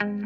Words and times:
Liverpool 0.00 0.16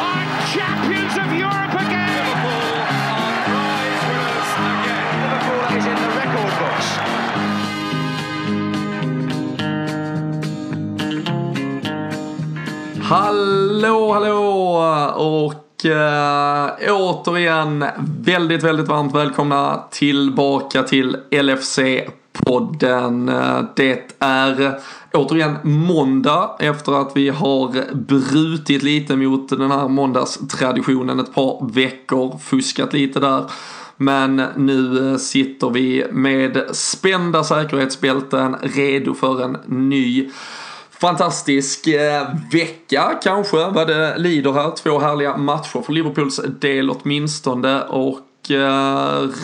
are 0.00 0.24
champions 0.54 1.14
of 1.22 1.28
Europe 1.36 1.74
again. 1.84 2.16
Liverpool 2.16 2.80
are 2.88 3.36
prize 3.44 4.02
winners 4.08 4.50
again. 4.56 5.12
Liverpool 5.20 5.62
is 5.76 5.84
in 5.84 5.96
the 6.00 6.10
record 6.16 6.52
books. 6.60 6.88
Hallå, 13.02 14.12
hallå 14.12 14.40
och 15.16 15.86
eh, 15.86 16.70
återigen 16.90 17.84
väldigt, 18.24 18.62
väldigt 18.62 18.88
varmt 18.88 19.14
välkomna 19.14 19.84
tillbaka 19.90 20.82
till 20.82 21.16
LFC 21.30 21.78
podden. 22.44 23.26
Det 23.76 24.16
är 24.18 24.80
återigen 25.12 25.56
måndag 25.62 26.56
efter 26.58 26.92
att 26.92 27.12
vi 27.14 27.28
har 27.28 27.94
brutit 27.94 28.82
lite 28.82 29.16
mot 29.16 29.48
den 29.48 29.70
här 29.70 29.88
måndagstraditionen 29.88 31.20
ett 31.20 31.34
par 31.34 31.72
veckor, 31.72 32.38
fuskat 32.38 32.92
lite 32.92 33.20
där. 33.20 33.44
Men 33.96 34.42
nu 34.56 35.18
sitter 35.18 35.70
vi 35.70 36.06
med 36.12 36.62
spända 36.72 37.44
säkerhetsbälten 37.44 38.56
redo 38.62 39.14
för 39.14 39.42
en 39.42 39.56
ny 39.66 40.30
fantastisk 40.90 41.86
eh, 41.86 42.28
vecka 42.52 43.18
kanske 43.22 43.56
vad 43.56 43.86
det 43.86 44.18
lider 44.18 44.52
här. 44.52 44.70
Två 44.70 44.98
härliga 44.98 45.36
matcher 45.36 45.82
för 45.82 45.92
Liverpools 45.92 46.40
del 46.60 46.90
åtminstone 46.90 47.82
och 47.82 48.18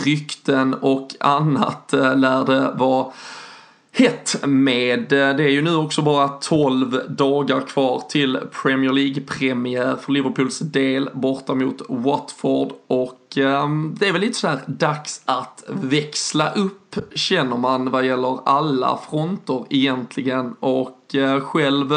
rykten 0.04 0.74
och 0.74 1.08
annat 1.20 1.92
eh, 1.92 2.16
lär 2.16 2.45
det 2.45 2.72
vara 2.74 3.06
hett 3.92 4.46
med. 4.46 5.12
Eh, 5.12 5.36
det 5.36 5.45
är 5.45 5.50
ju 5.50 5.62
nu 5.62 5.77
också 5.77 6.02
bara 6.02 6.28
12 6.28 7.00
dagar 7.08 7.60
kvar 7.60 8.02
till 8.08 8.38
Premier 8.62 8.92
League-premiär 8.92 9.97
för 9.97 10.12
Liverpools 10.12 10.58
del 10.58 11.10
borta 11.12 11.55
mot 11.55 11.83
Watford 11.88 12.72
och 12.86 13.19
Ehm, 13.39 13.95
det 13.98 14.09
är 14.09 14.12
väl 14.12 14.20
lite 14.20 14.39
sådär 14.39 14.61
dags 14.67 15.23
att 15.25 15.64
växla 15.69 16.50
upp 16.53 16.97
känner 17.14 17.56
man 17.56 17.91
vad 17.91 18.06
gäller 18.06 18.39
alla 18.48 18.98
fronter 19.11 19.64
egentligen. 19.70 20.55
Och 20.61 21.14
eh, 21.14 21.41
själv 21.41 21.91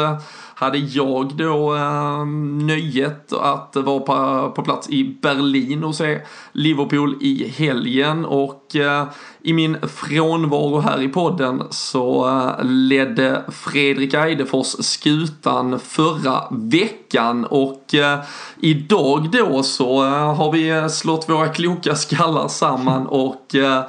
hade 0.54 0.78
jag 0.78 1.36
då 1.36 1.74
ehm, 1.74 2.66
nöjet 2.66 3.32
att 3.32 3.76
vara 3.76 4.00
på, 4.00 4.52
på 4.56 4.62
plats 4.62 4.90
i 4.90 5.18
Berlin 5.22 5.84
och 5.84 5.94
se 5.94 6.20
Liverpool 6.52 7.16
i 7.20 7.48
helgen. 7.48 8.24
Och 8.24 8.76
eh, 8.76 9.06
i 9.42 9.52
min 9.52 9.76
frånvaro 9.88 10.78
här 10.78 11.02
i 11.02 11.08
podden 11.08 11.62
så 11.70 12.28
eh, 12.28 12.64
ledde 12.64 13.44
Fredrik 13.48 14.14
Eidefors 14.14 14.66
skutan 14.66 15.78
förra 15.78 16.42
veckan 16.50 17.03
och 17.44 17.94
eh, 17.94 18.20
idag 18.60 19.30
då 19.30 19.62
så 19.62 20.04
eh, 20.04 20.34
har 20.34 20.52
vi 20.52 20.68
eh, 20.68 20.88
slått 20.88 21.28
våra 21.28 21.48
kloka 21.48 21.94
skallar 21.94 22.48
samman 22.48 23.06
och 23.06 23.54
eh, 23.54 23.82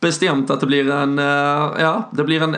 bestämt 0.00 0.50
att 0.50 0.60
det 0.60 0.66
blir 0.66 0.90
en, 0.90 1.18
eh, 1.18 1.70
ja, 1.78 2.08
det 2.12 2.24
blir 2.24 2.42
en 2.42 2.56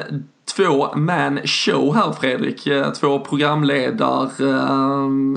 två 0.56 0.94
man 0.94 1.40
show 1.44 1.94
här 1.94 2.12
Fredrik. 2.12 2.66
Eh, 2.66 2.92
Två 2.92 3.20
programledare. 3.20 4.30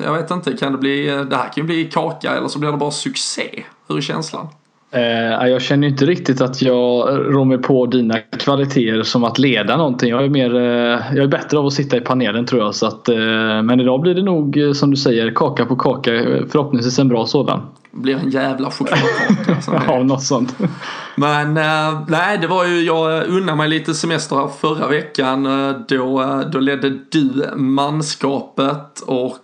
Jag 0.05 0.13
vet 0.13 0.31
inte, 0.31 0.57
kan 0.57 0.71
det 0.71 0.77
bli, 0.77 1.05
det 1.05 1.35
här 1.35 1.43
kan 1.43 1.53
ju 1.55 1.63
bli 1.63 1.85
kaka 1.85 2.35
eller 2.35 2.47
så 2.47 2.59
blir 2.59 2.71
det 2.71 2.77
bara 2.77 2.91
succé. 2.91 3.63
Hur 3.87 3.97
är 3.97 4.01
känslan? 4.01 4.47
Eh, 4.91 5.47
jag 5.47 5.61
känner 5.61 5.87
inte 5.87 6.05
riktigt 6.05 6.41
att 6.41 6.61
jag 6.61 7.09
rår 7.35 7.45
mig 7.45 7.57
på 7.57 7.85
dina 7.85 8.19
kvaliteter 8.19 9.03
som 9.03 9.23
att 9.23 9.39
leda 9.39 9.77
någonting. 9.77 10.09
Jag 10.09 10.23
är, 10.25 10.29
mer, 10.29 10.55
eh, 10.55 10.99
jag 11.15 11.23
är 11.23 11.27
bättre 11.27 11.57
av 11.57 11.65
att 11.65 11.73
sitta 11.73 11.97
i 11.97 12.01
panelen 12.01 12.45
tror 12.45 12.61
jag. 12.61 12.75
Så 12.75 12.85
att, 12.85 13.09
eh, 13.09 13.17
men 13.63 13.79
idag 13.79 14.01
blir 14.01 14.15
det 14.15 14.23
nog 14.23 14.57
eh, 14.57 14.71
som 14.71 14.91
du 14.91 14.97
säger 14.97 15.31
kaka 15.35 15.65
på 15.65 15.75
kaka. 15.75 16.11
Förhoppningsvis 16.49 16.99
en 16.99 17.07
bra 17.07 17.25
sådan. 17.25 17.61
Det 17.91 18.01
blir 18.01 18.15
en 18.15 18.29
jävla 18.29 18.71
chokladkaka. 18.71 19.53
alltså. 19.55 19.81
Ja, 19.87 20.03
något 20.03 20.23
sånt. 20.23 20.55
Men 21.15 21.57
eh, 21.57 22.01
nej, 22.07 22.37
det 22.37 22.47
var 22.47 22.65
ju, 22.65 22.81
jag 22.81 23.27
unnade 23.27 23.57
mig 23.57 23.69
lite 23.69 23.93
semester 23.93 24.35
här 24.35 24.47
förra 24.47 24.87
veckan. 24.87 25.45
Eh, 25.45 25.75
Då, 25.87 26.43
då 26.51 26.59
ledde 26.59 26.89
du 26.89 27.49
manskapet 27.55 28.99
och 29.07 29.37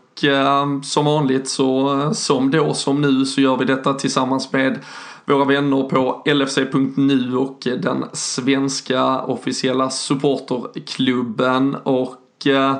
som 0.83 1.05
vanligt 1.05 1.49
så 1.49 1.99
som 2.13 2.51
då 2.51 2.73
som 2.73 3.01
nu 3.01 3.25
så 3.25 3.41
gör 3.41 3.57
vi 3.57 3.65
detta 3.65 3.93
tillsammans 3.93 4.53
med 4.53 4.79
våra 5.25 5.45
vänner 5.45 5.83
på 5.83 6.23
LFC.nu 6.25 7.37
och 7.37 7.59
den 7.63 8.05
svenska 8.13 9.19
officiella 9.21 9.89
supporterklubben 9.89 11.75
och 11.75 12.47
eh, 12.47 12.77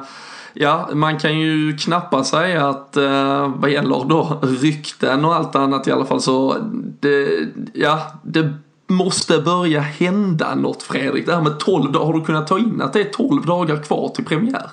Ja, 0.58 0.90
man 0.94 1.20
kan 1.20 1.40
ju 1.40 1.78
knappast 1.78 2.32
säga 2.32 2.70
att 2.70 2.98
eh, 2.98 3.54
vad 3.56 3.70
gäller 3.70 4.06
då 4.06 4.40
rykten 4.42 5.26
och 5.26 5.36
allt 5.36 5.56
annat 5.56 5.88
i 5.88 5.92
alla 5.92 6.06
fall 6.06 6.22
så 6.22 6.58
det, 7.00 7.50
ja, 7.74 8.02
det 8.24 8.54
måste 8.88 9.42
börja 9.42 9.82
hända 9.82 10.56
något 10.56 10.84
Fredrik. 10.84 11.26
Det 11.26 11.36
här 11.36 11.42
med 11.42 11.60
12 11.60 11.92
dagar, 11.92 12.06
har 12.06 12.14
du 12.14 12.22
kunnat 12.22 12.48
ta 12.48 12.60
in 12.60 12.82
att 12.82 12.94
det 12.94 13.02
är 13.02 13.12
12 13.12 13.46
dagar 13.46 13.84
kvar 13.84 14.10
till 14.10 14.26
premiär? 14.26 14.70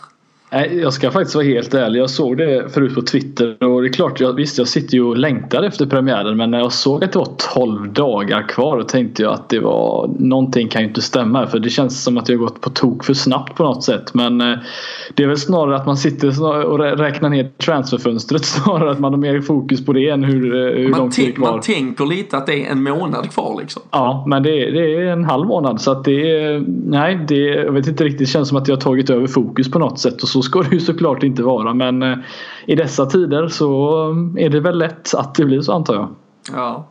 Nej, 0.53 0.79
Jag 0.83 0.93
ska 0.93 1.11
faktiskt 1.11 1.35
vara 1.35 1.45
helt 1.45 1.75
ärlig. 1.75 2.01
Jag 2.01 2.11
såg 2.11 2.37
det 2.37 2.75
förut 2.75 2.95
på 2.95 3.03
Twitter 3.03 3.65
och 3.65 3.83
det 3.83 3.89
är 3.89 3.93
klart, 3.93 4.21
jag, 4.21 4.33
visst 4.33 4.59
jag 4.59 4.69
sitter 4.69 4.95
ju 4.95 5.03
och 5.03 5.17
längtar 5.17 5.63
efter 5.63 5.87
premiären 5.87 6.37
men 6.37 6.51
när 6.51 6.59
jag 6.59 6.73
såg 6.73 7.05
att 7.05 7.13
det 7.13 7.19
var 7.19 7.29
12 7.55 7.93
dagar 7.93 8.49
kvar 8.49 8.77
då 8.79 8.83
tänkte 8.85 9.23
jag 9.23 9.33
att 9.33 9.49
det 9.49 9.59
var 9.61 10.11
någonting 10.19 10.69
kan 10.69 10.83
ju 10.83 10.89
inte 10.89 11.03
stämma 11.03 11.47
för 11.47 11.59
det 11.59 11.71
känns 11.71 12.05
som 12.05 12.19
att 12.19 12.29
jag 12.29 12.39
gått 12.39 12.61
på 12.61 12.71
tok 12.71 13.05
för 13.05 13.15
snabbt 13.15 13.55
på 13.57 13.63
något 13.65 13.85
sätt. 13.85 14.15
Men 14.15 14.41
eh, 14.41 14.59
det 15.15 15.23
är 15.23 15.29
väl 15.29 15.37
snarare 15.39 15.77
att 15.77 15.87
man 15.87 15.97
sitter 15.97 16.29
och 16.67 16.79
rä- 16.79 16.97
räknar 16.97 17.29
ner 17.31 17.51
transferfönstret 17.59 18.45
snarare 18.65 18.91
att 18.91 18.99
man 19.01 19.13
har 19.13 19.19
mer 19.21 19.41
fokus 19.41 19.85
på 19.85 19.93
det 19.93 20.09
än 20.09 20.25
hur, 20.25 20.55
eh, 20.55 20.83
hur 20.83 20.89
Man, 20.89 21.01
långt 21.01 21.17
det 21.17 21.27
är 21.29 21.33
kvar. 21.33 21.51
man 21.51 21.61
tänker 21.61 22.07
lite 22.07 22.37
att 22.37 22.47
det 22.47 22.67
är 22.67 22.71
en 22.71 22.83
månad 22.83 23.31
kvar 23.31 23.61
liksom. 23.61 23.83
Ja, 23.91 24.25
men 24.29 24.43
det, 24.43 24.51
är- 24.69 24.73
det 24.73 24.95
är 24.97 25.07
en 25.13 25.25
halv 25.25 25.47
månad 25.47 25.81
så 25.81 25.91
att 25.91 26.05
det 26.05 26.31
är, 26.41 26.65
nej, 26.87 27.25
det, 27.29 27.37
jag 27.45 27.73
vet 27.73 27.87
inte 27.89 28.05
riktigt. 28.05 28.19
Det 28.19 28.27
känns 28.27 28.49
som 28.49 28.57
att 28.59 28.69
jag 28.69 28.77
har 28.77 28.81
tagit 28.81 29.11
över 29.11 29.27
fokus 29.27 29.71
på 29.71 29.79
något 29.79 29.99
sätt 29.99 30.23
och 30.23 30.29
så 30.29 30.42
ska 30.43 30.63
det 30.63 30.75
ju 30.75 30.81
såklart 30.81 31.23
inte 31.23 31.43
vara. 31.43 31.75
Men 31.75 32.03
eh, 32.03 32.19
i 32.67 32.75
dessa 32.75 33.07
tider 33.07 33.49
så 33.49 33.93
eh, 34.37 34.45
är 34.45 34.49
det 34.49 34.61
väl 34.61 34.79
lätt 34.79 35.15
att 35.15 35.35
det 35.35 35.45
blir 35.45 35.61
så 35.61 35.73
antar 35.73 35.95
jag. 35.95 36.09
Ja. 36.53 36.89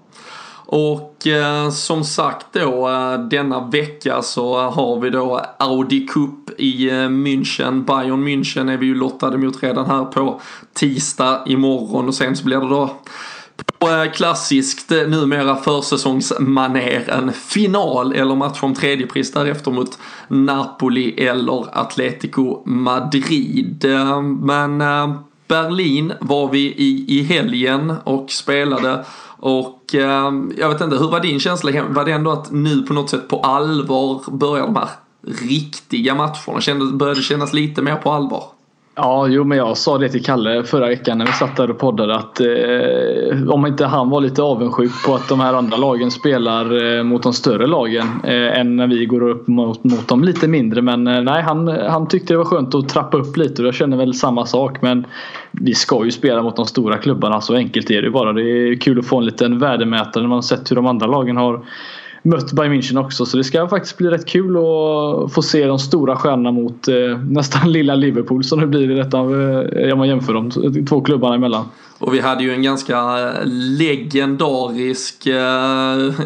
Och 0.73 1.28
eh, 1.28 1.69
som 1.69 2.03
sagt 2.03 2.45
då 2.51 2.90
eh, 2.90 3.19
denna 3.19 3.67
vecka 3.67 4.22
så 4.22 4.59
har 4.59 5.00
vi 5.00 5.09
då 5.09 5.41
Audi 5.59 6.07
Cup 6.07 6.59
i 6.59 6.90
eh, 6.90 6.94
München. 6.94 7.85
Bayern 7.85 8.28
München 8.28 8.72
är 8.72 8.78
vi 8.78 8.85
ju 8.85 8.95
lottade 8.95 9.38
mot 9.38 9.63
redan 9.63 9.85
här 9.85 10.06
på 10.06 10.41
tisdag 10.73 11.44
imorgon 11.45 12.07
och 12.07 12.13
sen 12.13 12.35
så 12.35 12.45
blir 12.45 12.57
det 12.57 12.69
då 12.69 12.90
på 13.79 14.07
klassiskt 14.13 14.89
numera 14.89 15.55
försäsongsmaner 15.55 17.09
en 17.09 17.33
final 17.33 18.13
eller 18.13 18.35
match 18.35 18.63
om 18.63 18.73
tredjepris 18.73 19.31
därefter 19.31 19.72
mot 19.72 19.97
Napoli 20.27 21.25
eller 21.25 21.79
Atletico 21.79 22.61
Madrid. 22.66 23.85
Men 24.41 24.81
eh, 24.81 25.16
Berlin 25.47 26.13
var 26.19 26.49
vi 26.49 26.59
i, 26.59 27.05
i 27.07 27.23
helgen 27.23 27.94
och 28.03 28.31
spelade 28.31 29.05
och 29.41 29.95
eh, 29.95 30.31
jag 30.57 30.69
vet 30.69 30.81
inte, 30.81 30.97
hur 30.97 31.11
var 31.11 31.19
din 31.19 31.39
känsla? 31.39 31.83
Var 31.89 32.05
det 32.05 32.11
ändå 32.11 32.31
att 32.31 32.51
nu 32.51 32.81
på 32.81 32.93
något 32.93 33.09
sätt 33.09 33.28
på 33.28 33.39
allvar 33.39 34.31
börjar 34.31 34.66
de 34.66 34.75
här 34.75 34.89
riktiga 35.28 36.16
matcherna? 36.16 36.61
Kändes, 36.61 36.91
började 36.91 37.22
kännas 37.22 37.53
lite 37.53 37.81
mer 37.81 37.95
på 37.95 38.11
allvar? 38.11 38.43
Ja, 38.96 39.28
jo 39.28 39.44
men 39.44 39.57
jag 39.57 39.78
sa 39.78 39.97
det 39.97 40.09
till 40.09 40.24
Kalle 40.24 40.63
förra 40.63 40.88
veckan 40.88 41.18
när 41.18 41.25
vi 41.25 41.31
satt 41.31 41.56
där 41.56 41.72
och 41.72 41.78
poddade 41.79 42.16
att 42.16 42.40
eh, 42.40 43.50
om 43.50 43.66
inte 43.66 43.85
han 43.85 44.09
var 44.09 44.22
lite 44.22 44.41
avundsjuk 44.41 44.91
på 45.06 45.16
att 45.16 45.29
de 45.29 45.40
här 45.40 45.53
andra 45.53 45.78
lagen 45.78 46.12
spelar 46.12 46.97
eh, 46.97 47.03
mot 47.03 47.24
de 47.24 47.34
större 47.34 47.68
lagen 47.68 48.07
eh, 48.24 48.59
än 48.59 48.75
när 48.75 48.88
vi 48.88 49.06
går 49.06 49.29
upp 49.29 49.47
mot, 49.47 49.84
mot 49.84 50.07
de 50.07 50.24
lite 50.24 50.47
mindre. 50.47 50.81
Men 50.81 51.08
eh, 51.08 51.22
nej, 51.22 51.41
han, 51.41 51.67
han 51.67 52.08
tyckte 52.08 52.34
det 52.34 52.38
var 52.38 52.46
skönt 52.46 52.76
att 52.76 52.90
trappa 52.90 53.17
upp 53.17 53.38
lite 53.38 53.61
och 53.61 53.67
jag 53.67 53.76
känner 53.76 53.97
väl 53.97 54.14
samma 54.14 54.46
sak. 54.46 54.82
Men 54.82 55.05
vi 55.52 55.73
ska 55.73 56.05
ju 56.05 56.11
spela 56.11 56.41
mot 56.41 56.55
de 56.55 56.66
stora 56.66 56.97
klubbarna, 56.97 57.41
så 57.41 57.55
enkelt 57.55 57.91
är 57.91 58.02
det 58.02 58.09
bara. 58.09 58.34
Det 58.34 58.41
är 58.41 58.76
kul 58.76 58.99
att 58.99 59.05
få 59.05 59.17
en 59.17 59.26
liten 59.26 59.59
värdemätare 59.59 60.23
när 60.23 60.29
man 60.29 60.38
har 60.38 60.41
sett 60.41 60.72
hur 60.72 60.76
de 60.76 60.85
andra 60.85 61.08
lagen 61.08 61.38
har 61.38 61.61
mött 62.22 62.52
Bayern 62.52 62.73
München 62.73 63.06
också. 63.06 63.26
Så 63.26 63.38
det 63.38 63.44
ska 63.44 63.68
faktiskt 63.68 63.97
bli 63.97 64.09
rätt 64.09 64.26
kul 64.26 64.58
att 64.58 65.34
få 65.34 65.41
se 65.41 65.66
de 65.66 65.79
stora 65.79 66.16
stjärnorna 66.16 66.52
mot 66.52 66.88
eh, 66.88 67.18
nästan 67.29 67.72
lilla 67.72 67.96
Liverpool 67.96 68.44
som 68.44 68.59
det 68.59 68.68
blir 68.68 68.91
i 68.91 68.96
detta 68.96 69.18
eh, 69.18 69.94
om 69.94 69.97
man 69.97 70.08
jämför 70.08 70.34
de 70.34 70.85
två 70.85 71.02
klubbarna 71.02 71.35
emellan. 71.35 71.66
Och 72.00 72.14
vi 72.14 72.20
hade 72.20 72.44
ju 72.44 72.53
en 72.53 72.64
ganska 72.64 72.97
eh, 72.97 73.46
legendarisk 73.46 75.26
eh, 75.26 75.35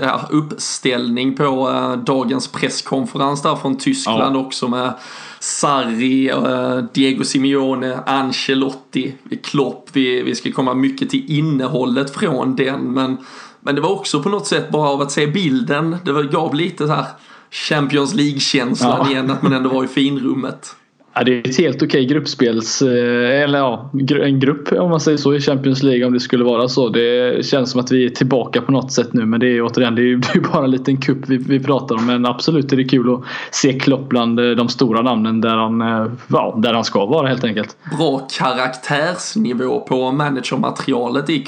ja, 0.02 0.28
uppställning 0.30 1.36
på 1.36 1.70
eh, 1.70 1.98
dagens 1.98 2.48
presskonferens 2.48 3.42
där 3.42 3.56
från 3.56 3.78
Tyskland 3.78 4.38
också 4.38 4.68
med 4.68 4.94
Sarri, 5.40 6.30
eh, 6.30 6.78
Diego 6.94 7.24
Simeone, 7.24 8.00
Ancelotti, 8.06 9.14
Klopp. 9.44 9.90
Vi, 9.94 10.22
vi 10.22 10.36
ska 10.36 10.52
komma 10.52 10.74
mycket 10.74 11.10
till 11.10 11.32
innehållet 11.32 12.16
från 12.16 12.56
den 12.56 12.82
men, 12.82 13.18
men 13.66 13.76
det 13.76 13.82
var 13.82 13.92
också 13.92 14.24
på 14.24 14.30
något 14.30 14.48
sätt 14.48 14.70
bara 14.72 14.90
av 14.90 15.02
att 15.02 15.12
se 15.12 15.28
bilden. 15.28 15.98
Det 16.06 16.12
var, 16.12 16.24
gav 16.24 16.56
lite 16.56 16.88
så 16.88 16.94
här 16.94 17.06
Champions 17.52 18.16
League-känslan 18.16 18.98
Ja. 19.06 19.12
igen, 19.12 19.32
att 19.32 19.42
man 19.42 19.54
ändå 19.54 19.70
var 19.70 19.84
i 19.84 19.88
finrummet. 19.88 20.76
Ja, 21.18 21.24
det 21.24 21.32
är 21.38 21.50
ett 21.50 21.58
helt 21.58 21.84
okej 21.84 22.06
gruppspels... 22.06 22.82
eh, 22.82 23.42
Eller 23.44 23.60
ja, 23.60 23.92
en 24.24 24.40
grupp 24.40 24.72
om 24.72 24.90
man 24.90 25.00
säger 25.00 25.18
så 25.18 25.34
i 25.34 25.42
Champions 25.42 25.84
League 25.84 26.06
om 26.06 26.14
det 26.14 26.20
skulle 26.20 26.44
vara 26.44 26.68
så. 26.68 26.90
Det 26.90 27.46
känns 27.46 27.72
som 27.72 27.80
att 27.82 27.92
vi 27.92 28.06
är 28.06 28.10
tillbaka 28.10 28.62
på 28.62 28.72
något 28.72 28.92
sätt 28.92 29.14
nu 29.14 29.26
men 29.26 29.40
det 29.40 29.48
är 29.48 29.62
återigen 29.62 29.96
det 29.96 30.02
är 30.02 30.06
ju 30.06 30.42
bara 30.54 30.64
en 30.64 30.72
liten 30.72 30.98
kupp 30.98 31.30
vi, 31.30 31.38
vi 31.38 31.60
pratar 31.60 31.96
om. 31.96 32.06
Men 32.06 32.26
absolut 32.26 32.74
är 32.74 32.78
det 32.78 32.84
kul 32.84 33.14
att 33.14 33.22
se 33.52 33.80
Klopp 33.80 34.10
bland 34.10 34.40
eh, 34.40 34.46
de 34.52 34.70
stora 34.70 35.02
namnen 35.02 35.42
där 35.42 35.56
han, 35.56 35.82
eh, 35.82 36.12
ja, 36.28 36.56
där 36.58 36.74
han 36.74 36.84
ska 36.84 37.06
vara 37.06 37.28
helt 37.28 37.44
enkelt. 37.44 37.78
Bra 37.98 38.28
karaktärsnivå 38.38 39.80
på 39.80 40.12
managermaterialet 40.12 41.30
i. 41.30 41.46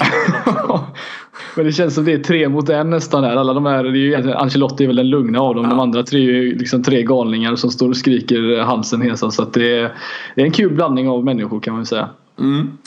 Men 1.54 1.66
det 1.66 1.72
känns 1.72 1.94
som 1.94 2.04
det 2.04 2.12
är 2.12 2.18
tre 2.18 2.48
mot 2.48 2.68
en 2.68 2.90
nästan 2.90 3.22
där. 3.22 3.36
Alla 3.36 3.54
de 3.54 3.66
här, 3.66 3.84
det 3.84 3.88
är 3.88 4.00
ju 4.00 4.32
Ancelotti 4.32 4.84
är 4.84 4.86
väl 4.86 4.96
den 4.96 5.10
lugna 5.10 5.40
av 5.40 5.54
dem. 5.54 5.64
Ja. 5.64 5.70
De 5.70 5.80
andra 5.80 6.02
tre 6.02 6.18
är 6.18 6.22
ju 6.24 6.58
liksom 6.58 6.82
tre 6.82 7.02
galningar 7.02 7.56
som 7.56 7.70
står 7.70 7.88
och 7.88 7.96
skriker 7.96 8.60
halsen 8.60 9.02
hesa. 9.02 9.30
Så 9.30 9.44
det, 9.44 9.78
är, 9.78 9.92
det 10.34 10.40
är 10.40 10.44
en 10.44 10.52
kul 10.52 10.72
blandning 10.72 11.08
av 11.08 11.24
människor 11.24 11.60
kan 11.60 11.74
man 11.74 11.86
säga. 11.86 12.08
Mm. 12.38 12.78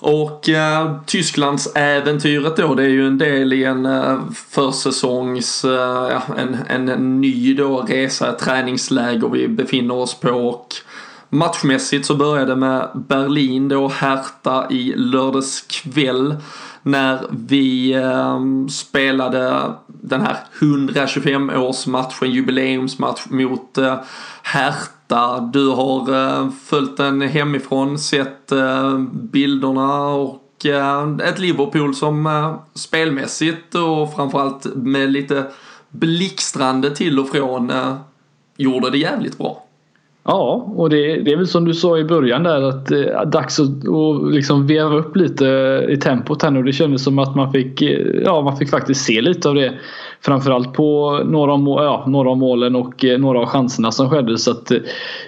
Och 0.00 0.48
eh, 0.48 0.96
Tysklands 1.06 1.72
äventyret 1.74 2.56
då, 2.56 2.74
det 2.74 2.82
är 2.82 2.88
ju 2.88 3.06
en 3.06 3.18
del 3.18 3.52
i 3.52 3.64
en 3.64 3.86
eh, 3.86 4.18
försäsongs, 4.50 5.64
eh, 5.64 6.20
en, 6.36 6.56
en 6.68 7.20
ny 7.20 7.54
då 7.54 7.86
resa, 7.88 8.30
ett 8.30 8.38
träningsläger 8.38 9.28
vi 9.28 9.48
befinner 9.48 9.94
oss 9.94 10.20
på. 10.20 10.30
Och 10.30 10.74
matchmässigt 11.28 12.06
så 12.06 12.14
började 12.14 12.52
det 12.52 12.56
med 12.56 12.88
Berlin 12.94 13.68
då, 13.68 13.88
Hertha 13.88 14.70
i 14.70 14.94
lördags 14.96 15.60
kväll. 15.60 16.36
När 16.88 17.26
vi 17.30 17.92
eh, 17.92 18.40
spelade 18.70 19.72
den 19.86 20.20
här 20.20 20.36
125-årsmatchen, 20.60 22.26
jubileumsmatch 22.26 23.26
mot 23.30 23.78
eh, 23.78 24.00
Hertha. 24.42 25.40
Du 25.40 25.68
har 25.68 26.14
eh, 26.14 26.50
följt 26.50 26.96
den 26.96 27.20
hemifrån, 27.20 27.98
sett 27.98 28.52
eh, 28.52 28.98
bilderna 29.12 30.06
och 30.08 30.66
eh, 30.66 31.16
ett 31.24 31.38
Liverpool 31.38 31.94
som 31.94 32.26
eh, 32.26 32.56
spelmässigt 32.74 33.74
och 33.74 34.14
framförallt 34.14 34.64
med 34.74 35.12
lite 35.12 35.46
blixtrande 35.90 36.96
till 36.96 37.18
och 37.18 37.28
från 37.28 37.70
eh, 37.70 37.96
gjorde 38.56 38.90
det 38.90 38.98
jävligt 38.98 39.38
bra. 39.38 39.67
Ja, 40.24 40.72
och 40.76 40.90
det, 40.90 41.20
det 41.22 41.32
är 41.32 41.36
väl 41.36 41.46
som 41.46 41.64
du 41.64 41.74
sa 41.74 41.98
i 41.98 42.04
början 42.04 42.42
där 42.42 42.62
att 42.62 42.86
det 42.86 43.08
är 43.08 43.24
dags 43.24 43.60
att, 43.60 43.68
att 43.68 44.34
liksom 44.34 44.66
veva 44.66 44.94
upp 44.96 45.16
lite 45.16 45.46
i 45.88 45.96
tempot 45.96 46.42
här 46.42 46.50
nu. 46.50 46.62
Det 46.62 46.72
kändes 46.72 47.04
som 47.04 47.18
att 47.18 47.36
man 47.36 47.52
fick, 47.52 47.82
eh, 47.82 48.06
ja, 48.24 48.42
man 48.42 48.56
fick 48.56 48.70
faktiskt 48.70 49.04
se 49.04 49.20
lite 49.20 49.48
av 49.48 49.54
det. 49.54 49.74
Framförallt 50.20 50.72
på 50.72 51.20
några 51.24 51.52
av, 51.52 51.60
må- 51.60 51.82
ja, 51.82 52.04
några 52.06 52.30
av 52.30 52.36
målen 52.36 52.76
och 52.76 53.04
eh, 53.04 53.18
några 53.18 53.40
av 53.40 53.46
chanserna 53.46 53.92
som 53.92 54.10
skedde. 54.10 54.38
Så 54.38 54.50
att 54.50 54.70
eh, 54.70 54.78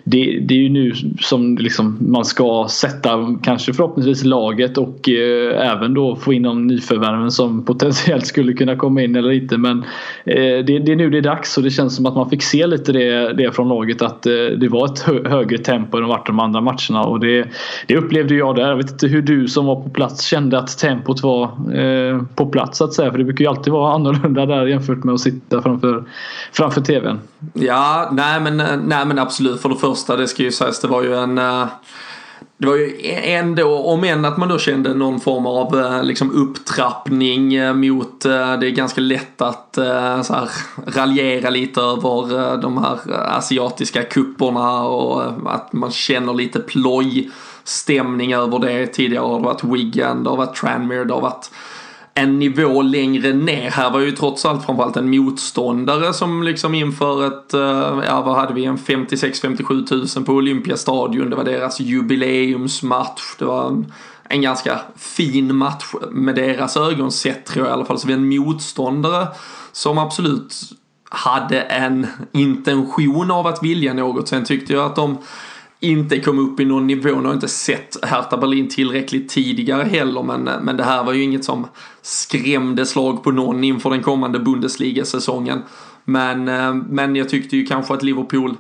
det, 0.05 0.39
det 0.49 0.55
är 0.55 0.59
ju 0.59 0.69
nu 0.69 0.93
som 1.21 1.59
liksom 1.59 1.99
man 2.01 2.25
ska 2.25 2.67
sätta 2.71 3.37
kanske 3.43 3.73
förhoppningsvis 3.73 4.25
laget 4.25 4.79
och 4.79 5.09
eh, 5.09 5.73
även 5.73 5.95
då 5.95 6.17
få 6.17 6.33
in 6.33 6.43
de 6.43 6.67
nyförvärven 6.67 7.31
som 7.31 7.65
potentiellt 7.65 8.27
skulle 8.27 8.53
kunna 8.53 8.77
komma 8.77 9.03
in 9.03 9.17
eller 9.17 9.31
inte. 9.31 9.59
Men 9.59 9.79
eh, 10.25 10.65
det, 10.67 10.79
det 10.79 10.93
är 10.93 10.97
nu 10.97 11.11
det 11.11 11.19
är 11.19 11.23
dags 11.23 11.57
och 11.57 11.63
det 11.63 11.71
känns 11.71 11.97
som 11.97 12.07
att 12.07 12.15
man 12.15 12.31
fick 12.31 12.43
se 12.43 12.67
lite 12.67 12.93
det, 12.93 13.33
det 13.33 13.53
från 13.57 13.69
laget 13.69 14.03
att 14.03 14.27
eh, 14.27 14.33
det 14.33 14.69
var 14.69 14.85
ett 14.85 15.01
hö, 15.01 15.29
högre 15.29 15.59
tempo 15.59 15.99
än 15.99 16.09
varit 16.09 16.27
de 16.27 16.41
andra 16.41 16.61
matcherna 16.61 17.05
och 17.05 17.21
det, 17.21 17.49
det 17.87 17.97
upplevde 17.97 18.35
jag 18.35 18.57
där. 18.57 18.69
Jag 18.69 18.77
vet 18.77 18.91
inte 18.91 19.07
hur 19.07 19.23
du 19.23 19.49
som 19.49 19.67
var 19.67 19.77
på 19.77 19.91
plats 19.91 20.25
kände 20.25 20.59
att 20.59 20.79
tempot 20.79 21.23
var 21.23 21.43
eh, 21.75 22.23
på 22.35 22.47
plats 22.47 22.79
så 22.79 22.85
att 22.85 22.93
säga. 22.93 23.11
För 23.11 23.19
det 23.19 23.25
brukar 23.25 23.45
ju 23.45 23.49
alltid 23.49 23.73
vara 23.73 23.93
annorlunda 23.93 24.47
där 24.47 24.80
jämfört 24.81 25.05
med 25.05 25.15
att 25.15 25.21
sitta 25.21 25.63
framför, 25.63 26.05
framför 26.53 26.81
TVn. 26.81 27.19
Ja, 27.55 28.09
nej 28.13 28.41
men, 28.41 28.57
nej 28.89 29.07
men 29.07 29.19
absolut. 29.19 29.61
För 29.61 29.69
det 29.69 29.77
första, 29.77 30.17
det 30.17 30.29
ska 30.29 30.43
ju 30.43 30.53
sägas, 30.53 30.81
det 30.81 30.89
var 30.89 31.03
ju 31.03 31.15
en... 31.15 31.39
Eh, 31.39 31.67
det 32.57 32.67
var 32.67 32.77
ju 32.77 33.01
e-, 33.01 33.35
ändå, 33.35 33.79
om 33.79 34.05
än 34.05 34.25
att 34.25 34.37
man 34.37 34.49
då 34.49 34.59
kände 34.59 34.95
någon 34.95 35.21
form 35.21 35.47
av 35.47 35.81
eh, 35.81 36.03
liksom 36.03 36.31
upptrappning 36.31 37.55
eh, 37.55 37.75
mot, 37.75 38.21
det 38.21 38.67
är 38.67 38.71
ganska 38.71 39.01
lätt 39.01 39.43
att 39.43 39.69
så 40.23 40.35
här, 40.35 40.51
raljera 40.87 41.51
lite 41.51 41.81
över 41.81 42.57
de 42.57 42.79
här 42.79 42.99
asiatiska 43.37 44.03
kupperna 44.03 44.83
och 44.83 45.23
att 45.55 45.73
man 45.73 45.91
känner 45.91 46.35
lite 46.35 46.61
ploj 46.61 47.31
stämning 47.65 48.33
över 48.35 48.59
det. 48.59 48.87
Tidigare 48.87 49.25
har 49.25 49.39
det 49.39 49.45
varit 49.45 49.65
Wigan, 49.65 50.25
det 50.25 50.31
har 50.31 50.37
varit 50.37 50.57
Tranmere, 50.57 51.05
det 51.05 51.15
har 51.15 51.21
varit 51.21 51.51
en 52.15 52.39
nivå 52.39 52.83
längre 52.83 53.33
ner. 53.33 53.71
Här 53.71 53.91
var 53.91 54.01
ju 54.01 54.13
trots 54.13 54.45
allt 54.45 54.65
framförallt 54.65 54.97
en 54.97 55.11
motståndare 55.11 56.13
som 56.13 56.43
liksom 56.43 56.75
inför 56.75 57.27
ett, 57.27 57.55
eh, 57.55 58.01
ja 58.07 58.23
vad 58.27 58.37
hade 58.37 58.55
vi, 58.55 58.65
en 58.65 58.79
56-57 58.79 59.87
tusen 59.87 60.25
på 60.25 60.33
Olympiastadion. 60.33 61.31
Det 61.31 61.37
var 61.37 61.45
deras 61.45 61.81
jubileumsmatch. 61.81 63.23
Det 63.39 63.45
var 63.45 63.69
en, 63.69 63.93
en 64.29 64.43
ganska 64.43 64.81
fin 64.97 65.57
match 65.57 65.85
med 66.11 66.35
deras 66.35 66.77
ögon 66.77 67.13
sett 67.13 67.47
tror 67.47 67.67
jag 67.67 67.73
i 67.73 67.75
alla 67.75 67.85
fall. 67.85 67.99
Så 67.99 68.07
vi 68.07 68.13
är 68.13 68.19
en 68.19 68.29
motståndare 68.29 69.27
som 69.73 69.99
absolut 69.99 70.55
hade 71.11 71.61
en 71.61 72.07
intention 72.33 73.31
av 73.31 73.47
att 73.47 73.63
vilja 73.63 73.95
något. 73.95 74.29
Sen 74.29 74.45
tyckte 74.45 74.73
jag 74.73 74.87
att 74.87 74.97
de 74.97 75.19
inte 75.81 76.21
kom 76.21 76.39
upp 76.39 76.61
i 76.61 76.65
någon 76.65 76.87
nivå. 76.87 77.21
Nu 77.21 77.27
har 77.27 77.35
inte 77.35 77.49
sett 77.49 77.97
Hertha 78.03 78.37
Berlin 78.37 78.69
tillräckligt 78.69 79.29
tidigare 79.29 79.83
heller 79.83 80.23
men, 80.23 80.43
men 80.43 80.77
det 80.77 80.85
här 80.85 81.05
var 81.05 81.13
ju 81.13 81.23
inget 81.23 81.45
som 81.45 81.67
skrämde 82.03 82.87
slag 82.87 83.25
på 83.25 83.31
någon 83.31 83.65
inför 83.65 83.91
den 83.91 84.03
kommande 84.03 84.39
Bundesliga-säsongen. 84.39 85.63
Men, 86.05 86.49
eh, 86.49 86.75
men 86.75 87.17
jag 87.17 87.29
tyckte 87.29 87.57
ju 87.57 87.67
kanske 87.67 87.95
att 87.95 88.03
Liverpool 88.03 88.57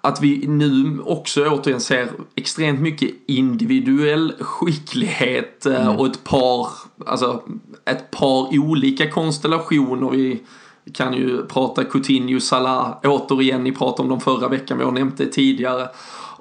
att 0.00 0.22
vi 0.22 0.46
nu 0.46 1.00
också 1.04 1.48
återigen 1.48 1.80
ser 1.80 2.08
extremt 2.34 2.80
mycket 2.80 3.10
individuell 3.26 4.32
skicklighet 4.40 5.66
eh, 5.66 5.96
och 5.96 6.06
ett 6.06 6.24
par, 6.24 6.68
alltså 7.06 7.42
ett 7.84 8.10
par 8.10 8.58
olika 8.58 9.10
konstellationer. 9.10 10.38
Vi 10.84 10.92
kan 10.92 11.14
ju 11.14 11.46
prata 11.46 11.84
Coutinho, 11.84 12.40
Salah, 12.40 12.96
återigen, 13.04 13.64
ni 13.64 13.72
pratade 13.72 14.02
om 14.02 14.08
dem 14.08 14.20
förra 14.20 14.48
veckan, 14.48 14.78
vi 14.78 14.84
har 14.84 14.92
nämnt 14.92 15.18
det 15.18 15.26
tidigare. 15.26 15.88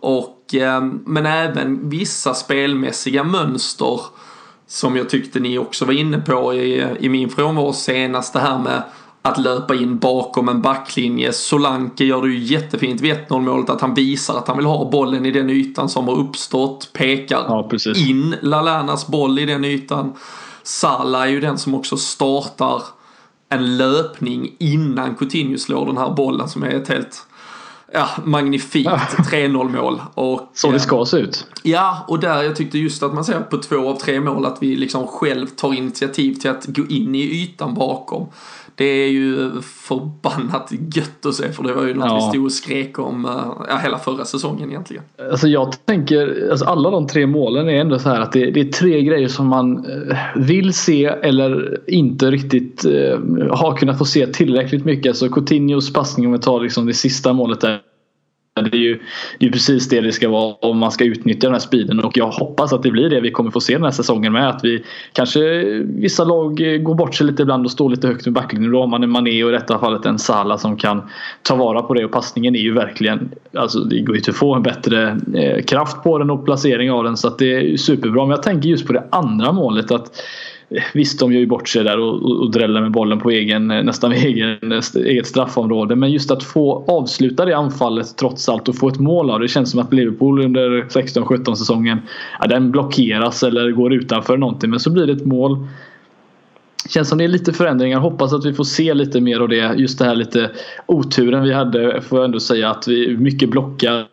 Och, 0.01 0.55
eh, 0.55 0.81
men 1.05 1.25
även 1.25 1.89
vissa 1.89 2.33
spelmässiga 2.33 3.23
mönster 3.23 4.01
som 4.67 4.97
jag 4.97 5.09
tyckte 5.09 5.39
ni 5.39 5.57
också 5.57 5.85
var 5.85 5.93
inne 5.93 6.19
på 6.19 6.53
i, 6.53 6.87
i 6.99 7.09
min 7.09 7.29
frånvaro 7.29 7.73
senast, 7.73 8.33
det 8.33 8.39
här 8.39 8.59
med 8.59 8.83
att 9.21 9.37
löpa 9.37 9.75
in 9.75 9.97
bakom 9.97 10.49
en 10.49 10.61
backlinje. 10.61 11.33
Solanke 11.33 12.03
gör 12.05 12.21
det 12.21 12.27
ju 12.27 12.39
jättefint 12.39 13.01
vid 13.01 13.15
1-0 13.15 13.41
målet 13.41 13.69
att 13.69 13.81
han 13.81 13.93
visar 13.93 14.37
att 14.37 14.47
han 14.47 14.57
vill 14.57 14.65
ha 14.65 14.89
bollen 14.91 15.25
i 15.25 15.31
den 15.31 15.49
ytan 15.49 15.89
som 15.89 16.07
har 16.07 16.15
uppstått. 16.15 16.89
Pekar 16.93 17.45
Ja, 17.47 17.69
in 17.95 18.35
Lalanas 18.41 19.07
boll 19.07 19.39
i 19.39 19.45
den 19.45 19.65
ytan. 19.65 20.13
Salah 20.63 21.21
är 21.21 21.27
ju 21.27 21.39
den 21.39 21.57
som 21.57 21.75
också 21.75 21.97
startar 21.97 22.81
en 23.49 23.77
löpning 23.77 24.55
innan 24.57 25.15
Coutinho 25.15 25.57
slår 25.57 25.85
den 25.85 25.97
här 25.97 26.13
bollen 26.13 26.49
som 26.49 26.63
är 26.63 26.69
ett 26.69 26.87
helt 26.87 27.27
ja, 27.93 28.09
magnifikt 28.23 28.89
3-0 28.89 29.81
mål. 29.81 30.01
Och, 30.13 30.51
Så 30.53 30.67
det 30.67 30.75
eh, 30.75 30.81
ska 30.81 31.05
se 31.05 31.17
ut. 31.17 31.47
Ja, 31.63 32.05
och 32.07 32.19
där 32.19 32.43
jag 32.43 32.55
tyckte 32.55 32.77
just 32.77 33.03
att 33.03 33.13
man 33.13 33.25
ser 33.25 33.39
på 33.39 33.57
två 33.57 33.89
av 33.89 33.95
tre 33.95 34.19
mål 34.19 34.45
att 34.45 34.57
vi 34.61 34.75
liksom 34.75 35.07
själv 35.07 35.47
tar 35.47 35.73
initiativ 35.73 36.33
till 36.33 36.49
att 36.49 36.65
gå 36.65 36.85
in 36.89 37.15
i 37.15 37.21
ytan 37.21 37.73
bakom. 37.73 38.27
Det 38.79 38.85
är 38.85 39.09
ju 39.09 39.51
förbannat 39.61 40.71
gött 40.95 41.25
att 41.25 41.35
se 41.35 41.51
för 41.51 41.63
det 41.63 41.73
var 41.73 41.85
ju 41.87 41.93
något 41.93 42.05
Ja. 42.05 42.15
vi 42.15 42.21
stod 42.21 42.45
och 42.45 42.51
skrek 42.51 42.99
om 42.99 43.25
eh, 43.25 43.65
ja, 43.69 43.77
hela 43.83 43.97
förra 43.97 44.25
säsongen 44.25 44.69
egentligen. 44.69 45.03
Alltså 45.31 45.47
jag 45.47 45.85
tänker, 45.85 46.47
alltså 46.51 46.65
alla 46.65 46.89
de 46.89 47.07
tre 47.07 47.27
målen 47.27 47.69
är 47.69 47.81
ändå 47.81 47.99
så 47.99 48.09
här 48.09 48.21
att 48.21 48.31
det, 48.31 48.51
det 48.51 48.59
är 48.59 48.65
tre 48.71 49.01
grejer 49.01 49.27
som 49.27 49.47
man 49.47 49.85
eh, 50.09 50.17
vill 50.35 50.73
se 50.73 51.05
eller 51.05 51.79
inte 51.87 52.31
riktigt 52.31 52.85
eh, 52.85 53.19
har 53.51 53.77
kunnat 53.77 53.97
få 53.97 54.05
se 54.05 54.27
tillräckligt 54.27 54.85
mycket. 54.85 55.09
Alltså 55.09 55.29
Coutinhos 55.29 55.93
passning 55.93 56.25
om 56.25 56.31
vi 56.31 56.39
tar 56.39 56.59
liksom 56.61 56.85
det 56.85 56.93
sista 56.93 57.33
målet 57.33 57.61
där. 57.61 57.79
Det 58.61 58.77
är 58.77 58.81
ju 58.81 58.99
det 59.39 59.45
är 59.45 59.51
precis 59.51 59.89
det 59.89 60.01
det 60.01 60.11
ska 60.11 60.29
vara 60.29 60.53
om 60.53 60.77
man 60.77 60.91
ska 60.91 61.05
utnyttja 61.05 61.47
den 61.47 61.53
här 61.53 61.59
speeden 61.59 61.99
och 61.99 62.17
jag 62.17 62.27
hoppas 62.27 62.73
att 62.73 62.83
det 62.83 62.91
blir 62.91 63.09
det 63.09 63.21
vi 63.21 63.31
kommer 63.31 63.51
få 63.51 63.59
se 63.59 63.73
den 63.73 63.83
här 63.83 63.91
säsongen 63.91 64.33
med. 64.33 64.49
Att 64.49 64.63
vi 64.63 64.83
kanske 65.13 65.39
vissa 65.83 66.23
lag 66.23 66.57
går 66.83 66.95
bort 66.95 67.15
sig 67.15 67.27
lite 67.27 67.41
ibland 67.41 67.65
och 67.65 67.71
står 67.71 67.89
lite 67.89 68.07
högt 68.07 68.25
med 68.25 68.33
backlinjen. 68.33 68.71
Då 68.71 68.79
har 68.79 68.87
man 68.87 69.03
en 69.03 69.09
Mané 69.09 69.43
och 69.43 69.49
i 69.49 69.53
detta 69.53 69.79
fallet 69.79 70.05
en 70.05 70.19
Sala 70.19 70.57
som 70.57 70.77
kan 70.77 71.01
ta 71.43 71.55
vara 71.55 71.81
på 71.81 71.93
det 71.93 72.05
och 72.05 72.11
passningen 72.11 72.55
är 72.55 72.59
ju 72.59 72.73
verkligen 72.73 73.31
alltså 73.53 73.79
det 73.79 73.99
går 73.99 74.15
ju 74.15 74.19
inte 74.19 74.31
att 74.31 74.37
få 74.37 74.55
en 74.55 74.63
bättre 74.63 75.17
eh, 75.35 75.63
kraft 75.63 76.03
på 76.03 76.17
den 76.17 76.29
och 76.29 76.45
placering 76.45 76.91
av 76.91 77.03
den 77.03 77.17
så 77.17 77.27
att 77.27 77.37
det 77.37 77.55
är 77.55 77.61
ju 77.61 77.77
superbra. 77.77 78.21
Men 78.21 78.29
jag 78.29 78.43
tänker 78.43 78.69
just 78.69 78.87
på 78.87 78.93
det 78.93 79.03
andra 79.09 79.51
målet 79.51 79.91
att 79.91 80.21
Visst, 80.93 81.19
de 81.19 81.33
gör 81.33 81.39
ju 81.39 81.47
bort 81.47 81.69
sig 81.69 81.83
där 81.83 81.99
och, 81.99 82.13
och, 82.13 82.39
och 82.39 82.51
dräller 82.51 82.81
med 82.81 82.91
bollen 82.91 83.19
på 83.19 83.29
egen, 83.29 83.71
eh, 83.71 83.83
nästan 83.83 84.11
egen, 84.13 84.71
eh, 84.71 84.81
eget 84.95 85.27
straffområde. 85.27 85.95
Men 85.95 86.11
just 86.11 86.31
att 86.31 86.43
få 86.43 86.85
avsluta 86.87 87.45
det 87.45 87.57
anfallet 87.57 88.17
trots 88.17 88.49
allt 88.49 88.69
och 88.69 88.75
få 88.75 88.87
ett 88.87 88.99
mål 88.99 89.29
av 89.29 89.39
det. 89.39 89.47
känns 89.47 89.71
som 89.71 89.79
att 89.79 89.93
Liverpool 89.93 90.45
under 90.45 90.69
16-17 90.89 91.55
säsongen 91.55 91.99
ja, 92.39 92.47
den 92.47 92.71
blockeras 92.71 93.43
eller 93.43 93.71
går 93.71 93.93
utanför 93.93 94.37
någonting. 94.37 94.69
Men 94.69 94.79
så 94.79 94.91
blir 94.91 95.07
det 95.07 95.13
ett 95.13 95.25
mål. 95.25 95.67
Känns 96.89 97.09
som 97.09 97.17
det 97.17 97.23
är 97.23 97.27
lite 97.27 97.53
förändringar. 97.53 97.99
Hoppas 97.99 98.33
att 98.33 98.45
vi 98.45 98.53
får 98.53 98.63
se 98.63 98.93
lite 98.93 99.21
mer 99.21 99.39
av 99.39 99.49
det. 99.49 99.73
Just 99.77 99.99
det 99.99 100.05
här 100.05 100.15
lite 100.15 100.51
oturen 100.85 101.43
vi 101.43 101.53
hade 101.53 102.01
får 102.01 102.19
jag 102.19 102.25
ändå 102.25 102.39
säga 102.39 102.69
att 102.69 102.87
vi 102.87 103.17
mycket 103.17 103.49
blockar. 103.49 104.05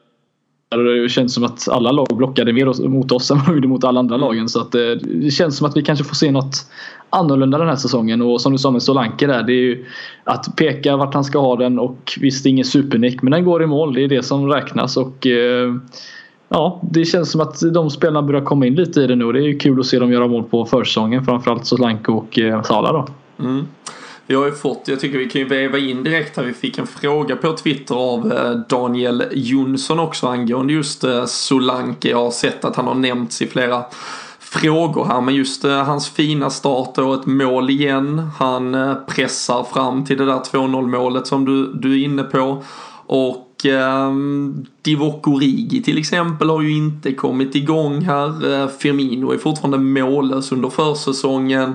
Det 0.69 1.09
känns 1.09 1.35
som 1.35 1.45
att 1.45 1.69
alla 1.69 1.93
lag 1.93 2.07
blockade 2.17 2.53
mer 2.53 2.89
mot 2.89 3.13
oss 3.13 3.31
än 3.31 3.39
vad 3.39 3.49
vi 3.49 3.55
gjorde 3.55 3.69
mot 3.69 3.85
alla 3.85 4.01
andra 4.01 4.17
lagen. 4.17 4.49
Så 4.49 4.61
att 4.61 4.75
eh, 4.75 4.81
det 5.05 5.31
känns 5.31 5.57
som 5.57 5.67
att 5.67 5.77
vi 5.77 5.83
kanske 5.83 6.05
får 6.05 6.15
se 6.15 6.31
något 6.31 6.67
annorlunda 7.11 7.59
den 7.59 7.69
här 7.69 7.77
säsongen. 7.77 8.23
Och 8.23 8.41
som 8.41 8.53
du 8.53 8.59
sa 8.59 8.71
med 8.71 8.83
Solanke 8.83 9.27
där. 9.27 9.43
Det 9.43 9.53
är 9.53 9.63
ju 9.63 9.85
att 10.25 10.57
peka 10.57 10.97
vart 10.97 11.15
han 11.15 11.25
ska 11.25 11.39
ha 11.39 11.57
den 11.57 11.79
och 11.79 12.13
visst 12.21 12.45
det 12.45 12.49
är 12.49 12.51
ingen 12.51 12.65
supernick 12.65 13.23
men 13.23 13.31
den 13.31 13.45
går 13.45 13.63
i 13.63 13.67
mål. 13.67 13.95
Det 13.95 14.05
är 14.05 14.09
det 14.09 14.23
som 14.23 14.49
räknas. 14.49 14.97
Och 14.97 15.27
eh, 15.27 15.75
Ja, 16.49 16.81
det 16.83 17.05
känns 17.05 17.31
som 17.31 17.41
att 17.41 17.61
de 17.73 17.91
spelarna 17.91 18.23
börjar 18.23 18.41
komma 18.41 18.67
in 18.67 18.75
lite 18.75 19.01
i 19.01 19.07
det 19.07 19.17
nu 19.17 19.25
och 19.25 19.33
det 19.33 19.39
är 19.39 19.47
ju 19.47 19.59
kul 19.59 19.81
att 19.81 19.87
se 19.87 19.99
dem 19.99 20.13
göra 20.13 20.29
mål 20.29 20.45
på 20.45 20.65
försäsongen. 20.65 21.25
Framförallt 21.25 21.67
Solanke 21.67 22.13
och 22.13 22.39
eh, 22.39 22.63
Sala 22.63 22.93
då. 22.93 23.07
Mm. 23.45 23.67
Vi 24.27 24.35
har 24.35 24.47
ju 24.47 24.53
fått, 24.53 24.89
jag 24.89 25.01
tycker 25.01 25.19
vi 25.19 25.29
kan 25.29 25.41
ju 25.41 25.49
väva 25.49 25.79
in 25.79 26.03
direkt 26.03 26.37
här, 26.37 26.45
vi 26.45 26.53
fick 26.53 26.79
en 26.79 26.87
fråga 26.87 27.37
på 27.37 27.53
Twitter 27.53 27.95
av 27.95 28.33
eh, 28.33 28.51
Daniel 28.51 29.25
Jonsson 29.33 29.99
också 29.99 30.27
angående 30.27 30.73
just 30.73 31.05
eh, 31.05 31.25
Solanke. 31.25 32.11
Jag 32.11 32.25
har 32.25 32.31
sett 32.31 32.65
att 32.65 32.77
han 32.77 32.87
har 32.87 32.95
nämnts 32.95 33.43
i 33.43 33.47
flera 33.47 33.85
frågor 34.39 35.05
här 35.05 35.21
men 35.21 35.35
just 35.35 35.65
eh, 35.65 35.85
hans 35.85 36.09
fina 36.09 36.51
start 36.51 36.99
och 36.99 37.15
ett 37.15 37.27
mål 37.27 37.71
igen. 37.71 38.31
Han 38.39 38.97
pressar 39.09 39.65
fram 39.65 40.05
till 40.05 40.19
det 40.19 40.27
där 40.27 40.39
2-0 40.39 40.87
målet 40.87 41.27
som 41.27 41.45
du, 41.45 41.73
du 41.73 41.93
är 42.01 42.05
inne 42.05 42.23
på. 42.23 42.63
Och 43.07 43.67
eh, 43.67 44.13
Divock 44.83 45.29
Origi 45.29 45.83
till 45.83 45.99
exempel 45.99 46.51
har 46.51 46.63
ju 46.63 46.77
inte 46.77 47.13
kommit 47.13 47.55
igång 47.55 48.03
här. 48.03 48.53
Eh, 48.53 48.69
Firmino 48.69 49.33
är 49.33 49.39
fortfarande 49.39 49.79
mållös 49.79 50.53
under 50.53 50.69
försäsongen. 50.69 51.75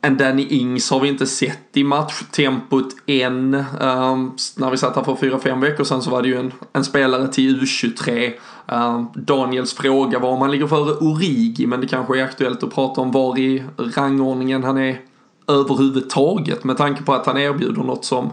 En 0.00 0.16
Danny 0.16 0.46
Ings 0.50 0.90
har 0.90 1.00
vi 1.00 1.08
inte 1.08 1.26
sett 1.26 1.76
i 1.76 1.84
matchtempot 1.84 2.88
än. 3.06 3.54
Um, 3.54 4.36
när 4.56 4.70
vi 4.70 4.76
satt 4.76 4.96
här 4.96 5.02
för 5.02 5.14
4-5 5.14 5.60
veckor 5.60 5.84
sedan 5.84 6.02
så 6.02 6.10
var 6.10 6.22
det 6.22 6.28
ju 6.28 6.36
en, 6.36 6.52
en 6.72 6.84
spelare 6.84 7.28
till 7.28 7.60
U23. 7.60 8.26
Um, 8.26 8.32
ehm, 8.66 9.06
Daniels 9.14 9.74
fråga 9.74 10.18
var 10.18 10.30
om 10.30 10.40
han 10.40 10.50
ligger 10.50 10.66
före 10.66 10.92
Origi 10.92 11.66
men 11.66 11.80
det 11.80 11.86
kanske 11.86 12.20
är 12.20 12.24
aktuellt 12.24 12.62
att 12.62 12.74
prata 12.74 13.00
om 13.00 13.10
var 13.10 13.38
i 13.38 13.64
rangordningen 13.96 14.64
han 14.64 14.78
är 14.78 15.00
överhuvudtaget 15.46 16.64
med 16.64 16.76
tanke 16.76 17.02
på 17.02 17.14
att 17.14 17.26
han 17.26 17.38
erbjuder 17.38 17.82
något 17.82 18.04
som 18.04 18.32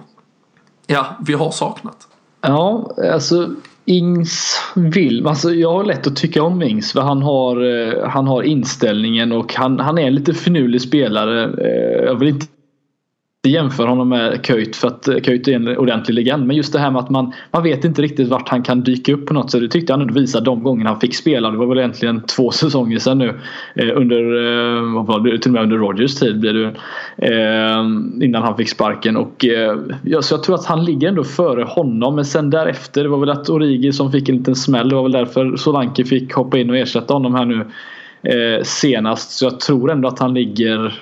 ja, 0.88 1.05
vi 1.25 1.34
har 1.34 1.51
saknat. 1.51 2.07
Ja, 2.41 2.91
alltså 3.13 3.50
Ings 3.86 4.62
vill, 4.75 5.27
alltså 5.27 5.54
jag 5.54 5.72
har 5.72 5.86
lätt 5.86 6.08
att 6.08 6.15
tycka 6.15 6.44
om 6.44 6.62
Ings 6.62 6.94
för 6.94 7.01
han 7.01 7.22
har, 7.22 7.63
eh, 7.63 8.10
han 8.10 8.27
har 8.27 8.44
inställningen 8.44 9.32
och 9.32 9.54
han, 9.54 9.80
han 9.80 9.98
är 9.98 10.08
en 10.08 10.15
lite 10.15 10.34
finurlig 10.34 10.82
spelare. 10.82 11.44
Eh, 11.44 12.06
jag 12.06 12.20
vill 12.20 12.30
inte 12.30 12.46
jämför 13.50 13.88
honom 13.88 14.10
med 14.10 14.46
Köjt 14.46 14.75
för 14.75 14.88
att 14.88 15.08
eh, 15.08 15.16
Köjt 15.20 15.48
är 15.48 15.54
en 15.54 15.78
ordentlig 15.78 16.16
legend. 16.16 16.48
Men 16.48 16.56
just 16.56 16.74
det 16.74 16.80
här 16.80 16.92
med 16.92 17.00
att 17.00 17.10
man, 17.10 17.34
man 17.52 17.64
vet 17.64 17.86
inte 17.86 18.02
riktigt 18.02 18.28
vart 18.28 18.50
han 18.50 18.64
kan 18.64 18.82
dyka 18.82 19.14
upp 19.14 19.25
på 19.25 19.34
något 19.34 19.52
sätt. 19.52 19.62
Det 19.62 19.68
tyckte 19.68 19.94
han 19.94 20.02
ändå 20.02 20.14
visade 20.14 20.46
de 20.46 20.64
gångerna 20.64 20.90
han 20.90 21.00
fick 21.00 21.16
spela. 21.16 21.52
Det 21.52 21.58
var 21.58 21.66
väl 21.66 21.78
egentligen 21.78 22.22
två 22.22 22.52
säsonger 22.52 23.00
sedan 23.00 23.18
nu. 23.18 23.40
Eh, 23.75 23.90
under, 23.96 24.18
eh, 24.18 24.94
vad 24.94 25.06
var 25.06 25.20
det, 25.20 25.40
till 25.40 25.50
och 25.50 25.54
med 25.54 25.64
under 25.64 25.78
Rogers 25.78 26.16
tid 26.16 26.40
blir 26.40 26.54
det 26.54 26.68
eh, 27.18 28.25
Innan 28.25 28.44
han 28.44 28.58
fick 28.58 28.70
sparken. 28.70 29.18
Och, 29.18 29.46
eh, 29.46 29.78
ja, 30.04 30.22
så 30.22 30.34
jag 30.34 30.44
tror 30.44 30.56
att 30.56 30.66
han 30.66 30.86
ligger 30.86 31.08
ändå 31.08 31.24
före 31.24 31.64
honom. 31.64 32.16
Men 32.16 32.25
sen 32.25 32.50
därefter, 32.50 33.04
det 33.04 33.10
var 33.10 33.18
väl 33.18 33.30
att 33.30 33.50
Origi 33.50 33.94
som 33.94 34.12
fick 34.12 34.30
en 34.30 34.38
liten 34.38 34.56
smäll. 34.56 34.90
Det 34.90 34.96
var 34.96 35.04
väl 35.04 35.12
därför 35.12 35.56
Solanke 35.56 36.06
fick 36.06 36.34
hoppa 36.34 36.58
in 36.58 36.70
och 36.70 36.78
ersätta 36.78 37.14
honom 37.14 37.36
här 37.36 37.46
nu 37.46 37.66
eh, 38.25 38.64
senast. 38.64 39.32
Så 39.32 39.46
jag 39.46 39.60
tror 39.60 39.92
ändå 39.92 40.08
att 40.08 40.20
han 40.20 40.34
ligger 40.34 41.00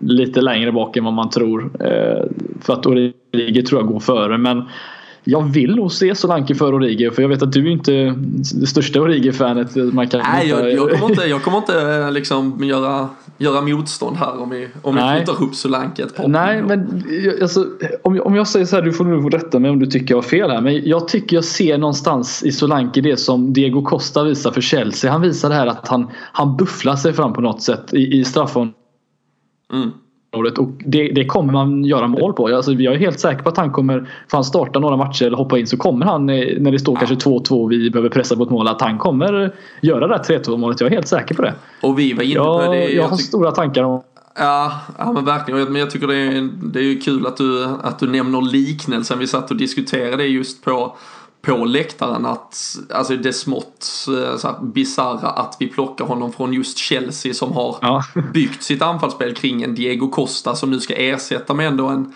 lite 0.00 0.40
längre 0.40 0.72
bak 0.72 0.96
än 0.96 1.04
vad 1.04 1.12
man 1.12 1.30
tror. 1.30 1.70
Eh, 1.80 2.24
för 2.60 2.72
att 2.72 2.86
Origi 2.86 3.62
tror 3.62 3.80
jag 3.80 3.88
går 3.88 4.00
före. 4.00 4.38
Men 4.38 4.64
jag 5.28 5.42
vill 5.42 5.76
nog 5.76 5.92
se 5.92 6.14
Solanke 6.14 6.54
för 6.54 6.74
Origi 6.74 7.10
för 7.10 7.22
jag 7.22 7.28
vet 7.28 7.42
att 7.42 7.52
du 7.52 7.66
är 7.66 7.70
inte 7.70 8.14
det 8.54 8.66
största 8.66 9.00
Origi-fanet. 9.00 9.74
Nej, 9.74 10.48
jag, 10.48 10.72
jag, 10.72 10.90
kommer 10.90 11.10
inte, 11.10 11.22
jag 11.22 11.42
kommer 11.42 11.58
inte 11.58 11.80
eh, 11.80 12.12
liksom 12.12 12.64
göra, 12.64 13.08
göra 13.38 13.60
motstånd 13.60 14.16
här 14.16 14.42
om 14.42 14.50
vi, 14.50 14.68
om 14.82 14.94
vi 14.94 15.00
flyttar 15.16 15.42
upp 15.42 15.54
Solanke 15.54 16.02
ett 16.02 16.16
par 16.16 16.28
Nej, 16.28 16.62
men 16.62 17.02
alltså, 17.42 17.66
om, 18.02 18.20
om 18.20 18.34
jag 18.34 18.48
säger 18.48 18.66
så 18.66 18.76
här, 18.76 18.82
du 18.82 18.92
får 18.92 19.04
nog 19.04 19.34
rätta 19.34 19.58
mig 19.58 19.70
om 19.70 19.78
du 19.78 19.86
tycker 19.86 20.14
jag 20.14 20.18
har 20.18 20.28
fel 20.28 20.50
här. 20.50 20.60
Men 20.60 20.88
jag 20.88 21.08
tycker 21.08 21.36
jag 21.36 21.44
ser 21.44 21.78
någonstans 21.78 22.42
i 22.42 22.52
Solanke 22.52 23.00
det 23.00 23.16
som 23.16 23.52
Diego 23.52 23.82
Costa 23.82 24.24
visar 24.24 24.50
för 24.50 24.60
Chelsea. 24.60 25.12
Han 25.12 25.20
visar 25.20 25.48
det 25.48 25.54
här 25.54 25.66
att 25.66 25.88
han, 25.88 26.10
han 26.32 26.56
bufflar 26.56 26.96
sig 26.96 27.12
fram 27.12 27.32
på 27.32 27.40
något 27.40 27.62
sätt 27.62 27.94
i, 27.94 28.18
i 28.18 28.24
straffområdet 28.24 28.75
Mm. 29.72 29.90
Och 30.32 30.72
det, 30.84 31.08
det, 31.08 31.24
kommer 31.24 31.52
man 31.52 31.84
göra 31.84 32.08
mål 32.08 32.32
på. 32.32 32.46
Alltså, 32.46 32.72
jag 32.72 32.94
är 32.94 32.98
helt 32.98 33.20
säker 33.20 33.42
på 33.42 33.48
att 33.48 33.56
han 33.56 33.72
kommer, 33.72 34.00
för 34.30 34.36
han 34.36 34.44
startar 34.44 34.80
några 34.80 34.96
matcher 34.96 35.26
eller 35.26 35.36
hoppa 35.36 35.58
in 35.58 35.66
så 35.66 35.76
kommer 35.76 36.06
han 36.06 36.28
eh, 36.30 36.60
när 36.60 36.72
det 36.72 36.78
står 36.78 36.94
ja. 36.94 37.06
kanske 37.06 37.30
2-2 37.30 37.62
och 37.62 37.72
vi 37.72 37.90
behöver 37.90 38.08
pressa 38.08 38.36
på 38.36 38.42
ett 38.42 38.50
mål 38.50 38.68
att 38.68 38.80
han 38.80 38.98
kommer 38.98 39.54
göra 39.80 40.06
det 40.06 40.14
här 40.14 40.22
3-2 40.22 40.56
målet. 40.56 40.80
Jag 40.80 40.86
är 40.86 40.94
helt 40.94 41.08
säker 41.08 41.34
på 41.34 41.42
det. 41.42 41.54
Och 41.82 41.98
vi 41.98 42.12
var 42.12 42.22
inne 42.22 42.34
på 42.34 42.66
det. 42.70 42.78
Jag, 42.78 42.92
jag 42.92 43.08
har 43.08 43.16
stora 43.16 43.50
tankar 43.50 43.82
om 43.82 44.02
Ja, 44.38 44.80
ja 44.98 45.12
men 45.12 45.24
verkligen. 45.24 45.72
Men 45.72 45.80
jag 45.80 45.90
tycker 45.90 46.06
det 46.06 46.16
är, 46.16 46.48
det 46.72 46.80
är 46.80 47.00
kul 47.00 47.26
att 47.26 47.36
du, 47.36 47.64
att 47.82 47.98
du 47.98 48.06
nämner 48.06 48.42
liknelsen. 48.42 49.18
Vi 49.18 49.26
satt 49.26 49.50
och 49.50 49.56
diskuterade 49.56 50.16
det 50.16 50.26
just 50.26 50.64
på 50.64 50.96
på 51.42 51.64
läktaren 51.64 52.26
att, 52.26 52.76
alltså 52.94 53.16
det 53.16 53.32
smått 53.32 54.06
eh, 54.08 54.36
så 54.36 54.54
bisarra 54.62 55.28
att 55.28 55.56
vi 55.60 55.68
plockar 55.68 56.04
honom 56.04 56.32
från 56.32 56.52
just 56.52 56.78
Chelsea 56.78 57.34
som 57.34 57.52
har 57.52 57.76
ja. 57.80 58.04
byggt 58.34 58.62
sitt 58.62 58.82
anfallsspel 58.82 59.34
kring 59.34 59.62
en 59.62 59.74
Diego 59.74 60.08
Costa 60.08 60.56
som 60.56 60.70
nu 60.70 60.80
ska 60.80 60.94
ersätta 60.94 61.54
med 61.54 61.66
ändå 61.66 61.86
en 61.86 62.14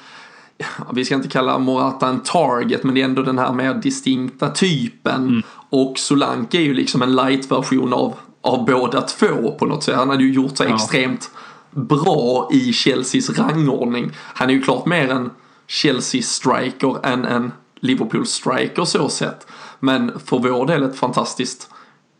vi 0.92 1.04
ska 1.04 1.14
inte 1.14 1.28
kalla 1.28 1.58
Morata 1.58 2.08
en 2.08 2.20
target 2.20 2.84
men 2.84 2.94
det 2.94 3.00
är 3.00 3.04
ändå 3.04 3.22
den 3.22 3.38
här 3.38 3.52
mer 3.52 3.74
distinkta 3.74 4.50
typen. 4.50 5.28
Mm. 5.28 5.42
Och 5.70 5.98
Solanke 5.98 6.58
är 6.58 6.62
ju 6.62 6.74
liksom 6.74 7.02
en 7.02 7.16
light-version 7.16 7.92
av, 7.92 8.14
av 8.40 8.64
båda 8.64 9.00
två 9.00 9.50
på 9.58 9.66
något 9.66 9.84
sätt. 9.84 9.96
Han 9.96 10.10
hade 10.10 10.24
ju 10.24 10.32
gjort 10.32 10.56
sig 10.56 10.68
ja. 10.68 10.74
extremt 10.74 11.30
bra 11.70 12.48
i 12.52 12.72
Chelseas 12.72 13.38
rangordning. 13.38 14.10
Han 14.16 14.50
är 14.50 14.54
ju 14.54 14.62
klart 14.62 14.86
mer 14.86 15.08
en 15.08 15.30
Chelsea-striker 15.66 17.06
än 17.06 17.24
en 17.24 17.52
Liverpool 17.80 18.26
striker 18.26 18.84
så 18.84 19.08
sett. 19.08 19.46
Men 19.80 20.18
för 20.24 20.38
vår 20.38 20.66
del 20.66 20.82
ett 20.82 20.96
fantastiskt 20.96 21.70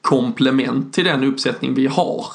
komplement 0.00 0.93
till 0.93 1.05
den 1.05 1.25
uppsättning 1.25 1.75
vi 1.75 1.87
har. 1.87 2.26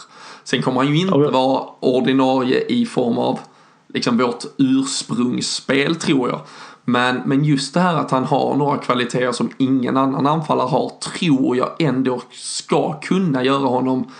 Sen 0.44 0.62
kommer 0.62 0.78
han 0.78 0.96
ju 0.96 1.02
inte 1.02 1.14
vara 1.18 1.64
ordinarie 1.80 2.66
i 2.68 2.86
form 2.86 3.18
av 3.18 3.40
liksom 3.88 4.18
vårt 4.18 4.44
ursprungsspel 4.58 5.96
tror 5.96 6.30
jag. 6.30 6.42
Men, 6.86 7.22
men 7.26 7.44
just 7.44 7.74
det 7.74 7.80
här 7.80 7.96
att 7.96 8.12
han 8.12 8.24
har 8.24 8.56
några 8.56 8.78
kvaliteter 8.78 9.32
som 9.32 9.50
ingen 9.58 9.98
annan 9.98 10.28
anfallare 10.28 10.68
har 10.68 10.90
tror 10.90 11.58
jag 11.58 11.82
ändå 11.82 12.22
ska 12.32 13.00
kunna 13.00 13.44
göra 13.44 13.68
honom 13.68 14.12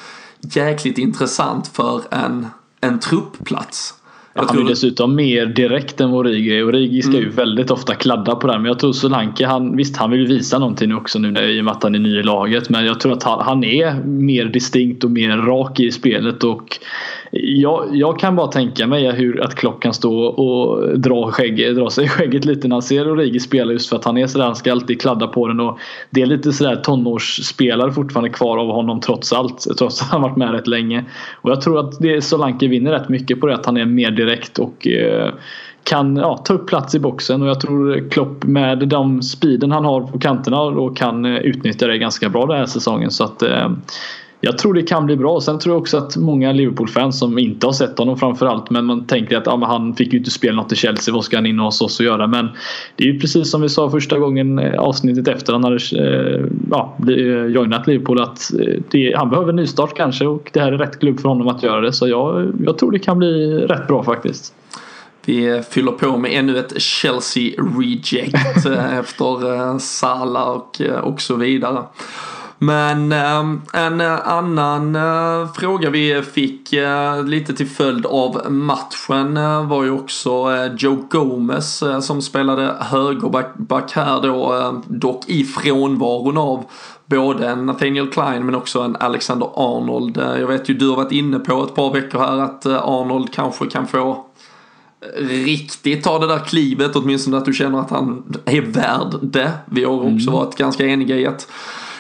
jäkligt 0.42 0.98
intressant 0.98 1.68
för 1.68 2.02
en, 2.12 2.48
en 2.82 3.00
truppplats. 3.00 3.94
Han 4.38 4.60
är 4.60 4.64
dessutom 4.70 5.16
mer 5.16 5.46
direkt 5.46 6.02
än 6.02 6.14
Origi. 6.14 6.62
Origi 6.62 7.02
ska 7.02 7.12
mm. 7.12 7.24
ju 7.24 7.30
väldigt 7.30 7.72
ofta 7.72 7.96
kladda 7.96 8.36
på 8.36 8.48
det 8.48 8.54
Men 8.54 8.66
jag 8.66 8.80
tror 8.80 8.94
Solanke, 8.94 9.48
han, 9.48 9.78
visst 9.78 9.98
han 9.98 10.12
vill 10.12 10.28
visa 10.28 10.60
någonting 10.60 10.96
också 10.96 11.20
nu 11.20 11.52
i 11.52 11.62
och 11.62 11.66
med 11.66 11.72
att 11.72 11.84
han 11.84 11.96
är 11.96 12.00
ny 12.00 12.20
i 12.20 12.24
laget. 12.24 12.70
Men 12.70 12.86
jag 12.86 13.00
tror 13.00 13.14
att 13.14 13.24
han, 13.24 13.42
han 13.42 13.64
är 13.64 14.04
mer 14.04 14.46
distinkt 14.46 15.04
och 15.04 15.12
mer 15.12 15.38
rak 15.38 15.80
i 15.80 15.92
spelet. 15.92 16.44
Och 16.44 16.80
jag, 17.44 17.88
jag 17.92 18.20
kan 18.20 18.36
bara 18.36 18.48
tänka 18.48 18.88
mig 18.88 19.12
hur 19.12 19.44
att 19.44 19.56
klockan 19.56 19.80
kan 19.80 19.94
stå 19.94 20.26
och 20.26 21.00
dra, 21.00 21.32
skägg, 21.32 21.76
drar 21.76 21.90
sig 21.90 22.06
i 22.06 22.08
skägget 22.08 22.46
lite 22.46 22.68
när 22.68 22.76
han 22.76 22.82
ser 22.82 23.12
Origi 23.12 23.40
spela 23.40 23.72
just 23.72 23.90
för 23.90 23.96
att 23.96 24.06
han 24.06 24.18
är 24.18 24.28
sådär, 24.28 24.46
han 24.46 24.56
ska 24.56 24.72
alltid 24.72 25.02
kladda 25.02 25.28
på 25.28 25.48
den 25.48 25.60
och 25.60 25.80
det 26.10 26.22
är 26.22 26.26
lite 26.26 26.54
sådär 26.54 26.76
tonårsspelare 26.76 27.92
fortfarande 27.92 28.30
kvar 28.30 28.58
av 28.58 28.68
honom 28.68 29.02
trots 29.02 29.34
allt. 29.34 29.66
Trots 29.78 30.02
att 30.02 30.08
han 30.08 30.22
varit 30.22 30.38
med 30.38 30.52
rätt 30.52 30.68
länge. 30.68 31.06
Och 31.42 31.52
jag 31.52 31.62
tror 31.62 31.80
att 31.80 32.00
det, 32.00 32.22
Solanke 32.22 32.68
vinner 32.68 32.92
rätt 32.92 33.10
mycket 33.10 33.40
på 33.40 33.48
det 33.48 33.56
att 33.56 33.66
han 33.66 33.78
är 33.78 33.86
mer 33.86 34.12
direkt 34.12 34.60
och 34.60 34.88
eh, 34.88 35.34
kan 35.84 36.16
ja, 36.16 36.38
ta 36.38 36.54
upp 36.54 36.68
plats 36.68 36.96
i 36.96 37.00
boxen 37.00 37.42
och 37.42 37.48
jag 37.48 37.60
tror 37.60 38.10
Klopp 38.10 38.44
med 38.44 38.88
de 38.88 39.22
speeden 39.22 39.72
han 39.72 39.86
har 39.86 40.02
på 40.02 40.20
kanterna 40.20 40.70
då 40.70 40.90
kan 40.90 41.26
eh, 41.26 41.38
utnyttja 41.38 41.88
det 41.88 41.98
ganska 41.98 42.30
bra 42.30 42.46
den 42.46 42.58
här 42.58 42.66
säsongen. 42.66 43.12
Så 43.12 43.24
att 43.24 43.42
eh, 43.42 43.70
jag 44.46 44.58
tror 44.58 44.74
det 44.74 44.84
kan 44.84 45.06
bli 45.06 45.18
bra. 45.18 45.42
Sen 45.42 45.60
tror 45.60 45.76
jag 45.76 45.82
också 45.82 45.98
att 45.98 46.18
många 46.18 46.52
Liverpool-fans 46.52 47.20
som 47.20 47.38
inte 47.38 47.66
har 47.66 47.74
sett 47.74 47.98
honom 47.98 48.18
framförallt 48.18 48.70
men 48.70 48.86
man 48.86 49.06
tänker 49.06 49.38
att 49.38 49.46
ja, 49.46 49.66
han 49.66 49.96
fick 49.96 50.14
ju 50.14 50.20
inte 50.20 50.32
spela 50.32 50.62
något 50.62 50.72
i 50.72 50.76
Chelsea. 50.76 51.14
Vad 51.14 51.24
ska 51.24 51.38
han 51.38 51.46
in 51.46 51.60
hos 51.60 51.82
oss 51.82 52.00
och 52.00 52.06
göra? 52.06 52.28
Men 52.28 52.50
det 52.96 53.04
är 53.04 53.08
ju 53.08 53.20
precis 53.20 53.52
som 53.52 53.62
vi 53.62 53.70
sa 53.70 53.90
första 53.90 54.20
gången 54.20 54.60
eh, 54.60 54.80
avsnittet 54.80 55.28
efter 55.28 55.54
han 55.54 55.64
hade 55.64 55.76
eh, 55.76 56.46
ja, 56.72 56.98
eh, 57.08 57.46
joinat 57.46 57.88
Liverpool 57.88 58.22
att 58.22 58.54
eh, 58.60 58.82
det, 58.92 59.14
han 59.18 59.30
behöver 59.30 59.50
en 59.50 59.56
nystart 59.56 59.98
kanske 59.98 60.26
och 60.26 60.50
det 60.54 60.60
här 60.60 60.72
är 60.72 60.78
rätt 60.78 61.00
klubb 61.00 61.20
för 61.20 61.30
honom 61.30 61.48
att 61.48 61.64
göra 61.64 61.82
det. 61.82 61.94
Så 61.94 62.08
jag, 62.08 62.54
jag 62.66 62.78
tror 62.78 62.92
det 62.92 63.00
kan 63.00 63.18
bli 63.18 63.58
rätt 63.58 63.88
bra 63.88 64.04
faktiskt. 64.04 64.54
Vi 65.26 65.62
fyller 65.70 65.92
på 65.92 66.18
med 66.18 66.32
ännu 66.34 66.60
ett 66.60 66.82
Chelsea 66.82 67.52
reject 67.80 68.36
efter 69.00 69.80
Sala 69.80 70.46
och, 70.46 70.82
och 71.04 71.22
så 71.22 71.36
vidare. 71.36 71.84
Men 72.66 73.12
um, 73.12 73.62
en 73.74 74.02
annan 74.02 74.96
uh, 74.96 75.54
fråga 75.54 75.90
vi 75.90 76.22
fick 76.22 76.74
uh, 76.74 77.26
lite 77.26 77.54
till 77.54 77.68
följd 77.68 78.06
av 78.06 78.52
matchen 78.52 79.34
var 79.68 79.84
ju 79.84 79.92
också 79.92 80.48
Joe 80.78 81.08
Gomez 81.10 81.84
som 82.02 82.22
spelade 82.22 82.76
högerback 82.80 83.92
här 83.92 84.22
då, 84.22 84.82
dock 84.88 85.30
i 85.30 85.44
frånvaron 85.44 86.38
av 86.38 86.64
både 87.06 87.48
en 87.48 87.66
Nathaniel 87.66 88.08
Klein 88.08 88.46
men 88.46 88.56
också 88.56 88.82
en 88.82 88.96
Alexander 88.96 89.50
Arnold. 89.56 90.18
Jag 90.18 90.48
vet 90.48 90.70
ju 90.70 90.74
du 90.74 90.90
har 90.90 90.96
varit 90.96 91.12
inne 91.12 91.40
på 91.40 91.64
ett 91.64 91.76
par 91.76 91.94
veckor 91.94 92.20
här 92.20 92.38
att 92.38 92.66
Arnold 92.66 93.34
kanske 93.34 93.66
kan 93.66 93.88
få 93.88 94.26
riktigt 95.18 96.04
ta 96.04 96.20
det 96.20 96.28
där 96.28 96.40
klivet, 96.40 96.96
åtminstone 96.96 97.38
att 97.38 97.46
du 97.46 97.54
känner 97.54 97.80
att 97.80 97.90
han 97.90 98.34
är 98.46 98.62
värd 98.62 99.16
det. 99.22 99.52
Vi 99.66 99.84
har 99.84 99.94
också 99.94 100.30
mm. 100.30 100.34
varit 100.34 100.56
ganska 100.56 100.86
eniga 100.86 101.16
i 101.16 101.26
att 101.26 101.48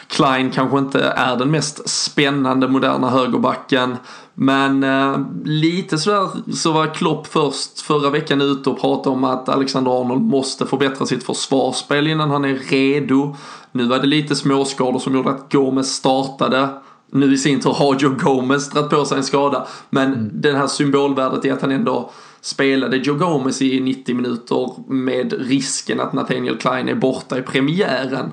Klein 0.07 0.51
kanske 0.51 0.77
inte 0.77 1.01
är 1.01 1.37
den 1.37 1.51
mest 1.51 1.89
spännande 1.89 2.67
moderna 2.67 3.09
högerbacken. 3.09 3.97
Men 4.33 4.83
eh, 4.83 5.19
lite 5.43 5.97
sådär 5.97 6.27
så 6.53 6.71
var 6.71 6.93
Klopp 6.93 7.27
först 7.27 7.81
förra 7.81 8.09
veckan 8.09 8.41
ute 8.41 8.69
och 8.69 8.81
pratade 8.81 9.15
om 9.15 9.23
att 9.23 9.49
Alexander 9.49 10.01
Arnold 10.01 10.21
måste 10.21 10.65
förbättra 10.65 11.05
sitt 11.05 11.23
försvarsspel 11.23 12.07
innan 12.07 12.31
han 12.31 12.45
är 12.45 12.55
redo. 12.55 13.35
Nu 13.71 13.85
var 13.87 13.99
det 13.99 14.07
lite 14.07 14.35
småskador 14.35 14.99
som 14.99 15.15
gjorde 15.15 15.29
att 15.29 15.51
Gomes 15.51 15.95
startade. 15.95 16.69
Nu 17.11 17.33
i 17.33 17.37
sin 17.37 17.59
tur 17.59 17.69
har 17.69 17.95
Joe 17.99 18.15
Gomez 18.19 18.69
dragit 18.69 18.89
på 18.89 19.05
sig 19.05 19.17
en 19.17 19.23
skada. 19.23 19.67
Men 19.89 20.13
mm. 20.13 20.29
det 20.33 20.57
här 20.57 20.67
symbolvärdet 20.67 21.45
är 21.45 21.53
att 21.53 21.61
han 21.61 21.71
ändå 21.71 22.11
spelade 22.41 22.97
Joe 22.97 23.15
Gomez 23.15 23.61
i 23.61 23.79
90 23.79 24.15
minuter 24.15 24.91
med 24.93 25.33
risken 25.47 25.99
att 25.99 26.13
Nathaniel 26.13 26.57
Klein 26.57 26.89
är 26.89 26.95
borta 26.95 27.37
i 27.37 27.41
premiären. 27.41 28.31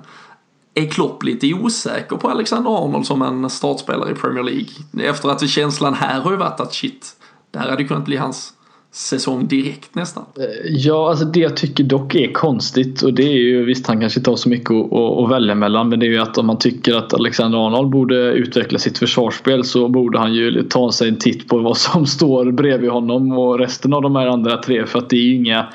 Är 0.75 0.87
Klopp 0.87 1.23
lite 1.23 1.55
osäker 1.55 2.17
på 2.17 2.31
Alexander 2.31 2.85
Arnold 2.85 3.07
som 3.07 3.23
en 3.23 3.51
startspelare 3.51 4.11
i 4.11 4.15
Premier 4.15 4.43
League? 4.43 5.11
Efter 5.11 5.29
att 5.29 5.49
känslan 5.49 5.95
här 5.95 6.21
har 6.21 6.31
ju 6.31 6.37
varit 6.37 6.61
att 6.61 6.75
shit, 6.75 7.07
det 7.51 7.59
här 7.59 7.71
hade 7.71 7.85
kunnat 7.85 8.05
bli 8.05 8.17
hans 8.17 8.53
säsong 8.93 9.47
direkt 9.47 9.95
nästan. 9.95 10.25
Eh, 10.39 10.73
ja, 10.73 11.11
alltså 11.11 11.25
det 11.25 11.41
jag 11.41 11.57
tycker 11.57 11.85
dock 11.85 12.15
är 12.15 12.33
konstigt 12.33 13.03
och 13.03 13.15
det 13.15 13.23
är 13.23 13.33
ju 13.33 13.65
visst 13.65 13.87
han 13.87 14.01
kanske 14.01 14.21
inte 14.21 14.31
har 14.31 14.37
så 14.37 14.49
mycket 14.49 14.71
att, 14.71 14.93
att, 14.93 15.31
välja 15.31 15.55
mellan 15.55 15.89
men 15.89 16.01
det 16.01 16.07
är 16.07 16.11
ju 16.11 16.19
att 16.19 16.39
om 16.39 16.47
man 16.47 16.59
tycker 16.59 16.95
att 16.95 17.15
Alexander 17.15 17.67
Arnold 17.67 17.91
borde 17.91 18.17
utveckla 18.17 18.79
sitt 18.79 18.99
försvarsspel 18.99 19.65
så 19.65 19.89
borde 19.89 20.19
han 20.19 20.35
ju 20.35 20.63
ta 20.63 20.93
sig 20.93 21.09
en 21.09 21.19
titt 21.19 21.49
på 21.49 21.59
vad 21.59 21.77
som 21.77 22.07
står 22.17 22.53
bredvid 22.53 22.91
honom 22.91 23.33
och 23.33 23.59
resten 23.59 23.93
av 23.93 24.03
de 24.03 24.17
här 24.17 24.27
andra 24.27 24.57
tre 24.57 24.87
för 24.87 24.99
att 24.99 25.11
det 25.11 25.17
är 25.17 25.25
ju 25.25 25.35
inga 25.35 25.67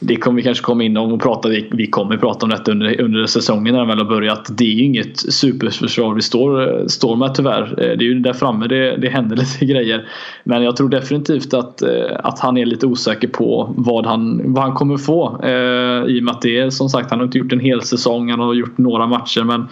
det 0.00 0.16
kommer 0.16 0.36
vi 0.36 0.42
kanske 0.42 0.64
komma 0.64 0.84
in 0.84 0.96
om 0.96 1.12
och 1.12 1.22
prata. 1.22 1.48
Vi 1.70 1.86
kommer 1.86 2.16
prata 2.16 2.46
om 2.46 2.50
detta 2.50 2.70
under, 2.70 3.00
under 3.00 3.26
säsongen 3.26 3.72
när 3.74 3.80
den 3.80 3.88
väl 3.88 3.98
har 3.98 4.04
börjat. 4.04 4.58
Det 4.58 4.64
är 4.64 4.72
ju 4.72 4.84
inget 4.84 5.18
superförsvar 5.18 6.14
vi 6.14 6.22
står, 6.22 6.88
står 6.88 7.16
med 7.16 7.34
tyvärr. 7.34 7.62
Eh, 7.62 7.98
det 7.98 8.04
är 8.04 8.06
ju 8.06 8.18
där 8.18 8.32
framme 8.32 8.66
det, 8.66 8.96
det 8.96 9.08
händer 9.08 9.36
lite 9.60 9.64
grejer. 9.64 10.08
Men 10.44 10.62
jag 10.62 10.76
tror 10.76 10.88
definitivt 10.88 11.54
att, 11.54 11.82
eh, 11.82 11.88
att 12.24 12.38
han 12.38 12.56
är 12.56 12.66
lite 12.66 12.86
osäker 12.86 13.28
på 13.28 13.74
vad 13.76 14.06
han, 14.06 14.52
vad 14.54 14.64
han 14.64 14.74
kommer 14.74 14.96
få. 14.96 15.40
Eh, 15.42 16.14
I 16.14 16.20
och 16.20 16.24
med 16.24 16.34
att 16.34 16.42
det 16.42 16.58
är 16.58 16.70
som 16.70 16.88
sagt, 16.88 17.10
han 17.10 17.18
har 17.18 17.26
inte 17.26 17.38
gjort 17.38 17.52
en 17.52 17.60
hel 17.60 17.82
säsong. 17.82 18.30
Han 18.30 18.40
har 18.40 18.54
gjort 18.54 18.78
några 18.78 19.06
matcher. 19.06 19.44
Men 19.44 19.68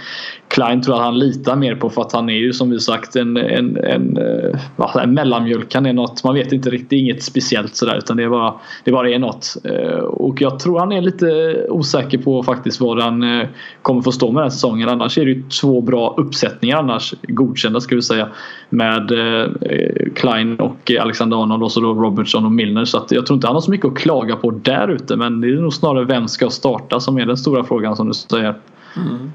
Klein 0.48 0.82
tror 0.82 0.96
jag 0.96 1.04
han 1.04 1.18
litar 1.18 1.56
mer 1.56 1.74
på 1.74 1.90
för 1.90 2.02
att 2.02 2.12
han 2.12 2.28
är 2.28 2.34
ju 2.34 2.52
som 2.52 2.70
vi 2.70 2.80
sagt 2.80 3.16
en, 3.16 3.36
en, 3.36 3.76
en, 3.76 4.16
eh, 4.16 4.60
en, 4.94 5.00
en 5.00 5.14
mellanmjölk. 5.14 5.74
Han 5.74 5.86
är 5.86 5.92
något, 5.92 6.24
man 6.24 6.34
vet 6.34 6.52
inte 6.52 6.70
riktigt, 6.70 6.92
inget 6.92 7.22
speciellt 7.22 7.76
sådär 7.76 7.96
utan 7.96 8.16
det 8.16 8.22
är 8.22 8.28
bara, 8.28 8.54
det 8.84 8.92
bara 8.92 9.10
är 9.10 9.18
något. 9.18 9.56
Och 10.16 10.42
jag 10.42 10.58
tror 10.58 10.78
han 10.78 10.92
är 10.92 11.02
lite 11.02 11.56
osäker 11.68 12.18
på 12.18 12.42
faktiskt 12.42 12.80
vad 12.80 13.02
han 13.02 13.22
eh, 13.22 13.48
kommer 13.82 14.02
få 14.02 14.12
stå 14.12 14.26
med 14.26 14.34
den 14.34 14.42
här 14.42 14.50
säsongen. 14.50 14.88
Annars 14.88 15.18
är 15.18 15.24
det 15.24 15.30
ju 15.30 15.42
två 15.42 15.80
bra 15.80 16.14
uppsättningar 16.16 16.76
annars. 16.76 17.14
Godkända 17.22 17.80
ska 17.80 17.94
vi 17.94 18.02
säga. 18.02 18.28
Med 18.68 19.12
eh, 19.12 19.50
Klein 20.14 20.56
och 20.60 20.92
Alexander 21.00 21.42
Arnold 21.42 21.62
och 21.62 21.72
så 21.72 21.80
då 21.80 21.94
Robertson 21.94 22.44
och 22.44 22.52
Milner. 22.52 22.84
Så 22.84 23.06
jag 23.10 23.26
tror 23.26 23.36
inte 23.36 23.46
han 23.46 23.56
har 23.56 23.60
så 23.60 23.70
mycket 23.70 23.86
att 23.86 23.98
klaga 23.98 24.36
på 24.36 24.50
där 24.50 24.88
ute. 24.88 25.16
Men 25.16 25.40
det 25.40 25.48
är 25.48 25.52
nog 25.52 25.72
snarare 25.72 26.04
vem 26.04 26.28
ska 26.28 26.50
starta 26.50 27.00
som 27.00 27.18
är 27.18 27.26
den 27.26 27.36
stora 27.36 27.64
frågan 27.64 27.96
som 27.96 28.08
du 28.08 28.14
säger. 28.14 28.54
Mm. 28.96 29.32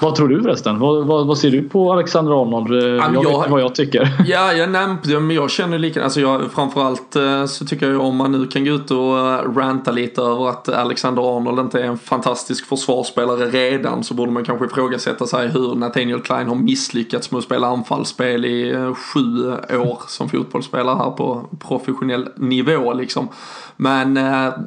Vad 0.00 0.14
tror 0.14 0.28
du 0.28 0.42
förresten? 0.42 0.78
Vad, 0.78 1.06
vad, 1.06 1.26
vad 1.26 1.38
ser 1.38 1.50
du 1.50 1.68
på 1.68 1.92
Alexander 1.92 2.42
Arnold? 2.42 2.72
Eh, 2.72 2.88
jag, 2.88 3.14
jag 3.14 3.40
vet 3.40 3.50
vad 3.50 3.60
jag 3.60 3.74
tycker. 3.74 4.16
Ja, 4.26 4.52
jag, 4.52 4.70
nej, 4.70 4.96
men 5.04 5.30
jag 5.30 5.50
känner 5.50 5.78
lika. 5.78 6.04
Alltså 6.04 6.20
jag, 6.20 6.52
framförallt 6.52 7.16
eh, 7.16 7.46
så 7.46 7.66
tycker 7.66 7.90
jag 7.90 8.00
om 8.00 8.16
man 8.16 8.32
nu 8.32 8.46
kan 8.46 8.64
gå 8.64 8.70
ut 8.70 8.90
och 8.90 9.18
eh, 9.18 9.52
ranta 9.54 9.90
lite 9.90 10.22
över 10.22 10.48
att 10.48 10.68
Alexander 10.68 11.36
Arnold 11.36 11.58
inte 11.58 11.80
är 11.80 11.84
en 11.84 11.98
fantastisk 11.98 12.66
försvarsspelare 12.66 13.46
redan 13.46 14.04
så 14.04 14.14
borde 14.14 14.32
man 14.32 14.44
kanske 14.44 14.66
ifrågasätta 14.66 15.26
sig 15.26 15.48
hur 15.48 15.74
Nathaniel 15.74 16.20
Klein 16.20 16.48
har 16.48 16.56
misslyckats 16.56 17.30
med 17.30 17.38
att 17.38 17.44
spela 17.44 17.66
anfallsspel 17.66 18.44
i 18.44 18.74
sju 18.96 19.52
år 19.78 20.02
som 20.08 20.28
fotbollsspelare 20.28 20.96
här 20.96 21.10
på 21.10 21.48
professionell 21.68 22.28
nivå 22.36 22.92
liksom. 22.92 23.28
Men 23.76 24.14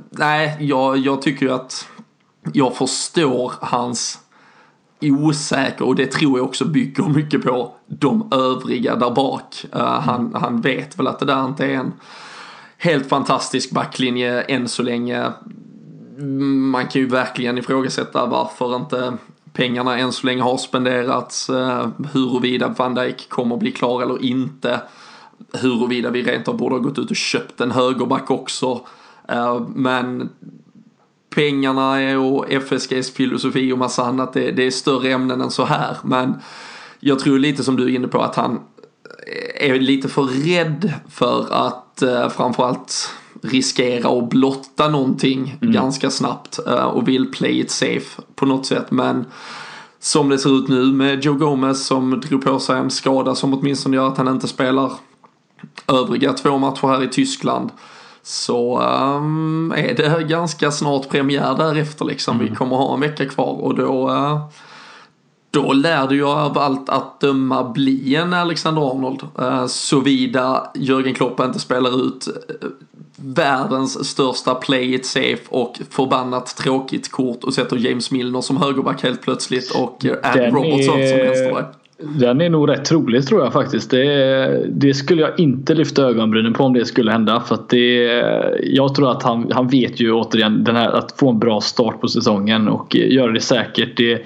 nej, 0.09 0.57
jag, 0.59 0.97
jag 0.97 1.21
tycker 1.21 1.45
ju 1.45 1.51
att 1.51 1.87
jag 2.53 2.75
förstår 2.75 3.53
hans 3.59 4.19
osäker 5.01 5.85
och 5.85 5.95
det 5.95 6.11
tror 6.11 6.39
jag 6.39 6.47
också 6.47 6.65
bygger 6.65 7.03
mycket 7.03 7.43
på 7.43 7.75
de 7.87 8.27
övriga 8.31 8.95
där 8.95 9.11
bak. 9.11 9.65
Uh, 9.75 9.81
han, 9.81 10.35
han 10.35 10.61
vet 10.61 10.99
väl 10.99 11.07
att 11.07 11.19
det 11.19 11.25
där 11.25 11.45
inte 11.45 11.65
är 11.65 11.73
en 11.73 11.93
helt 12.77 13.09
fantastisk 13.09 13.71
backlinje 13.71 14.41
än 14.41 14.67
så 14.67 14.83
länge. 14.83 15.31
Man 16.71 16.87
kan 16.87 17.01
ju 17.01 17.07
verkligen 17.07 17.57
ifrågasätta 17.57 18.25
varför 18.25 18.75
inte 18.75 19.13
pengarna 19.53 19.97
än 19.97 20.11
så 20.11 20.25
länge 20.25 20.41
har 20.41 20.57
spenderats. 20.57 21.49
Uh, 21.49 21.87
huruvida 22.13 22.67
van 22.77 22.95
Dijk 22.95 23.29
kommer 23.29 23.57
bli 23.57 23.71
klar 23.71 24.01
eller 24.01 24.23
inte. 24.23 24.81
Huruvida 25.53 26.09
vi 26.09 26.23
rent 26.23 26.47
av 26.47 26.57
borde 26.57 26.75
ha 26.75 26.79
gått 26.79 26.99
ut 26.99 27.09
och 27.09 27.15
köpt 27.15 27.61
en 27.61 27.71
högerback 27.71 28.31
också. 28.31 28.81
Uh, 29.31 29.67
men 29.75 30.29
pengarna 31.29 32.19
och 32.19 32.51
FSGs 32.51 33.11
filosofi 33.13 33.71
och 33.71 33.77
massa 33.77 34.05
annat. 34.05 34.33
Det, 34.33 34.51
det 34.51 34.67
är 34.67 34.71
större 34.71 35.11
ämnen 35.11 35.41
än 35.41 35.51
så 35.51 35.65
här. 35.65 35.97
Men 36.03 36.35
jag 36.99 37.19
tror 37.19 37.39
lite 37.39 37.63
som 37.63 37.75
du 37.75 37.83
är 37.83 37.95
inne 37.95 38.07
på 38.07 38.21
att 38.21 38.35
han 38.35 38.59
är 39.55 39.79
lite 39.79 40.09
för 40.09 40.23
rädd 40.23 40.93
för 41.09 41.47
att 41.51 42.01
eh, 42.01 42.29
framförallt 42.29 43.13
riskera 43.41 44.09
att 44.09 44.29
blotta 44.29 44.89
någonting 44.89 45.57
mm. 45.61 45.73
ganska 45.73 46.09
snabbt 46.09 46.59
eh, 46.67 46.83
och 46.83 47.07
vill 47.07 47.31
play 47.31 47.59
it 47.59 47.71
safe 47.71 48.21
på 48.35 48.45
något 48.45 48.65
sätt. 48.65 48.91
Men 48.91 49.25
som 49.99 50.29
det 50.29 50.37
ser 50.37 50.57
ut 50.57 50.67
nu 50.67 50.85
med 50.85 51.25
Joe 51.25 51.33
Gomez 51.33 51.85
som 51.85 52.19
drog 52.19 52.43
på 52.43 52.59
sig 52.59 52.77
en 52.77 52.89
skada 52.89 53.35
som 53.35 53.53
åtminstone 53.53 53.95
gör 53.95 54.07
att 54.07 54.17
han 54.17 54.27
inte 54.27 54.47
spelar 54.47 54.91
övriga 55.87 56.33
två 56.33 56.57
matcher 56.57 56.87
här 56.87 57.03
i 57.03 57.07
Tyskland 57.07 57.69
så 58.29 58.81
um, 58.81 59.73
är 59.77 59.93
det 59.93 60.23
ganska 60.23 60.71
snart 60.71 61.09
premiär 61.09 61.55
därefter 61.57 62.05
liksom. 62.05 62.35
Mm. 62.35 62.49
Vi 62.49 62.55
kommer 62.55 62.75
ha 62.75 62.93
en 62.93 62.99
vecka 62.99 63.25
kvar 63.25 63.61
och 63.61 63.75
då 63.75 64.09
uh, 64.09 64.45
då 65.51 65.73
lär 65.73 66.07
det 66.07 66.15
ju 66.15 66.25
av 66.25 66.57
allt 66.57 66.89
att 66.89 67.19
döma 67.19 67.69
bli 67.69 68.15
en 68.15 68.33
Alexander 68.33 68.91
Arnold. 68.91 69.21
Uh, 69.39 69.65
såvida 69.67 70.71
Jörgen 70.75 71.15
Klopp 71.15 71.39
inte 71.39 71.59
spelar 71.59 72.05
ut 72.07 72.27
uh, 72.27 72.69
världens 73.15 74.09
största 74.09 74.55
play 74.55 74.93
it 74.93 75.05
safe 75.05 75.43
och 75.49 75.81
förbannat 75.89 76.55
tråkigt 76.57 77.11
kort 77.11 77.43
och 77.43 77.53
sätter 77.53 77.77
James 77.77 78.11
Milner 78.11 78.41
som 78.41 78.57
högerback 78.57 79.03
helt 79.03 79.21
plötsligt 79.21 79.71
och 79.71 80.05
Andy 80.23 80.45
Robertson 80.45 81.07
som 81.07 81.17
vänsterback. 81.17 81.78
Den 82.01 82.41
är 82.41 82.49
nog 82.49 82.69
rätt 82.69 82.85
trolig 82.85 83.27
tror 83.27 83.43
jag 83.43 83.53
faktiskt. 83.53 83.91
Det, 83.91 84.65
det, 84.69 84.93
skulle 84.93 85.21
jag 85.21 85.39
inte 85.39 85.73
lyfta 85.73 86.03
ögonbrynen 86.03 86.53
på 86.53 86.63
om 86.63 86.73
det 86.73 86.85
skulle 86.85 87.11
hända. 87.11 87.39
För 87.41 87.55
att 87.55 87.69
det, 87.69 88.03
jag 88.63 88.95
tror 88.95 89.11
att 89.11 89.23
han, 89.23 89.51
han 89.51 89.67
vet 89.67 89.99
ju 89.99 90.11
återigen 90.11 90.63
den 90.63 90.75
här, 90.75 90.89
att 90.91 91.11
få 91.17 91.29
en 91.29 91.39
bra 91.39 91.61
start 91.61 92.01
på 92.01 92.07
säsongen 92.07 92.67
och 92.67 92.95
eh, 92.95 93.13
göra 93.13 93.31
det 93.31 93.39
säkert. 93.39 93.97
Det, 93.97 94.21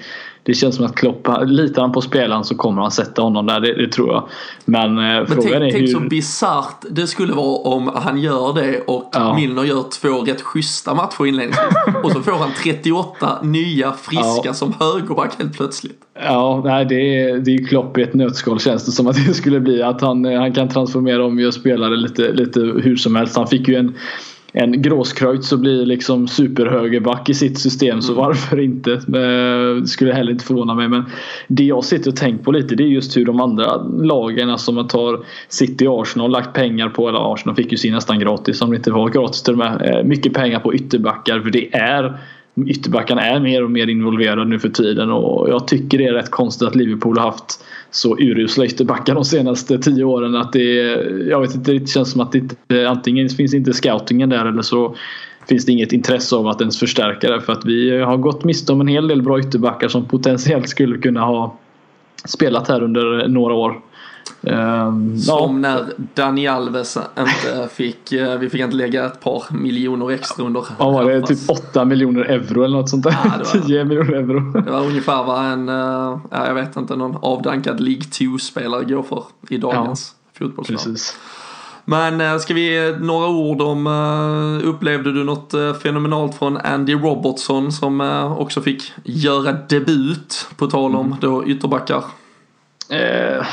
det 0.46 0.54
känns 0.54 0.76
som 0.76 0.84
att 0.84 0.94
Klopp, 0.94 1.28
litar 1.46 1.82
han 1.82 1.92
på 1.92 2.00
spelaren 2.00 2.44
så 2.44 2.54
kommer 2.54 2.82
han 2.82 2.90
sätta 2.90 3.22
honom 3.22 3.46
där, 3.46 3.60
det, 3.60 3.74
det 3.74 3.92
tror 3.92 4.12
jag. 4.12 4.28
Men, 4.64 4.90
eh, 4.90 4.94
Men 4.96 5.26
frågan 5.26 5.42
tänk, 5.42 5.54
är 5.54 5.70
tänk 5.70 5.74
hur... 5.74 5.86
så 5.86 6.00
bisarrt 6.00 6.84
det 6.90 7.06
skulle 7.06 7.32
vara 7.32 7.56
om 7.56 7.90
han 7.94 8.18
gör 8.18 8.54
det 8.54 8.80
och 8.80 9.10
ja. 9.12 9.34
Milner 9.34 9.64
gör 9.64 9.84
två 10.00 10.22
rätt 10.22 10.42
schyssta 10.42 10.94
matcher 10.94 11.26
inledningsvis. 11.26 11.66
och 12.02 12.12
så 12.12 12.20
får 12.22 12.32
han 12.32 12.50
38 12.62 13.38
nya 13.42 13.92
friska 13.92 14.42
ja. 14.44 14.54
som 14.54 14.74
högerback 14.80 15.38
helt 15.38 15.56
plötsligt. 15.56 15.98
Ja, 16.22 16.62
nej, 16.64 16.84
det 16.84 17.20
är, 17.20 17.38
det 17.38 17.54
är 17.54 17.66
Klopp 17.66 17.98
i 17.98 18.02
ett 18.02 18.14
nötskal 18.14 18.60
känns 18.60 18.84
det 18.84 18.92
som 18.92 19.06
att 19.06 19.26
det 19.26 19.34
skulle 19.34 19.60
bli. 19.60 19.82
Att 19.82 20.00
han, 20.00 20.24
han 20.24 20.54
kan 20.54 20.68
transformera 20.68 21.24
om 21.24 21.46
och 21.46 21.54
spelare 21.54 21.96
lite, 21.96 22.32
lite 22.32 22.60
hur 22.60 22.96
som 22.96 23.16
helst. 23.16 23.36
Han 23.36 23.46
fick 23.46 23.68
ju 23.68 23.74
en 23.74 23.94
en 24.56 24.82
Gråskreutz 24.82 25.48
så 25.48 25.56
blir 25.56 25.86
liksom 25.86 26.28
superhögerback 26.28 27.28
i 27.28 27.34
sitt 27.34 27.58
system 27.58 28.02
så 28.02 28.12
mm. 28.12 28.24
varför 28.24 28.60
inte? 28.60 29.00
Det 29.06 29.78
eh, 29.78 29.84
skulle 29.84 30.12
heller 30.12 30.32
inte 30.32 30.44
förvåna 30.44 30.74
mig 30.74 30.88
men 30.88 31.04
det 31.48 31.64
jag 31.64 31.84
sitter 31.84 32.10
och 32.10 32.16
tänker 32.16 32.44
på 32.44 32.52
lite 32.52 32.74
det 32.74 32.82
är 32.82 32.88
just 32.88 33.16
hur 33.16 33.24
de 33.24 33.40
andra 33.40 33.76
lagen, 33.82 34.50
alltså 34.50 34.72
man 34.72 34.88
tar 34.88 35.24
City 35.48 35.86
och 35.86 36.02
Arsenal 36.02 36.30
lagt 36.30 36.52
pengar 36.52 36.88
på, 36.88 37.08
eller 37.08 37.32
Arsenal 37.32 37.56
fick 37.56 37.72
ju 37.72 37.78
sin 37.78 37.92
nästan 37.92 38.18
gratis 38.18 38.62
om 38.62 38.70
det 38.70 38.76
inte 38.76 38.92
var 38.92 39.08
gratis 39.08 39.42
till 39.42 39.52
och 39.52 39.58
med. 39.58 39.82
Eh, 39.82 40.04
mycket 40.04 40.34
pengar 40.34 40.60
på 40.60 40.74
ytterbackar 40.74 41.40
för 41.40 41.50
det 41.50 41.74
är 41.74 42.18
ytterbackarna 42.66 43.22
är 43.22 43.40
mer 43.40 43.64
och 43.64 43.70
mer 43.70 43.86
involverade 43.86 44.44
nu 44.44 44.58
för 44.58 44.68
tiden 44.68 45.10
och 45.10 45.48
jag 45.48 45.68
tycker 45.68 45.98
det 45.98 46.06
är 46.06 46.12
rätt 46.12 46.30
konstigt 46.30 46.68
att 46.68 46.74
Liverpool 46.74 47.18
har 47.18 47.24
haft 47.24 47.64
så 47.94 48.16
urusla 48.18 48.64
ytterbackar 48.64 49.14
de 49.14 49.24
senaste 49.24 49.78
tio 49.78 50.04
åren 50.04 50.36
att 50.36 50.52
det 50.52 50.74
jag 51.28 51.40
vet 51.40 51.54
inte, 51.54 51.72
det 51.72 51.88
känns 51.88 52.10
som 52.10 52.20
att 52.20 52.34
det 52.66 52.86
antingen 52.86 53.28
finns 53.28 53.54
inte 53.54 53.72
scoutingen 53.72 54.28
där 54.28 54.44
eller 54.46 54.62
så 54.62 54.96
finns 55.48 55.66
det 55.66 55.72
inget 55.72 55.92
intresse 55.92 56.36
av 56.36 56.46
att 56.46 56.60
ens 56.60 56.78
förstärka 56.78 57.30
det 57.30 57.40
för 57.40 57.52
att 57.52 57.64
vi 57.64 58.00
har 58.00 58.16
gått 58.16 58.44
miste 58.44 58.72
om 58.72 58.80
en 58.80 58.88
hel 58.88 59.08
del 59.08 59.22
bra 59.22 59.40
ytterbackar 59.40 59.88
som 59.88 60.04
potentiellt 60.04 60.68
skulle 60.68 60.98
kunna 60.98 61.20
ha 61.20 61.58
spelat 62.24 62.68
här 62.68 62.82
under 62.82 63.28
några 63.28 63.54
år. 63.54 63.80
Um, 64.46 65.18
Som 65.18 65.64
ja. 65.64 65.70
när 65.70 65.92
Dani 66.14 66.46
Alves 66.46 66.98
inte 67.18 67.68
fick, 67.74 68.12
eh, 68.12 68.38
vi 68.38 68.50
fick 68.50 68.60
inte 68.60 68.76
lägga 68.76 69.04
ett 69.04 69.20
par 69.20 69.44
miljoner 69.50 70.10
extra 70.10 70.44
under. 70.44 70.64
Ja 70.78 70.90
var 70.90 71.04
det 71.04 71.22
typ 71.22 71.50
8 71.50 71.84
miljoner 71.84 72.20
euro 72.20 72.64
eller 72.64 72.76
något 72.76 72.90
sånt 72.90 73.02
där? 73.02 73.16
Ja, 73.24 73.30
var, 73.54 73.60
10 73.60 73.84
miljoner 73.84 74.12
euro. 74.12 74.60
Det 74.60 74.70
var 74.70 74.80
ungefär 74.80 75.24
vad 75.24 75.44
en, 75.44 75.68
eh, 75.68 76.18
ja, 76.30 76.46
jag 76.46 76.54
vet 76.54 76.76
inte, 76.76 76.96
någon 76.96 77.16
avdankad 77.22 77.80
League 77.80 78.02
2-spelare 78.02 78.84
går 78.84 79.02
för 79.02 79.24
i 79.48 79.56
dagens 79.56 80.14
ja, 80.32 80.38
fotbollslag. 80.38 80.78
Precis. 80.78 81.16
Men 81.84 82.20
eh, 82.20 82.38
ska 82.38 82.54
vi, 82.54 82.96
några 83.00 83.28
ord 83.28 83.62
om, 83.62 83.86
upplevde 84.64 85.12
du 85.12 85.24
något 85.24 85.54
fenomenalt 85.82 86.34
från 86.34 86.56
Andy 86.56 86.94
Robertson 86.94 87.72
som 87.72 88.00
också 88.38 88.60
fick 88.60 88.92
göra 89.04 89.52
debut 89.52 90.48
på 90.56 90.66
tal 90.66 90.96
om 90.96 91.06
mm. 91.06 91.18
då 91.20 91.46
ytterbackar? 91.46 92.04
Eh, 92.90 93.46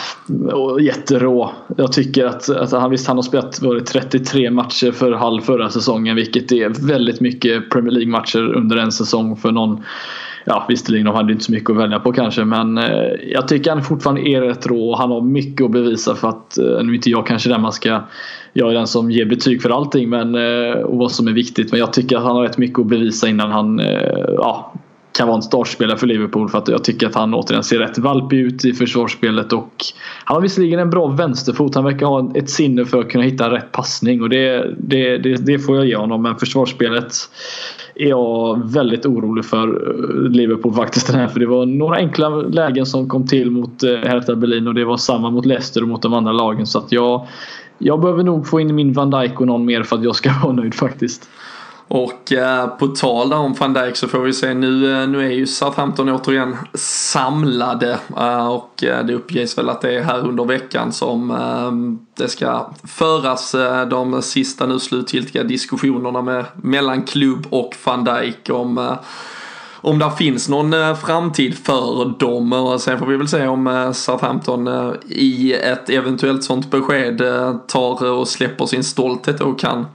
jätterå. 0.82 1.52
Jag 1.78 1.94
tycker 1.94 2.26
att, 2.26 2.50
att 2.50 2.72
han 2.72 2.92
visst 2.92 3.08
han 3.08 3.18
har 3.18 3.24
spelat 3.24 3.62
var 3.62 3.76
det 3.76 3.82
33 3.82 4.52
matcher 4.52 4.92
för 4.92 5.12
halv 5.12 5.42
förra 5.42 5.70
säsongen 5.70 6.16
vilket 6.16 6.52
är 6.52 6.88
väldigt 6.88 7.22
mycket 7.22 7.70
Premier 7.70 7.92
League 7.92 8.12
matcher 8.12 8.56
under 8.56 8.78
en 8.78 8.92
säsong 8.92 9.36
för 9.36 9.52
någon. 9.52 9.84
Ja 10.46 10.66
visserligen 10.70 11.06
de 11.06 11.16
hade 11.16 11.34
inte 11.34 11.46
så 11.46 11.52
mycket 11.52 11.70
att 11.70 11.78
välja 11.78 12.00
på 12.00 12.14
kanske 12.14 12.46
men 12.46 12.78
eh, 12.78 13.12
jag 13.34 13.48
tycker 13.48 13.72
han 13.72 13.84
fortfarande 13.84 14.30
är 14.30 14.42
rätt 14.42 14.68
rå. 14.68 14.90
Och 14.90 14.98
han 14.98 15.12
har 15.12 15.22
mycket 15.22 15.66
att 15.66 15.72
bevisa 15.72 16.16
för 16.16 16.28
att 16.28 16.58
eh, 16.58 16.66
nu 16.66 16.92
är 16.92 16.96
inte 16.96 17.10
jag 17.10 17.28
kanske 17.28 17.50
den 17.50 17.62
man 17.62 17.72
ska 17.72 18.02
Jag 18.54 18.70
är 18.70 18.74
den 18.74 18.88
som 18.88 19.12
ger 19.12 19.26
betyg 19.26 19.62
för 19.62 19.70
allting 19.70 20.10
men, 20.10 20.36
eh, 20.36 20.74
och 20.74 20.98
vad 20.98 21.12
som 21.12 21.28
är 21.28 21.32
viktigt. 21.32 21.72
Men 21.72 21.80
jag 21.80 21.94
tycker 21.94 22.18
att 22.18 22.24
han 22.24 22.36
har 22.36 22.44
rätt 22.44 22.58
mycket 22.58 22.80
att 22.80 22.88
bevisa 22.88 23.28
innan 23.28 23.52
han 23.52 23.80
eh, 23.80 24.26
ja, 24.38 24.74
kan 25.12 25.28
vara 25.28 25.36
en 25.36 25.44
startspelare 25.44 25.98
för 25.98 26.08
Liverpool 26.08 26.50
för 26.50 26.58
att 26.58 26.68
jag 26.68 26.84
tycker 26.84 27.08
att 27.08 27.16
han 27.16 27.34
återigen 27.34 27.64
ser 27.64 27.80
rätt 27.80 27.98
valpig 27.98 28.40
ut 28.40 28.66
i 28.66 28.74
försvarsspelet 28.74 29.54
och 29.54 29.74
han 30.26 30.36
har 30.36 30.42
visserligen 30.42 30.80
en 30.80 30.90
bra 30.90 31.08
vänsterfot. 31.08 31.76
Han 31.76 31.84
verkar 31.84 32.06
ha 32.06 32.32
ett 32.36 32.50
sinne 32.50 32.86
för 32.86 33.00
att 33.00 33.10
kunna 33.10 33.24
hitta 33.24 33.52
rätt 33.52 33.72
passning 33.72 34.22
och 34.22 34.30
det, 34.30 34.76
det, 34.78 35.18
det, 35.18 35.46
det 35.46 35.60
får 35.60 35.76
jag 35.76 35.86
ge 35.86 35.96
honom. 35.96 36.22
Men 36.22 36.36
försvarsspelet 36.36 37.14
är 37.96 38.10
jag 38.10 38.62
väldigt 38.74 39.06
orolig 39.06 39.46
för 39.46 39.68
eh, 39.68 40.30
Liverpool 40.30 40.74
faktiskt 40.74 41.08
den 41.12 41.20
här. 41.20 41.28
För 41.28 41.40
det 41.40 41.46
var 41.46 41.66
några 41.66 41.96
enkla 41.96 42.30
lägen 42.30 42.86
som 42.86 43.10
kom 43.10 43.28
till 43.28 43.52
mot 43.52 43.84
eh, 43.84 43.90
Hertha 43.90 44.36
Berlin 44.36 44.68
och 44.68 44.74
det 44.74 44.86
var 44.86 44.98
samma 44.98 45.30
mot 45.30 45.46
Leicester 45.46 45.82
och 45.82 45.88
mot 45.88 46.02
de 46.02 46.14
andra 46.14 46.32
lagen. 46.32 46.68
Så 46.68 46.80
att 46.80 46.92
jag, 46.92 47.28
jag 47.78 48.02
behöver 48.02 48.24
nog 48.24 48.48
få 48.48 48.60
in 48.60 48.76
min 48.76 48.94
Van 48.94 49.10
Dijk 49.10 49.42
och 49.42 49.48
någon 49.48 49.66
mer 49.66 49.84
för 49.84 49.96
att 49.96 50.04
jag 50.04 50.16
ska 50.16 50.32
vara 50.44 50.54
nöjd 50.54 50.74
faktiskt. 50.74 51.30
Och 51.94 52.32
eh, 52.32 52.68
på 52.68 52.88
tal 52.88 53.34
om 53.34 53.54
van 53.54 53.74
Dijk 53.74 53.96
så 53.96 54.08
får 54.08 54.20
vi 54.20 54.34
se 54.34 54.54
nu, 54.54 55.02
eh, 55.02 55.08
nu 55.08 55.26
är 55.26 55.32
ju 55.32 55.48
Southampton 55.48 56.10
återigen 56.10 56.58
samlade 56.74 58.00
eh, 58.18 58.48
och 58.48 58.84
eh, 58.84 59.06
det 59.06 59.14
uppges 59.14 59.58
väl 59.58 59.70
att 59.70 59.82
det 59.82 59.96
är 59.96 60.04
här 60.04 60.28
under 60.28 60.46
veckan 60.46 60.92
som 60.92 61.32
eh, 61.32 61.72
det 62.24 62.30
ska 62.30 62.70
föras 62.84 63.56
eh, 63.56 63.88
de 63.88 64.22
sista 64.22 64.66
nu 64.66 64.80
slutgiltiga 64.80 65.44
diskussionerna 65.44 66.22
med, 66.22 66.46
mellan 66.56 67.04
klubb 67.04 67.48
och 67.50 67.76
van 67.84 68.04
Dijk 68.04 68.50
om 68.50 68.98
om 69.84 70.00
det 70.00 70.12
finns 70.18 70.50
någon 70.50 70.96
framtid 70.96 71.58
för 71.58 72.20
dem. 72.20 72.54
Och 72.54 72.82
sen 72.82 73.00
får 73.00 73.06
vi 73.06 73.18
väl 73.18 73.28
se 73.28 73.48
om 73.48 73.92
Southampton 73.96 74.94
i 75.10 75.54
ett 75.54 75.90
eventuellt 75.90 76.44
sånt 76.44 76.72
besked 76.72 77.22
tar 77.68 78.12
och 78.12 78.28
släpper 78.28 78.66
sin 78.66 78.84
stolthet 78.84 79.42
och 79.42 79.60
kan 79.60 79.86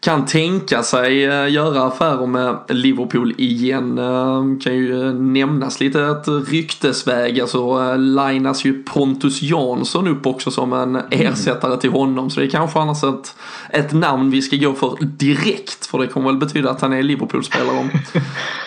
kan 0.00 0.26
tänka 0.26 0.82
sig 0.82 1.24
eh, 1.24 1.52
göra 1.52 1.82
affärer 1.82 2.26
med 2.26 2.56
Liverpool 2.68 3.34
igen. 3.38 3.98
Eh, 3.98 4.42
kan 4.62 4.74
ju 4.74 5.12
nämnas 5.12 5.80
lite 5.80 6.02
ett 6.02 6.50
ryktesväg, 6.50 7.40
alltså 7.40 7.58
eh, 7.58 7.98
linas 7.98 8.64
ju 8.64 8.82
Pontus 8.82 9.42
Jansson 9.42 10.08
upp 10.08 10.26
också 10.26 10.50
som 10.50 10.72
en 10.72 10.98
ersättare 11.10 11.76
till 11.76 11.90
honom. 11.90 12.30
Så 12.30 12.40
det 12.40 12.46
är 12.46 12.50
kanske 12.50 12.78
annars 12.78 13.04
ett, 13.04 13.34
ett 13.70 13.92
namn 13.92 14.30
vi 14.30 14.42
ska 14.42 14.56
gå 14.56 14.72
för 14.72 14.96
direkt, 15.00 15.86
för 15.86 15.98
det 15.98 16.06
kommer 16.06 16.26
väl 16.26 16.38
betyda 16.38 16.70
att 16.70 16.80
han 16.80 16.92
är 16.92 17.02
Liverpool-spelare 17.02 17.78
om 17.78 17.90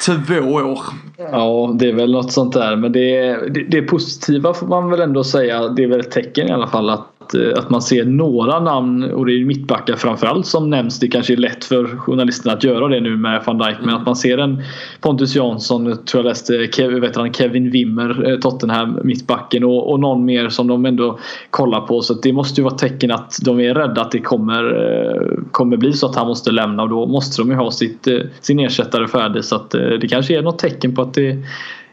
två 0.25 0.39
år. 0.55 0.79
Ja, 1.17 1.75
det 1.79 1.89
är 1.89 1.93
väl 1.93 2.11
något 2.11 2.31
sånt 2.31 2.53
där, 2.53 2.75
men 2.75 2.91
det, 2.91 3.35
det, 3.49 3.63
det 3.63 3.81
positiva 3.81 4.53
får 4.53 4.67
man 4.67 4.89
väl 4.89 4.99
ändå 4.99 5.23
säga, 5.23 5.67
det 5.67 5.83
är 5.83 5.87
väl 5.87 5.99
ett 5.99 6.11
tecken 6.11 6.47
i 6.47 6.51
alla 6.51 6.67
fall 6.67 6.89
att 6.89 7.18
Eh, 7.33 7.59
att, 7.59 7.69
man 7.69 7.81
ser 7.81 8.05
några 8.05 8.59
namn 8.59 9.03
och 9.11 9.25
det 9.25 9.33
är 9.33 9.45
mittbackar 9.45 9.95
framförallt 9.95 10.45
som 10.45 10.69
nämns. 10.69 10.99
Det 10.99 11.07
kanske 11.07 11.33
är 11.33 11.37
lätt 11.37 11.65
för 11.65 11.85
journalisterna 11.85 12.53
att 12.53 12.63
göra 12.63 12.87
det 12.87 12.99
nu 12.99 13.17
med 13.17 13.43
van 13.45 13.57
Dijk 13.57 13.77
men 13.83 13.95
att 13.95 14.05
man 14.05 14.15
ser 14.15 14.37
en 14.37 14.63
Pontus 15.01 15.35
Jansson, 15.35 15.85
tror 16.05 16.23
jag 16.23 16.25
läste 16.25 16.67
Kevin, 16.71 17.01
vet 17.01 17.15
han, 17.15 17.33
Kevin 17.33 17.71
Wimmer, 17.71 18.31
eh, 18.31 18.39
Tottenham 18.39 18.99
mittbacken 19.03 19.63
och, 19.63 19.91
och 19.91 19.99
någon 19.99 20.25
mer 20.25 20.49
som 20.49 20.67
de 20.67 20.85
ändå 20.85 21.19
kollar 21.49 21.81
på. 21.81 22.01
Så 22.01 22.13
det 22.13 22.33
måste 22.33 22.61
ju 22.61 22.65
vara 22.65 22.75
tecken 22.75 23.11
att 23.11 23.37
de 23.41 23.59
är 23.59 23.73
rädda 23.73 24.01
att 24.01 24.11
det 24.11 24.21
kommer, 24.21 24.63
eh, 24.63 25.43
kommer 25.51 25.77
bli 25.77 25.93
så 25.93 26.07
att 26.07 26.15
han 26.15 26.27
måste 26.27 26.51
lämna 26.51 26.83
och 26.83 26.89
då 26.89 27.05
måste 27.05 27.41
de 27.41 27.49
ju 27.49 27.55
ha 27.55 27.71
sitt, 27.71 28.07
sin 28.41 28.59
ersättare 28.59 29.07
färdig. 29.07 29.43
Så 29.43 29.55
att 29.55 29.71
det 29.71 30.09
kanske 30.09 30.37
är 30.37 30.41
något 30.41 30.59
tecken 30.59 30.95
på 30.95 31.01
att 31.01 31.13
det 31.13 31.37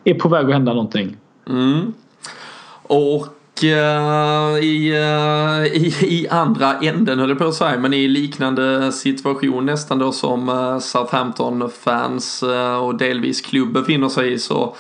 är 0.05 0.15
på 0.15 0.29
väg 0.29 0.47
att 0.47 0.53
hända 0.53 0.73
någonting. 0.73 1.17
Mm. 1.49 1.93
Och 2.83 3.36
uh, 3.65 4.65
i, 4.65 4.93
uh, 4.93 5.67
i, 5.67 5.95
i, 6.01 6.29
andra 6.29 6.79
änden 6.79 7.19
höll 7.19 7.29
jag 7.29 7.39
på 7.39 7.45
att 7.45 7.55
säga, 7.55 7.79
men 7.79 7.93
i 7.93 8.09
liknande 8.09 8.93
situation 8.93 9.67
nästan 9.67 9.99
då 9.99 10.13
som 10.13 10.49
uh, 10.49 10.79
Southampton-fans 10.79 12.43
och 12.83 12.99
delvis 12.99 13.41
klubb 13.41 13.73
befinner 13.73 14.09
sig 14.09 14.33
i 14.33 14.39
så 14.39 14.77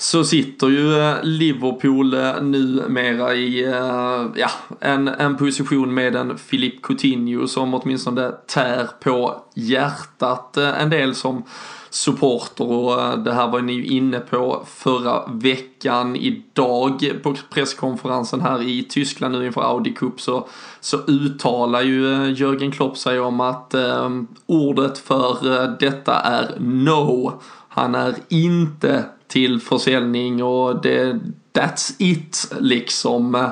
så 0.00 0.24
sitter 0.24 0.68
ju 0.68 1.00
eh, 1.00 1.16
Liverpool 1.22 2.14
eh, 2.14 2.42
numera 2.42 3.34
i 3.34 3.64
eh, 3.64 4.26
ja, 4.34 4.50
en, 4.80 5.08
en 5.08 5.36
position 5.36 5.94
med 5.94 6.16
en 6.16 6.36
Philippe 6.50 6.78
Coutinho 6.82 7.46
som 7.46 7.74
åtminstone 7.74 8.30
tär 8.30 8.88
på 9.00 9.44
hjärtat 9.54 10.56
en 10.56 10.90
del 10.90 11.14
som 11.14 11.42
supporter 11.90 12.70
och 12.70 13.18
det 13.18 13.32
här 13.32 13.48
var 13.48 13.60
ni 13.60 13.72
ju 13.72 13.84
inne 13.84 14.20
på 14.20 14.62
förra 14.66 15.26
veckan. 15.26 16.16
Idag 16.16 17.12
på 17.22 17.34
presskonferensen 17.50 18.40
här 18.40 18.62
i 18.68 18.82
Tyskland 18.82 19.34
nu 19.34 19.46
inför 19.46 19.60
Audi 19.60 19.92
Cup 19.92 20.20
så, 20.20 20.48
så 20.80 20.96
uttalar 21.06 21.82
ju 21.82 22.32
Jörgen 22.32 22.72
Klopp 22.72 22.98
sig 22.98 23.20
om 23.20 23.40
att 23.40 23.74
eh, 23.74 24.10
ordet 24.46 24.98
för 24.98 25.76
detta 25.80 26.14
är 26.14 26.54
no. 26.58 27.40
Han 27.72 27.94
är 27.94 28.14
inte 28.28 29.04
till 29.28 29.60
försäljning 29.60 30.42
och 30.42 30.82
det, 30.82 31.20
that's 31.52 31.94
it 31.98 32.52
liksom. 32.60 33.50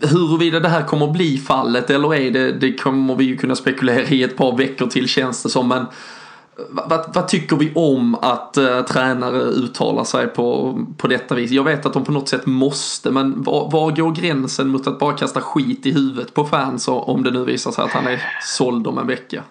Huruvida 0.00 0.60
det 0.60 0.68
här 0.68 0.82
kommer 0.82 1.06
bli 1.06 1.38
fallet 1.38 1.90
eller 1.90 2.14
ej, 2.14 2.30
det, 2.30 2.52
det 2.52 2.72
kommer 2.72 3.14
vi 3.14 3.24
ju 3.24 3.36
kunna 3.36 3.54
spekulera 3.54 4.02
i 4.02 4.22
ett 4.22 4.36
par 4.36 4.56
veckor 4.56 4.86
till 4.86 5.08
känns 5.08 5.42
det 5.42 5.48
som. 5.48 5.68
Men 5.68 5.86
vad, 6.70 7.14
vad, 7.14 7.28
tycker 7.28 7.56
vi 7.56 7.72
om 7.74 8.14
att 8.14 8.58
uh, 8.58 8.82
tränare 8.82 9.42
uttalar 9.42 10.04
sig 10.04 10.26
på, 10.26 10.78
på 10.96 11.08
detta 11.08 11.34
vis? 11.34 11.50
Jag 11.50 11.64
vet 11.64 11.86
att 11.86 11.92
de 11.92 12.04
på 12.04 12.12
något 12.12 12.28
sätt 12.28 12.46
måste, 12.46 13.10
men 13.10 13.42
var, 13.42 13.70
var 13.70 13.90
går 13.90 14.12
gränsen 14.12 14.68
mot 14.68 14.86
att 14.86 14.98
bara 14.98 15.16
kasta 15.16 15.40
skit 15.40 15.86
i 15.86 15.92
huvudet 15.92 16.34
på 16.34 16.44
fans 16.44 16.88
om 16.88 17.22
det 17.22 17.30
nu 17.30 17.44
visar 17.44 17.70
sig 17.70 17.84
att 17.84 17.90
han 17.90 18.06
är 18.06 18.22
såld 18.42 18.86
om 18.86 18.98
en 18.98 19.06
vecka? 19.06 19.42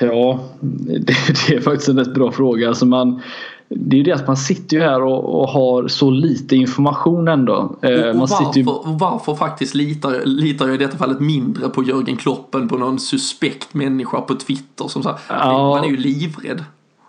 Ja, 0.00 0.40
det, 0.60 1.16
det 1.48 1.54
är 1.54 1.60
faktiskt 1.60 1.88
en 1.88 1.98
rätt 1.98 2.14
bra 2.14 2.32
fråga. 2.32 2.68
Alltså 2.68 2.86
man, 2.86 3.22
det 3.68 3.96
är 3.96 3.98
ju 3.98 4.02
det 4.04 4.12
att 4.12 4.26
man 4.26 4.36
sitter 4.36 4.76
ju 4.76 4.82
här 4.82 5.02
och, 5.02 5.40
och 5.40 5.48
har 5.48 5.88
så 5.88 6.10
lite 6.10 6.56
information 6.56 7.28
ändå. 7.28 7.76
Eh, 7.82 7.90
och, 7.92 8.08
och 8.08 8.28
varför, 8.28 8.58
ju... 8.58 8.64
varför 8.98 9.34
faktiskt 9.34 9.74
litar, 9.74 10.24
litar 10.24 10.66
jag 10.66 10.74
i 10.74 10.78
detta 10.78 10.98
fallet 10.98 11.20
mindre 11.20 11.68
på 11.68 11.82
Jörgen 11.82 12.16
Klopp 12.16 12.54
än 12.54 12.68
på 12.68 12.76
någon 12.76 12.98
suspekt 12.98 13.74
människa 13.74 14.20
på 14.20 14.34
Twitter 14.34 14.88
som 14.88 15.02
så 15.02 15.08
här, 15.08 15.18
ja. 15.28 15.68
man 15.68 15.84
är 15.84 15.88
ju 15.88 15.96
livrädd. 15.96 16.64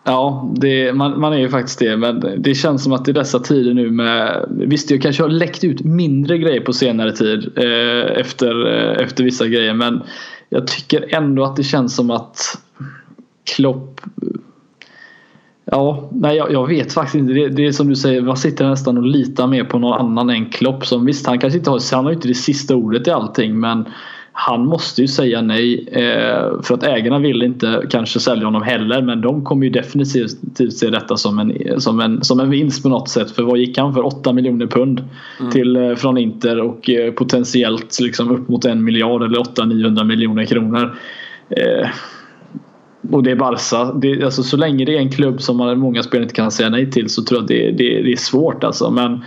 Ja, 0.08 0.52
det, 0.56 0.93
man, 0.93 1.19
man, 1.19 1.34
är 1.34 1.38
ju 1.38 1.50
faktiskt 1.50 1.80
det. 1.80 1.98
Men 1.98 2.26
det 2.38 2.56
känns 2.56 2.84
som 2.84 2.93
att 2.93 3.08
i 3.08 3.12
dessa 3.12 3.39
tider 3.39 3.74
nu 3.74 3.91
med... 3.91 4.45
Visst, 4.50 4.91
jag 4.91 5.02
kanske 5.02 5.24
har 5.24 5.30
läckt 5.30 5.63
ut 5.63 5.84
mindre 5.84 6.38
grejer 6.38 6.62
på 6.62 6.74
senare 6.74 7.12
tid 7.12 7.52
eh, 7.56 8.19
efter, 8.19 8.67
eh, 8.67 9.04
efter 9.04 9.24
vissa 9.24 9.48
grejer. 9.48 9.74
Men 9.74 10.04
jag 10.56 10.68
tycker 10.68 11.15
ändå 11.15 11.44
att 11.44 11.56
det 11.56 11.63
känns 11.63 11.96
som 11.96 12.12
att 12.12 12.62
Klopp 13.56 14.02
Ja, 15.72 16.10
nej 16.12 16.38
jag, 16.38 16.52
jag, 16.52 16.68
vet 16.68 16.94
faktiskt 16.94 17.15
inte. 17.15 17.34
Det, 17.34 17.50
det 17.50 17.65
är 17.65 17.72
som 17.72 17.89
du 17.89 17.96
säger, 17.96 18.22
man 18.22 18.38
sitter 18.38 18.70
nästan 18.70 18.98
och 18.98 19.04
litar 19.04 19.48
mer 19.48 19.63
på 19.63 19.80
någon 19.80 20.00
annan 20.00 20.30
än 20.30 20.50
Klopp. 20.50 20.86
Som 20.86 21.06
visst, 21.06 21.28
han 21.28 21.39
kanske 21.39 21.60
inte 21.60 21.70
har, 21.70 21.96
han 21.96 22.06
har 22.06 22.12
inte 22.12 22.28
det 22.28 22.34
sista 22.34 22.76
ordet 22.76 23.08
i 23.08 23.12
allting 23.12 23.60
men 23.60 23.86
han 24.38 24.65
måste 24.65 25.02
ju 25.02 25.08
säga 25.08 25.41
nej 25.41 25.88
eh, 25.91 26.62
för 26.63 26.74
att 26.74 26.84
ägarna 26.84 27.19
vill 27.19 27.43
inte 27.43 27.82
kanske 27.89 28.19
sälja 28.19 28.45
honom 28.45 28.62
heller 28.62 29.02
men 29.02 29.21
de 29.21 29.43
kommer 29.43 29.65
ju 29.65 29.69
definitivt 29.69 30.74
se 30.74 30.89
detta 30.89 31.17
som 31.17 31.39
en, 31.39 31.82
som 31.82 32.00
en, 32.00 32.24
som 32.24 32.39
en 32.39 32.50
vinst 32.50 32.84
på 32.84 32.89
något 32.89 33.10
sätt 33.10 33.32
för 33.32 33.43
vad 33.43 33.58
gick 33.58 33.78
han 33.78 33.93
för? 33.93 34.06
8 34.06 34.34
miljoner 34.34 34.67
pund 34.67 35.04
mm. 35.39 35.52
till, 35.52 35.76
eh, 35.76 35.95
från 35.95 36.17
Inter 36.17 36.60
och 36.60 36.89
eh, 36.89 37.12
potentiellt 37.12 38.00
liksom 38.02 38.32
upp 38.32 38.50
mot 38.50 38.65
en 38.65 38.84
miljard 38.84 39.24
eller 39.24 39.39
800-900 39.39 40.04
miljoner 40.04 40.45
kronor. 40.45 40.95
Och 43.12 43.24
det 43.24 43.32
är 43.32 43.36
Barca. 43.36 43.93
Det, 43.93 44.24
alltså, 44.24 44.43
så 44.43 44.58
länge 44.58 44.86
det 44.86 44.95
är 44.95 45.00
en 45.00 45.12
klubb 45.12 45.41
som 45.41 45.58
många 45.80 46.04
spelare 46.04 46.24
inte 46.24 46.36
kan 46.36 46.52
säga 46.52 46.69
nej 46.69 46.91
till 46.91 47.10
så 47.10 47.24
tror 47.24 47.39
jag 47.39 47.48
det, 47.48 47.71
det, 47.71 48.02
det 48.02 48.12
är 48.12 48.17
svårt 48.17 48.63
alltså. 48.63 48.91
Men 48.91 49.21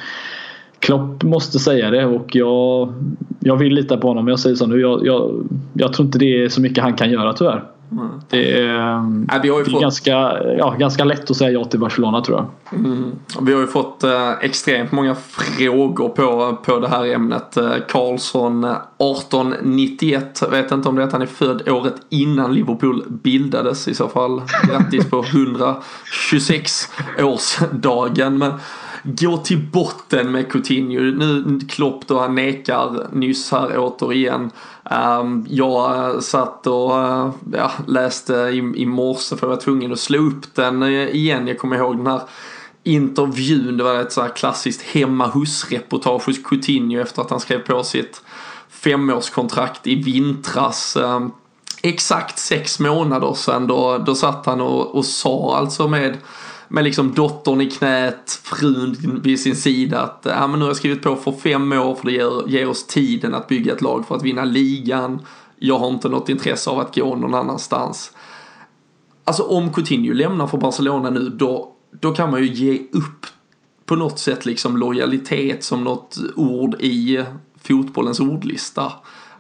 Klopp 0.81 1.23
måste 1.23 1.59
säga 1.59 1.91
det 1.91 2.07
och 2.07 2.37
jag, 2.37 2.93
jag 3.41 3.57
vill 3.57 3.75
lita 3.75 3.97
på 3.97 4.09
honom. 4.09 4.29
Jag 4.29 4.41
säger 4.41 4.57
så 4.57 4.67
nu. 4.67 4.81
Jag, 4.81 5.07
jag, 5.07 5.49
jag 5.73 5.93
tror 5.93 6.07
inte 6.07 6.19
det 6.19 6.45
är 6.45 6.49
så 6.49 6.61
mycket 6.61 6.85
han 6.85 6.95
kan 6.95 7.11
göra 7.11 7.33
tyvärr. 7.33 7.65
Mm. 7.93 8.09
Det 8.29 8.61
är, 8.61 9.01
Nej, 9.29 9.41
vi 9.43 9.49
har 9.49 9.59
ju 9.59 9.65
det 9.65 9.77
är 9.77 9.81
ganska, 9.81 10.11
ja, 10.59 10.75
ganska 10.79 11.05
lätt 11.05 11.31
att 11.31 11.37
säga 11.37 11.51
ja 11.51 11.65
till 11.65 11.81
Barcelona 11.81 12.21
tror 12.21 12.39
jag. 12.39 12.81
Mm. 12.81 13.13
Vi 13.41 13.53
har 13.53 13.61
ju 13.61 13.67
fått 13.67 14.05
eh, 14.05 14.31
extremt 14.41 14.93
många 14.93 15.15
frågor 15.15 16.09
på, 16.09 16.57
på 16.65 16.79
det 16.79 16.89
här 16.89 17.07
ämnet. 17.07 17.57
Eh, 17.57 17.71
Karlsson 17.89 18.65
1891. 18.65 20.43
Vet 20.51 20.73
inte 20.73 20.89
om 20.89 20.97
det 20.97 21.03
är 21.03 21.07
att 21.07 21.13
han 21.13 21.23
är 21.23 21.27
född 21.27 21.69
året 21.69 21.95
innan 22.09 22.55
Liverpool 22.55 23.05
bildades 23.09 23.89
i 23.89 23.95
så 23.95 24.09
fall. 24.09 24.43
Grattis 24.71 25.11
på 25.11 25.25
126 25.33 26.89
årsdagen. 27.19 28.39
Men 28.39 28.53
gå 29.03 29.37
till 29.37 29.59
botten 29.73 30.33
med 30.33 30.53
Coutinho. 30.53 31.01
Nu 31.01 31.61
Klopp 31.69 32.07
då 32.07 32.21
han 32.21 32.35
nekar 32.35 33.09
nyss 33.13 33.51
här 33.51 33.79
återigen. 33.79 34.51
Um, 35.21 35.47
jag 35.49 36.15
eh, 36.15 36.21
satt 36.21 36.67
och 36.67 36.91
uh, 36.91 37.31
ja, 37.53 37.71
läste 37.87 38.35
i, 38.35 38.73
i 38.77 38.87
morse 38.87 39.37
för 39.37 39.47
jag 39.47 39.55
var 39.55 39.63
tvungen 39.63 39.93
att 39.93 39.99
slå 39.99 40.19
upp 40.19 40.55
den 40.55 40.83
eh, 40.83 41.09
igen. 41.09 41.49
Jag 41.49 41.59
kommer 41.59 41.77
ihåg 41.77 41.97
den 41.97 42.07
här 42.07 42.21
intervjun. 42.83 43.77
Det 43.77 43.85
var 43.85 43.95
ett 43.95 44.13
så 44.13 44.23
här 44.23 44.29
klassiskt 44.29 44.83
hemma 44.83 45.27
hos-reportage 45.27 46.27
hos 46.27 46.43
Coutinho 46.45 47.01
efter 47.01 47.23
att 47.23 47.31
han 47.31 47.41
skrev 47.41 47.59
på 47.59 47.83
sitt 47.83 48.23
femårskontrakt 48.71 49.87
i 49.87 49.95
vintras. 49.95 50.97
Um, 50.97 51.33
exakt 51.83 52.39
sex 52.39 52.81
månader 52.81 53.35
sedan 53.35 53.67
då, 53.67 53.99
då 53.99 54.15
satt 54.15 54.47
han 54.47 54.61
och, 54.61 54.95
och 54.95 55.05
sa 55.05 55.57
alltså 55.57 55.89
med 55.89 56.17
med 56.69 56.85
liksom 56.85 57.15
dottern 57.15 57.61
i 57.61 57.71
knät, 57.71 58.41
frun 58.43 59.21
vid 59.23 59.41
sin 59.41 59.57
sida 59.57 60.01
att 60.01 60.23
ja, 60.25 60.47
men 60.47 60.59
nu 60.59 60.65
har 60.65 60.71
jag 60.71 60.77
skrivit 60.77 61.03
på 61.03 61.17
för 61.17 61.33
fem 61.33 61.73
år 61.73 61.95
för 61.95 62.05
det 62.05 62.13
ger, 62.13 62.49
ger 62.49 62.69
oss 62.69 62.87
tiden 62.87 63.35
att 63.35 63.49
bygga 63.49 63.73
ett 63.73 63.83
lag 63.83 64.07
för 64.07 64.17
att 64.17 64.23
vinna 64.23 64.45
ligan. 64.45 65.21
Jag 65.57 65.79
har 65.79 65.89
inte 65.89 66.09
något 66.09 66.29
intresse 66.29 66.71
av 66.71 66.79
att 66.79 66.95
gå 66.95 67.17
någon 67.17 67.35
annanstans. 67.35 68.13
Alltså 69.25 69.43
om 69.43 69.73
Coutinho 69.73 70.13
lämnar 70.13 70.47
för 70.47 70.59
Barcelona 70.59 71.11
nu 71.11 71.29
då, 71.29 71.73
då 72.01 72.15
kan 72.15 72.31
man 72.31 72.41
ju 72.41 72.47
ge 72.47 72.83
upp 72.93 73.27
på 73.87 73.97
något 73.97 74.19
sätt 74.19 74.47
liksom 74.47 74.77
lojalitet 74.77 75.65
som 75.65 75.85
något 75.85 76.19
ord 76.37 76.75
i 76.81 77.25
fotbollens 77.63 78.21
ordlista. 78.21 78.93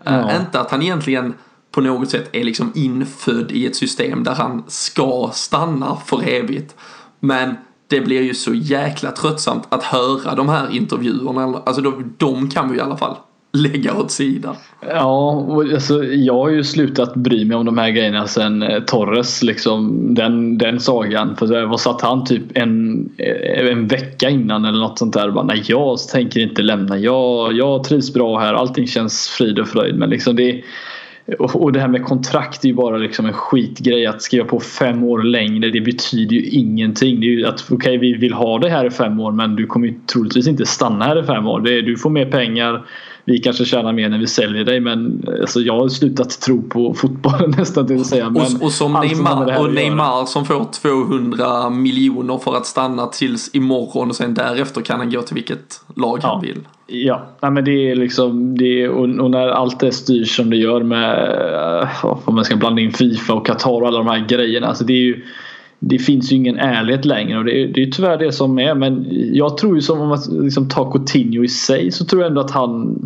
Ja. 0.04 0.12
Uh, 0.12 0.40
inte 0.40 0.60
att 0.60 0.70
han 0.70 0.82
egentligen 0.82 1.34
på 1.70 1.80
något 1.80 2.10
sätt 2.10 2.28
är 2.32 2.44
liksom 2.44 2.72
infödd 2.74 3.52
i 3.52 3.66
ett 3.66 3.76
system 3.76 4.24
där 4.24 4.34
han 4.34 4.64
ska 4.66 5.30
stanna 5.34 5.96
för 5.96 6.28
evigt. 6.28 6.76
Men 7.20 7.54
det 7.88 8.00
blir 8.00 8.22
ju 8.22 8.34
så 8.34 8.54
jäkla 8.54 9.10
tröttsamt 9.10 9.66
att 9.68 9.84
höra 9.84 10.34
de 10.34 10.48
här 10.48 10.76
intervjuerna. 10.76 11.62
Alltså 11.66 11.82
de, 11.82 12.14
de 12.16 12.50
kan 12.50 12.70
vi 12.70 12.78
i 12.78 12.80
alla 12.80 12.96
fall 12.96 13.16
lägga 13.52 13.94
åt 13.94 14.10
sidan. 14.10 14.54
Ja, 14.90 15.46
alltså, 15.74 16.04
jag 16.04 16.34
har 16.34 16.48
ju 16.48 16.64
slutat 16.64 17.14
bry 17.14 17.44
mig 17.44 17.56
om 17.56 17.66
de 17.66 17.78
här 17.78 17.90
grejerna 17.90 18.26
sen 18.26 18.62
eh, 18.62 18.80
Torres, 18.80 19.42
liksom, 19.42 20.14
den, 20.14 20.58
den 20.58 20.80
sagan. 20.80 21.36
För 21.36 21.66
vad 21.66 21.80
satt 21.80 22.00
han 22.00 22.24
typ 22.24 22.42
en, 22.54 23.04
eh, 23.18 23.70
en 23.70 23.86
vecka 23.86 24.30
innan 24.30 24.64
eller 24.64 24.78
något 24.78 24.98
sånt 24.98 25.14
där. 25.14 25.30
Bara, 25.30 25.44
Nej, 25.44 25.62
jag 25.66 25.98
tänker 25.98 26.40
inte 26.40 26.62
lämna. 26.62 26.98
Jag, 26.98 27.52
jag 27.52 27.84
trivs 27.84 28.14
bra 28.14 28.38
här. 28.38 28.54
Allting 28.54 28.86
känns 28.86 29.28
frid 29.28 29.58
och 29.58 29.68
fröjd. 29.68 29.94
Men 29.94 30.10
liksom 30.10 30.36
det 30.36 30.62
och 31.38 31.72
det 31.72 31.80
här 31.80 31.88
med 31.88 32.04
kontrakt 32.04 32.64
är 32.64 32.68
ju 32.68 32.74
bara 32.74 32.96
liksom 32.96 33.26
en 33.26 33.32
skitgrej. 33.32 34.06
Att 34.06 34.22
skriva 34.22 34.44
på 34.44 34.60
fem 34.60 35.04
år 35.04 35.22
längre 35.22 35.70
det 35.70 35.80
betyder 35.80 36.36
ju 36.36 36.42
ingenting. 36.42 37.20
Det 37.20 37.26
är 37.26 37.30
ju 37.30 37.46
att 37.46 37.64
okej 37.64 37.76
okay, 37.76 37.98
vi 37.98 38.14
vill 38.14 38.32
ha 38.32 38.58
det 38.58 38.68
här 38.68 38.84
i 38.84 38.90
fem 38.90 39.20
år 39.20 39.32
men 39.32 39.56
du 39.56 39.66
kommer 39.66 39.86
ju 39.86 39.94
troligtvis 40.12 40.48
inte 40.48 40.66
stanna 40.66 41.04
här 41.04 41.22
i 41.22 41.26
fem 41.26 41.46
år. 41.46 41.60
Det 41.60 41.78
är, 41.78 41.82
du 41.82 41.96
får 41.96 42.10
mer 42.10 42.30
pengar. 42.30 42.86
Vi 43.28 43.38
kanske 43.38 43.64
tjänar 43.64 43.92
mer 43.92 44.08
när 44.08 44.18
vi 44.18 44.26
säljer 44.26 44.64
dig 44.64 44.80
men 44.80 45.24
alltså, 45.40 45.60
jag 45.60 45.80
har 45.80 45.88
slutat 45.88 46.40
tro 46.40 46.62
på 46.62 46.94
fotbollen 46.94 47.50
nästan 47.58 47.86
till 47.86 48.00
att 48.00 48.06
säga. 48.06 48.30
Men 48.30 48.42
och, 48.42 48.62
och 48.62 48.72
som 48.72 48.92
Neymar, 48.92 49.60
och 49.60 49.74
Neymar 49.74 50.26
som 50.26 50.44
får 50.44 50.64
200 50.72 51.70
miljoner 51.70 52.38
för 52.38 52.56
att 52.56 52.66
stanna 52.66 53.06
tills 53.06 53.50
imorgon 53.54 54.08
och 54.08 54.16
sen 54.16 54.34
därefter 54.34 54.80
kan 54.80 55.00
han 55.00 55.10
gå 55.10 55.22
till 55.22 55.34
vilket 55.34 55.80
lag 55.96 56.18
ja. 56.22 56.28
han 56.28 56.40
vill. 56.40 56.58
Ja, 56.86 57.26
Nej, 57.40 57.50
men 57.50 57.64
det 57.64 57.90
är 57.90 57.96
liksom 57.96 58.58
det 58.58 58.88
och, 58.88 59.08
och, 59.08 59.30
när 59.30 59.48
allt 59.48 59.80
det 59.80 59.92
styrs 59.92 60.36
som 60.36 60.50
det 60.50 60.56
gör 60.56 60.82
med 60.82 61.32
uh, 61.82 62.28
om 62.28 62.34
man 62.34 62.44
ska 62.44 62.56
blanda 62.56 62.82
in 62.82 62.92
Fifa 62.92 63.34
och 63.34 63.46
Qatar 63.46 63.70
och 63.70 63.88
alla 63.88 63.98
de 63.98 64.06
här 64.06 64.26
grejerna. 64.28 64.66
Alltså 64.66 64.84
det, 64.84 64.92
är 64.92 65.04
ju, 65.04 65.24
det 65.78 65.98
finns 65.98 66.32
ju 66.32 66.36
ingen 66.36 66.58
ärlighet 66.58 67.04
längre 67.04 67.38
och 67.38 67.44
det 67.44 67.62
är, 67.62 67.68
det 67.68 67.82
är 67.82 67.90
tyvärr 67.90 68.16
det 68.16 68.32
som 68.32 68.58
är. 68.58 68.74
Men 68.74 69.06
jag 69.32 69.58
tror 69.58 69.74
ju 69.74 69.80
som 69.80 70.00
om 70.00 70.08
man 70.08 70.18
liksom 70.44 70.68
tar 70.68 70.92
Coutinho 70.92 71.44
i 71.44 71.48
sig 71.48 71.90
så 71.90 72.04
tror 72.04 72.22
jag 72.22 72.28
ändå 72.28 72.40
att 72.40 72.50
han 72.50 72.98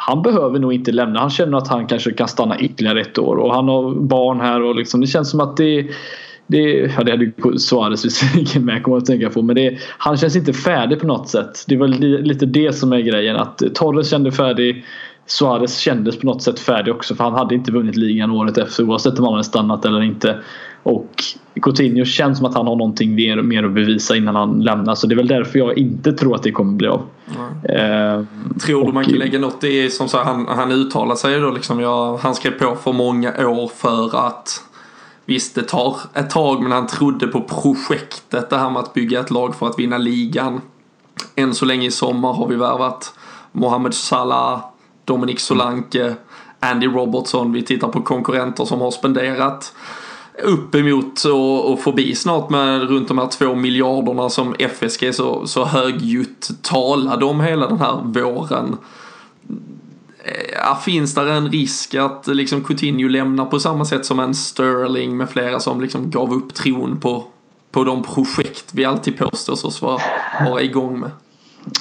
han 0.00 0.22
behöver 0.22 0.58
nog 0.58 0.72
inte 0.72 0.92
lämna. 0.92 1.20
Han 1.20 1.30
känner 1.30 1.58
att 1.58 1.68
han 1.68 1.86
kanske 1.86 2.12
kan 2.12 2.28
stanna 2.28 2.58
ytterligare 2.58 3.00
ett 3.00 3.18
år 3.18 3.36
och 3.36 3.54
han 3.54 3.68
har 3.68 3.94
barn 3.94 4.40
här 4.40 4.62
och 4.62 4.74
liksom, 4.74 5.00
det 5.00 5.06
känns 5.06 5.30
som 5.30 5.40
att 5.40 5.56
det 5.56 5.86
det, 6.50 6.92
ja, 6.96 7.04
det 7.04 7.10
hade 7.10 7.24
ju 7.24 7.58
Suarez 7.58 8.04
visserligen 8.04 8.64
med 8.64 8.82
kommer 8.82 8.96
att 8.96 9.04
tänka 9.04 9.30
på. 9.30 9.42
Men 9.42 9.56
det, 9.56 9.78
han 9.98 10.16
känns 10.16 10.36
inte 10.36 10.52
färdig 10.52 11.00
på 11.00 11.06
något 11.06 11.28
sätt. 11.28 11.64
Det 11.66 11.76
var 11.76 11.88
lite 12.22 12.46
det 12.46 12.72
som 12.72 12.92
är 12.92 13.00
grejen. 13.00 13.36
Att 13.36 13.62
Torres 13.74 14.10
kände 14.10 14.32
färdig. 14.32 14.84
Suarez 15.26 15.78
kändes 15.78 16.18
på 16.18 16.26
något 16.26 16.42
sätt 16.42 16.60
färdig 16.60 16.94
också 16.94 17.14
för 17.14 17.24
han 17.24 17.34
hade 17.34 17.54
inte 17.54 17.72
vunnit 17.72 17.96
ligan 17.96 18.30
året 18.30 18.58
efter 18.58 18.84
oavsett 18.84 19.18
om 19.18 19.24
han 19.24 19.32
hade 19.32 19.44
stannat 19.44 19.84
eller 19.84 20.02
inte. 20.02 20.38
Och 20.88 21.24
Coutinho 21.62 22.04
känns 22.04 22.38
som 22.38 22.46
att 22.46 22.54
han 22.54 22.66
har 22.66 22.76
någonting 22.76 23.14
mer, 23.14 23.42
mer 23.42 23.64
att 23.64 23.72
bevisa 23.72 24.16
innan 24.16 24.36
han 24.36 24.62
lämnar. 24.62 24.94
Så 24.94 25.06
det 25.06 25.14
är 25.14 25.16
väl 25.16 25.26
därför 25.26 25.58
jag 25.58 25.78
inte 25.78 26.12
tror 26.12 26.34
att 26.34 26.42
det 26.42 26.52
kommer 26.52 26.72
bli 26.72 26.88
av. 26.88 27.02
Mm. 27.36 28.20
Eh, 28.20 28.24
tror 28.60 28.86
du 28.86 28.92
man 28.92 29.04
kan 29.04 29.14
lägga 29.14 29.38
något 29.38 29.64
i 29.64 29.90
som 29.90 30.08
så 30.08 30.18
han, 30.18 30.46
han 30.46 30.72
uttalar 30.72 31.14
sig 31.14 31.40
då 31.40 31.50
liksom. 31.50 31.80
Jag, 31.80 32.16
han 32.16 32.34
skrev 32.34 32.50
på 32.50 32.76
för 32.76 32.92
många 32.92 33.48
år 33.48 33.68
för 33.68 34.26
att 34.26 34.64
Visst, 35.24 35.54
det 35.54 35.62
tar 35.62 35.96
ett 36.14 36.30
tag 36.30 36.62
men 36.62 36.72
han 36.72 36.86
trodde 36.86 37.26
på 37.26 37.40
projektet, 37.40 38.50
det 38.50 38.56
här 38.56 38.70
med 38.70 38.80
att 38.80 38.94
bygga 38.94 39.20
ett 39.20 39.30
lag 39.30 39.54
för 39.54 39.66
att 39.66 39.78
vinna 39.78 39.98
ligan. 39.98 40.60
Än 41.34 41.54
så 41.54 41.64
länge 41.64 41.86
i 41.86 41.90
sommar 41.90 42.32
har 42.32 42.48
vi 42.48 42.56
värvat 42.56 43.14
Mohamed 43.52 43.94
Salah, 43.94 44.60
Dominic 45.04 45.40
Solanke, 45.40 46.14
Andy 46.60 46.86
Robertson. 46.86 47.52
Vi 47.52 47.62
tittar 47.62 47.88
på 47.88 48.02
konkurrenter 48.02 48.64
som 48.64 48.80
har 48.80 48.90
spenderat 48.90 49.72
uppemot 50.42 51.24
och, 51.24 51.72
och 51.72 51.80
förbi 51.80 52.14
snart 52.14 52.50
med 52.50 52.82
runt 52.82 53.08
de 53.08 53.18
här 53.18 53.26
två 53.26 53.54
miljarderna 53.54 54.28
som 54.28 54.54
FSG 54.58 55.14
så, 55.14 55.46
så 55.46 55.64
högljutt 55.64 56.50
talade 56.62 57.24
om 57.24 57.40
hela 57.40 57.66
den 57.66 57.80
här 57.80 58.00
våren. 58.04 58.76
Eh, 60.24 60.54
ja, 60.54 60.80
finns 60.84 61.14
där 61.14 61.26
en 61.26 61.50
risk 61.50 61.94
att 61.94 62.26
liksom 62.26 62.64
Coutinho 62.64 63.08
lämnar 63.08 63.44
på 63.44 63.60
samma 63.60 63.84
sätt 63.84 64.06
som 64.06 64.20
en 64.20 64.34
Sterling 64.34 65.16
med 65.16 65.30
flera 65.30 65.60
som 65.60 65.80
liksom 65.80 66.10
gav 66.10 66.34
upp 66.34 66.54
tron 66.54 67.00
på, 67.00 67.24
på 67.70 67.84
de 67.84 68.02
projekt 68.02 68.64
vi 68.72 68.84
alltid 68.84 69.18
påstås 69.18 69.64
oss 69.64 69.82
vara, 69.82 70.00
vara 70.46 70.62
igång 70.62 71.00
med? 71.00 71.10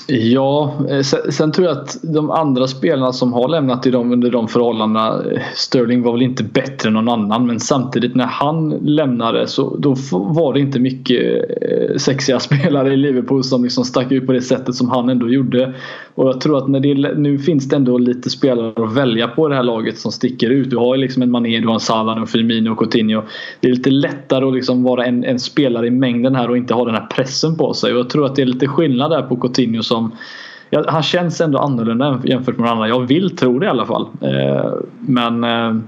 Ja, 0.08 0.74
eh, 0.90 1.02
sen, 1.30 1.52
tror 1.52 1.68
jag 1.68 1.78
att 1.78 1.98
de 2.02 2.32
andra 2.32 2.68
spelarna 2.68 3.14
som 3.14 3.34
har 3.34 3.48
lämnat 3.48 3.88
i 3.88 3.92
dem 3.92 4.12
under 4.12 4.32
de 4.32 4.48
förhållandena 4.48 5.24
eh, 5.32 5.42
Sterling 5.56 6.02
var 6.02 6.12
väl 6.12 6.22
inte 6.22 6.44
bättre 6.44 6.88
än 6.88 6.94
någon 6.94 7.10
annan 7.10 7.48
men 7.48 7.60
samtidigt 7.60 8.16
när 8.16 8.26
han 8.26 8.70
lämnade 8.70 9.48
så 9.48 9.78
då 9.78 9.96
var 10.12 10.54
det 10.54 10.60
inte 10.60 10.80
mycket 10.80 11.46
eh, 11.62 11.98
sexiga 11.98 12.40
spelare 12.50 12.94
i 12.94 12.98
Liverpool 12.98 13.44
som 13.44 13.64
liksom 13.64 13.86
stack 13.86 14.12
ut 14.12 14.26
på 14.26 14.34
det 14.34 14.42
sättet 14.42 14.76
som 14.76 14.90
han 14.90 15.10
ändå 15.10 15.30
gjorde. 15.30 15.74
Och 16.16 16.28
jag 16.28 16.42
tror 16.42 16.58
att 16.58 16.68
när 16.68 16.80
det, 16.80 17.14
nu 17.18 17.40
finns 17.40 17.70
det 17.70 17.76
ändå 17.76 17.98
lite 17.98 18.30
spelare 18.30 18.86
att 18.86 18.94
välja 18.94 19.28
på 19.28 19.48
i 19.48 19.50
det 19.50 19.56
här 19.56 19.64
laget 19.64 20.00
som 20.00 20.12
sticker 20.12 20.50
ut. 20.50 20.70
Du 20.70 20.78
har 20.78 20.96
ju 20.96 21.02
liksom 21.02 21.22
en 21.22 21.32
Mané, 21.32 21.60
du 21.60 21.68
har 21.68 21.74
en 21.74 21.80
Salah, 21.80 22.22
och 22.22 22.30
Firmino 22.30 22.72
och 22.72 22.78
Coutinho. 22.78 23.22
Det 23.60 23.68
är 23.68 23.72
lite 23.72 23.90
lättare 23.90 24.46
att 24.46 24.54
liksom 24.54 24.84
vara 24.84 25.06
en, 25.06 25.24
en 25.24 25.40
spelare 25.40 25.88
i 25.88 25.92
mängden 25.92 26.36
här 26.36 26.50
och 26.50 26.58
inte 26.58 26.74
ha 26.74 26.86
den 26.86 26.96
här 26.96 27.06
pressen 27.06 27.58
på 27.58 27.74
sig. 27.74 27.94
Och 27.94 28.00
jag 28.00 28.10
tror 28.10 28.26
att 28.26 28.36
det 28.36 28.42
är 28.42 28.46
lite 28.46 28.68
skillnad 28.68 29.12
där 29.12 29.22
på 29.22 29.36
Coutinho 29.36 29.67
som 29.82 30.12
ja, 30.70 30.84
han 30.88 31.04
känns 31.04 31.42
ändå 31.42 31.60
annorlunda 31.60 32.22
jämfört 32.24 32.58
med 32.58 32.72
andra. 32.72 32.88
Jag 32.88 33.08
vill 33.08 33.36
tro 33.36 33.60
det 33.60 33.66
i 33.66 33.70
alla 33.70 33.86
fall. 33.86 34.08
Eh, 34.22 34.72
men 35.00 35.44
eh, 35.44 35.84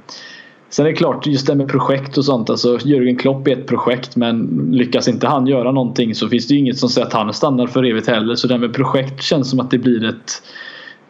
Sen 0.70 0.86
är 0.86 0.90
det 0.90 0.96
klart, 0.96 1.28
just 1.28 1.48
det 1.48 1.56
med 1.56 1.68
projekt 1.68 2.18
och 2.18 2.26
sånt. 2.26 2.50
Alltså 2.50 2.78
Jürgen 2.78 3.18
Klopp 3.18 3.48
är 3.48 3.52
ett 3.52 3.68
projekt 3.68 4.16
men 4.16 4.68
lyckas 4.72 5.08
inte 5.08 5.28
han 5.28 5.48
göra 5.48 5.72
någonting 5.72 6.16
så 6.16 6.30
finns 6.30 6.48
det 6.48 6.54
ju 6.54 6.60
inget 6.60 6.78
som 6.78 6.90
säger 6.90 7.08
att 7.08 7.14
han 7.14 7.34
stannar 7.34 7.68
för 7.68 7.84
evigt 7.84 8.08
heller. 8.08 8.36
Så 8.36 8.48
det 8.48 8.54
här 8.54 8.62
med 8.62 8.74
projekt 8.74 9.24
känns 9.24 9.50
som 9.50 9.60
att 9.60 9.72
det 9.72 9.78
blir 9.78 10.06
ett 10.06 10.42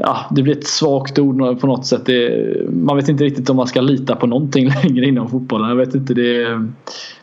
ja, 0.01 0.25
det 0.31 0.43
blir 0.43 0.57
ett 0.57 0.67
svagt 0.67 1.19
ord 1.19 1.59
på 1.61 1.67
något 1.67 1.85
sätt. 1.85 2.05
Det, 2.05 2.55
man 2.69 2.95
vet 2.95 3.09
inte 3.09 3.23
riktigt 3.23 3.49
om 3.49 3.55
man 3.55 3.67
ska 3.67 3.81
lita 3.81 4.15
på 4.15 4.27
någonting 4.27 4.67
längre 4.83 5.05
inom 5.05 5.29
fotbollen. 5.29 5.69
Jag 5.69 5.75
vet 5.75 5.95
inte, 5.95 6.13
det, 6.13 6.59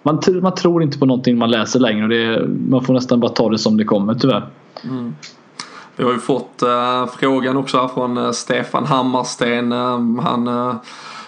man, 0.03 0.23
man 0.43 0.55
tror 0.55 0.83
inte 0.83 0.99
på 0.99 1.07
någonting 1.07 1.39
man 1.39 1.51
läser 1.51 1.81
längre. 1.81 2.03
Och 2.03 2.09
det, 2.09 2.49
man 2.69 2.85
får 2.85 2.95
nästan 2.95 3.21
bara 3.21 3.33
ta 3.33 3.49
det 3.49 3.59
som 3.59 3.77
det 3.77 3.85
kommer 3.85 4.15
tyvärr. 4.15 4.47
Mm. 4.85 5.15
Vi 5.97 6.05
har 6.05 6.13
ju 6.13 6.19
fått 6.19 6.63
äh, 6.63 7.07
frågan 7.19 7.57
också 7.57 7.79
här 7.79 7.89
från 7.89 8.19
äh, 8.19 8.31
Stefan 8.31 8.85
Hammarsten. 8.85 9.73
Äh, 9.73 10.23
han 10.23 10.79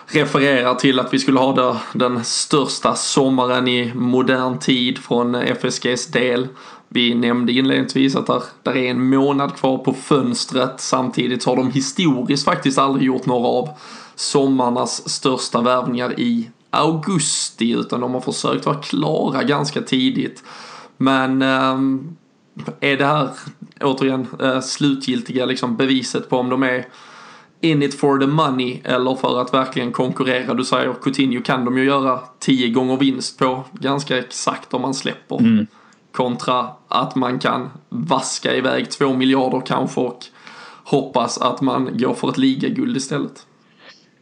refererar 0.06 0.74
till 0.74 1.00
att 1.00 1.14
vi 1.14 1.18
skulle 1.18 1.38
ha 1.38 1.54
det, 1.54 1.76
den 1.98 2.24
största 2.24 2.94
sommaren 2.94 3.68
i 3.68 3.92
modern 3.94 4.58
tid 4.58 4.98
från 4.98 5.34
FSGs 5.34 6.06
del. 6.06 6.48
Vi 6.88 7.14
nämnde 7.14 7.52
inledningsvis 7.52 8.16
att 8.16 8.26
där, 8.26 8.42
där 8.62 8.76
är 8.76 8.90
en 8.90 9.08
månad 9.10 9.56
kvar 9.56 9.78
på 9.78 9.92
fönstret. 9.92 10.80
Samtidigt 10.80 11.44
har 11.44 11.56
de 11.56 11.70
historiskt 11.70 12.44
faktiskt 12.44 12.78
aldrig 12.78 13.06
gjort 13.06 13.26
några 13.26 13.48
av 13.48 13.68
sommarnas 14.14 15.08
största 15.08 15.60
värvningar 15.60 16.20
i 16.20 16.50
augusti 16.70 17.72
utan 17.72 18.00
de 18.00 18.14
har 18.14 18.20
försökt 18.20 18.66
vara 18.66 18.76
klara 18.76 19.42
ganska 19.42 19.82
tidigt. 19.82 20.44
Men 20.96 21.42
eh, 21.42 21.78
är 22.80 22.96
det 22.96 23.06
här 23.06 23.28
återigen 23.80 24.26
eh, 24.40 24.60
slutgiltiga 24.60 25.46
liksom 25.46 25.76
beviset 25.76 26.28
på 26.28 26.38
om 26.38 26.48
de 26.48 26.62
är 26.62 26.86
in 27.60 27.82
it 27.82 27.94
for 27.94 28.18
the 28.18 28.26
money 28.26 28.80
eller 28.84 29.14
för 29.14 29.40
att 29.40 29.54
verkligen 29.54 29.92
konkurrera. 29.92 30.54
Du 30.54 30.64
säger 30.64 30.94
Coutinho 31.02 31.42
kan 31.42 31.64
de 31.64 31.78
ju 31.78 31.84
göra 31.84 32.20
tio 32.38 32.68
gånger 32.68 32.96
vinst 32.96 33.38
på 33.38 33.64
ganska 33.72 34.18
exakt 34.18 34.74
om 34.74 34.82
man 34.82 34.94
släpper. 34.94 35.38
Mm. 35.38 35.66
Kontra 36.18 36.66
att 36.88 37.14
man 37.14 37.38
kan 37.38 37.70
vaska 37.88 38.54
iväg 38.54 38.90
två 38.90 39.14
miljarder 39.14 39.62
kanske 39.66 40.00
och 40.00 40.18
hoppas 40.84 41.38
att 41.38 41.60
man 41.60 41.90
går 41.92 42.14
för 42.14 42.28
ett 42.28 42.38
ligaguld 42.38 42.96
istället. 42.96 43.46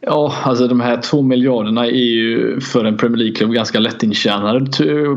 Ja, 0.01 0.33
alltså 0.43 0.67
de 0.67 0.79
här 0.79 0.97
två 0.97 1.21
miljarderna 1.21 1.85
är 1.85 1.91
ju 1.91 2.59
för 2.61 2.85
en 2.85 2.97
Premier 2.97 3.17
League-klubb 3.17 3.53
ganska 3.53 3.79
lättintjänade 3.79 4.71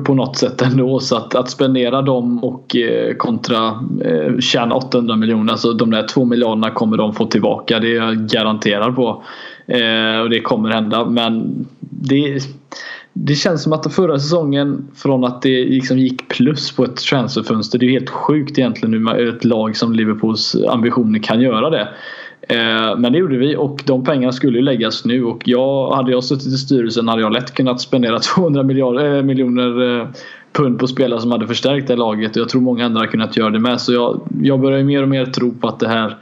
på 0.04 0.14
något 0.14 0.36
sätt 0.36 0.62
ändå. 0.62 1.00
Så 1.00 1.16
att, 1.16 1.34
att 1.34 1.50
spendera 1.50 2.02
dem 2.02 2.44
och 2.44 2.76
eh, 2.76 3.14
kontra 3.16 3.84
eh, 4.04 4.38
tjäna 4.38 4.74
800 4.74 5.16
miljoner, 5.16 5.52
alltså 5.52 5.72
de 5.72 5.90
där 5.90 6.08
två 6.08 6.24
miljarderna 6.24 6.70
kommer 6.70 6.96
de 6.96 7.14
få 7.14 7.26
tillbaka. 7.26 7.78
Det 7.78 7.88
är 7.88 7.94
jag 7.94 8.28
garanterad 8.28 8.96
på. 8.96 9.24
Eh, 9.66 10.20
och 10.20 10.30
det 10.30 10.40
kommer 10.40 10.70
hända. 10.70 11.04
Men 11.04 11.66
det, 11.80 12.40
det 13.12 13.34
känns 13.34 13.62
som 13.62 13.72
att 13.72 13.94
förra 13.94 14.18
säsongen 14.18 14.88
från 14.94 15.24
att 15.24 15.42
det 15.42 15.64
liksom 15.64 15.98
gick 15.98 16.28
plus 16.28 16.72
på 16.72 16.84
ett 16.84 16.96
transferfönster. 16.96 17.78
Det 17.78 17.86
är 17.86 17.90
helt 17.90 18.10
sjukt 18.10 18.58
egentligen 18.58 19.08
hur 19.08 19.28
ett 19.36 19.44
lag 19.44 19.76
som 19.76 19.92
Liverpools 19.92 20.56
ambitioner 20.68 21.18
kan 21.18 21.40
göra 21.40 21.70
det. 21.70 21.88
Eh, 22.48 22.96
men 22.98 23.12
det 23.12 23.18
gjorde 23.18 23.36
vi 23.36 23.56
och 23.56 23.82
de 23.86 24.04
pengarna 24.04 24.32
skulle 24.32 24.58
ju 24.58 24.64
läggas 24.64 25.04
nu 25.04 25.24
och 25.24 25.42
jag, 25.44 25.90
hade 25.90 26.10
jag 26.10 26.24
suttit 26.24 26.46
i 26.46 26.56
styrelsen 26.56 27.08
hade 27.08 27.22
jag 27.22 27.32
lätt 27.32 27.54
kunnat 27.54 27.80
spendera 27.80 28.18
200 28.34 28.62
miljarder, 28.62 29.16
äh, 29.16 29.22
miljoner 29.22 30.00
eh, 30.00 30.08
pund 30.52 30.78
på 30.78 30.86
spelare 30.86 31.20
som 31.20 31.32
hade 31.32 31.46
förstärkt 31.46 31.88
det 31.88 31.96
laget 31.96 32.30
och 32.30 32.36
jag 32.36 32.48
tror 32.48 32.60
många 32.60 32.86
andra 32.86 33.00
hade 33.00 33.10
kunnat 33.10 33.36
göra 33.36 33.50
det 33.50 33.60
med. 33.60 33.80
Så 33.80 33.92
jag, 33.92 34.20
jag 34.42 34.60
börjar 34.60 34.82
mer 34.82 35.02
och 35.02 35.08
mer 35.08 35.26
tro 35.26 35.54
på 35.54 35.68
att 35.68 35.80
det 35.80 35.88
här 35.88 36.16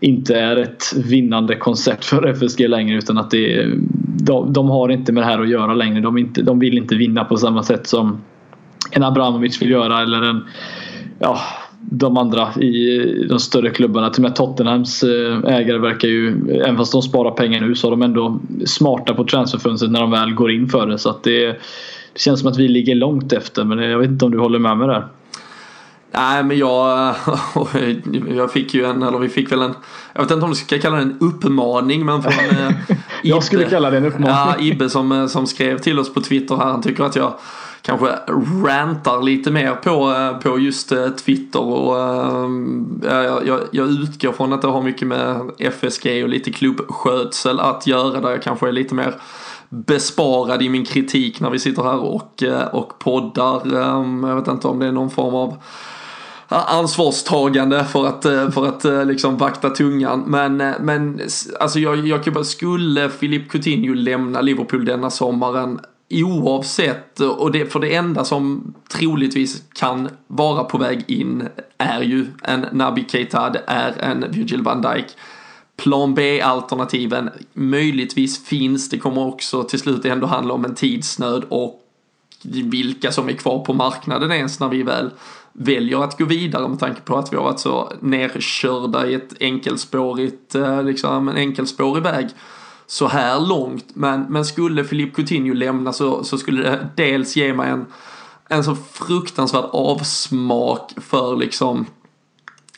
inte 0.00 0.34
är 0.34 0.56
ett 0.56 0.84
vinnande 0.96 1.56
koncept 1.56 2.04
för 2.04 2.26
FSG 2.26 2.68
längre 2.68 2.98
utan 2.98 3.18
att 3.18 3.30
det, 3.30 3.66
de, 4.22 4.52
de 4.52 4.68
har 4.68 4.88
inte 4.88 5.12
med 5.12 5.22
det 5.22 5.26
här 5.26 5.40
att 5.40 5.48
göra 5.48 5.74
längre. 5.74 6.00
De, 6.00 6.18
inte, 6.18 6.42
de 6.42 6.58
vill 6.58 6.78
inte 6.78 6.94
vinna 6.94 7.24
på 7.24 7.36
samma 7.36 7.62
sätt 7.62 7.86
som 7.86 8.18
en 8.90 9.02
Abramovic 9.02 9.62
vill 9.62 9.70
göra 9.70 10.02
eller 10.02 10.22
en 10.22 10.44
ja, 11.18 11.38
de 11.80 12.16
andra 12.16 12.54
i 12.54 12.98
de 13.28 13.38
större 13.38 13.70
klubbarna. 13.70 14.10
Till 14.10 14.24
och 14.24 14.28
med 14.28 14.36
Tottenhams 14.36 15.02
eh, 15.02 15.54
ägare 15.54 15.78
verkar 15.78 16.08
ju, 16.08 16.50
även 16.64 16.76
fast 16.76 16.92
de 16.92 17.02
sparar 17.02 17.30
pengar 17.30 17.60
nu, 17.60 17.74
så 17.74 17.86
är 17.86 17.90
de 17.90 18.02
ändå 18.02 18.40
smarta 18.64 19.14
på 19.14 19.24
transferfönstret 19.24 19.92
när 19.92 20.00
de 20.00 20.10
väl 20.10 20.34
går 20.34 20.50
in 20.50 20.68
för 20.68 20.86
det. 20.86 20.98
Så 20.98 21.10
att 21.10 21.24
det, 21.24 21.46
det 21.46 22.20
känns 22.20 22.40
som 22.40 22.48
att 22.48 22.58
vi 22.58 22.68
ligger 22.68 22.94
långt 22.94 23.32
efter, 23.32 23.64
men 23.64 23.78
jag 23.78 23.98
vet 23.98 24.10
inte 24.10 24.24
om 24.24 24.30
du 24.30 24.38
håller 24.38 24.58
med 24.58 24.78
mig 24.78 24.88
där? 24.88 25.06
Nej 26.16 26.44
men 26.44 26.58
jag, 26.58 27.14
jag 28.28 28.52
fick 28.52 28.74
ju 28.74 28.84
en, 28.84 29.02
eller 29.02 29.18
vi 29.18 29.28
fick 29.28 29.52
väl 29.52 29.62
en, 29.62 29.74
jag 30.12 30.22
vet 30.22 30.30
inte 30.30 30.44
om 30.44 30.50
du 30.50 30.56
ska 30.56 30.78
kalla 30.78 30.96
det 30.96 31.02
en 31.02 31.18
uppmaning 31.20 32.06
men 32.06 32.22
från 32.22 32.32
eh, 32.32 32.72
Jag 33.22 33.44
skulle 33.44 33.64
kalla 33.64 33.90
det 33.90 33.96
en 33.96 34.04
uppmaning. 34.04 34.28
Ja, 34.28 34.54
Ibbe 34.60 34.90
som, 34.90 35.12
eh, 35.12 35.26
som 35.26 35.46
skrev 35.46 35.78
till 35.78 35.98
oss 35.98 36.14
på 36.14 36.20
Twitter 36.20 36.56
här, 36.56 36.64
han 36.64 36.82
tycker 36.82 37.04
att 37.04 37.16
jag 37.16 37.34
kanske 37.82 38.06
rantar 38.64 39.22
lite 39.22 39.50
mer 39.50 39.72
på, 39.72 40.12
eh, 40.12 40.38
på 40.38 40.58
just 40.58 40.92
Twitter 41.24 41.60
och 41.60 41.98
äh, 43.10 43.40
jag, 43.46 43.60
jag 43.70 43.88
utgår 43.88 44.32
från 44.32 44.52
att 44.52 44.62
det 44.62 44.68
har 44.68 44.82
mycket 44.82 45.08
med 45.08 45.50
FSG 45.58 46.22
och 46.22 46.28
lite 46.28 46.52
klubbskötsel 46.52 47.60
att 47.60 47.86
göra 47.86 48.20
där 48.20 48.30
jag 48.30 48.42
kanske 48.42 48.68
är 48.68 48.72
lite 48.72 48.94
mer 48.94 49.14
besparad 49.68 50.62
i 50.62 50.68
min 50.68 50.84
kritik 50.84 51.40
när 51.40 51.50
vi 51.50 51.58
sitter 51.58 51.82
här 51.82 51.98
och, 51.98 52.42
och 52.72 52.98
poddar. 52.98 53.60
Jag 54.28 54.36
vet 54.36 54.48
inte 54.48 54.68
om 54.68 54.78
det 54.78 54.86
är 54.86 54.92
någon 54.92 55.10
form 55.10 55.34
av 55.34 55.56
ansvarstagande 56.48 57.84
för 57.84 58.06
att, 58.06 58.24
eh, 58.24 58.50
för 58.50 58.66
att 58.66 58.84
eh, 58.84 59.04
liksom 59.04 59.36
vakta 59.36 59.70
tungan. 59.70 60.24
Men, 60.26 60.60
eh, 60.60 60.74
men 60.80 61.20
alltså 61.60 61.78
jag, 61.78 62.06
jag 62.06 62.24
kan 62.24 62.32
bara, 62.32 62.44
skulle 62.44 63.10
Filip 63.10 63.50
Coutinho 63.50 63.94
lämna 63.94 64.40
Liverpool 64.40 64.84
denna 64.84 65.10
sommaren 65.10 65.80
oavsett, 66.10 67.20
och 67.20 67.52
det, 67.52 67.72
för 67.72 67.80
det 67.80 67.94
enda 67.94 68.24
som 68.24 68.74
troligtvis 68.92 69.62
kan 69.72 70.08
vara 70.26 70.64
på 70.64 70.78
väg 70.78 71.04
in 71.06 71.48
är 71.78 72.02
ju 72.02 72.26
en 72.42 72.66
Naby 72.72 73.04
Keita, 73.08 73.50
det 73.50 73.62
är 73.66 73.94
en 73.98 74.24
Virgil 74.30 74.62
van 74.62 74.82
Dijk. 74.82 75.06
Plan 75.76 76.14
B-alternativen 76.14 77.30
möjligtvis 77.52 78.46
finns, 78.46 78.88
det 78.88 78.98
kommer 78.98 79.26
också 79.26 79.62
till 79.62 79.78
slut 79.78 80.04
ändå 80.04 80.26
handla 80.26 80.54
om 80.54 80.64
en 80.64 80.74
tidsnöd 80.74 81.44
och 81.48 81.82
vilka 82.42 83.12
som 83.12 83.28
är 83.28 83.32
kvar 83.32 83.64
på 83.64 83.72
marknaden 83.72 84.32
ens 84.32 84.60
när 84.60 84.68
vi 84.68 84.82
väl 84.82 85.10
väljer 85.58 86.04
att 86.04 86.18
gå 86.18 86.24
vidare 86.24 86.68
med 86.68 86.78
tanke 86.78 87.00
på 87.00 87.16
att 87.16 87.32
vi 87.32 87.36
har 87.36 87.44
varit 87.44 87.60
så 87.60 87.92
nerkörda 88.00 89.06
i 89.06 89.14
ett 89.14 89.34
enkelspårigt, 89.40 90.54
eh, 90.54 90.82
liksom 90.82 91.28
en 91.28 91.36
enkelspårig 91.36 92.02
väg 92.02 92.28
så 92.86 93.08
här 93.08 93.40
långt. 93.40 93.86
Men, 93.94 94.20
men 94.28 94.44
skulle 94.44 94.84
Filip 94.84 95.14
Coutinho 95.14 95.54
lämna 95.54 95.92
så, 95.92 96.24
så 96.24 96.38
skulle 96.38 96.62
det 96.62 96.88
dels 96.96 97.36
ge 97.36 97.54
mig 97.54 97.70
en, 97.70 97.86
en 98.48 98.64
så 98.64 98.76
fruktansvärd 98.92 99.64
avsmak 99.72 100.92
för 100.96 101.36
liksom 101.36 101.86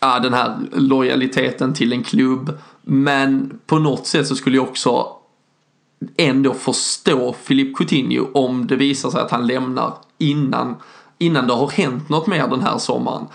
ja, 0.00 0.18
den 0.18 0.34
här 0.34 0.58
lojaliteten 0.72 1.74
till 1.74 1.92
en 1.92 2.02
klubb. 2.02 2.58
Men 2.82 3.58
på 3.66 3.78
något 3.78 4.06
sätt 4.06 4.26
så 4.26 4.36
skulle 4.36 4.56
jag 4.56 4.68
också 4.68 5.06
ändå 6.16 6.54
förstå 6.54 7.34
Filip 7.42 7.76
Coutinho 7.76 8.26
om 8.34 8.66
det 8.66 8.76
visar 8.76 9.10
sig 9.10 9.20
att 9.20 9.30
han 9.30 9.46
lämnar 9.46 9.94
innan, 10.18 10.76
innan 11.18 11.46
det 11.46 11.52
har 11.52 11.68
hänt 11.68 12.08
något 12.08 12.26
mer 12.26 12.48
den 12.48 12.60
här 12.60 12.78
sommaren. 12.78 13.26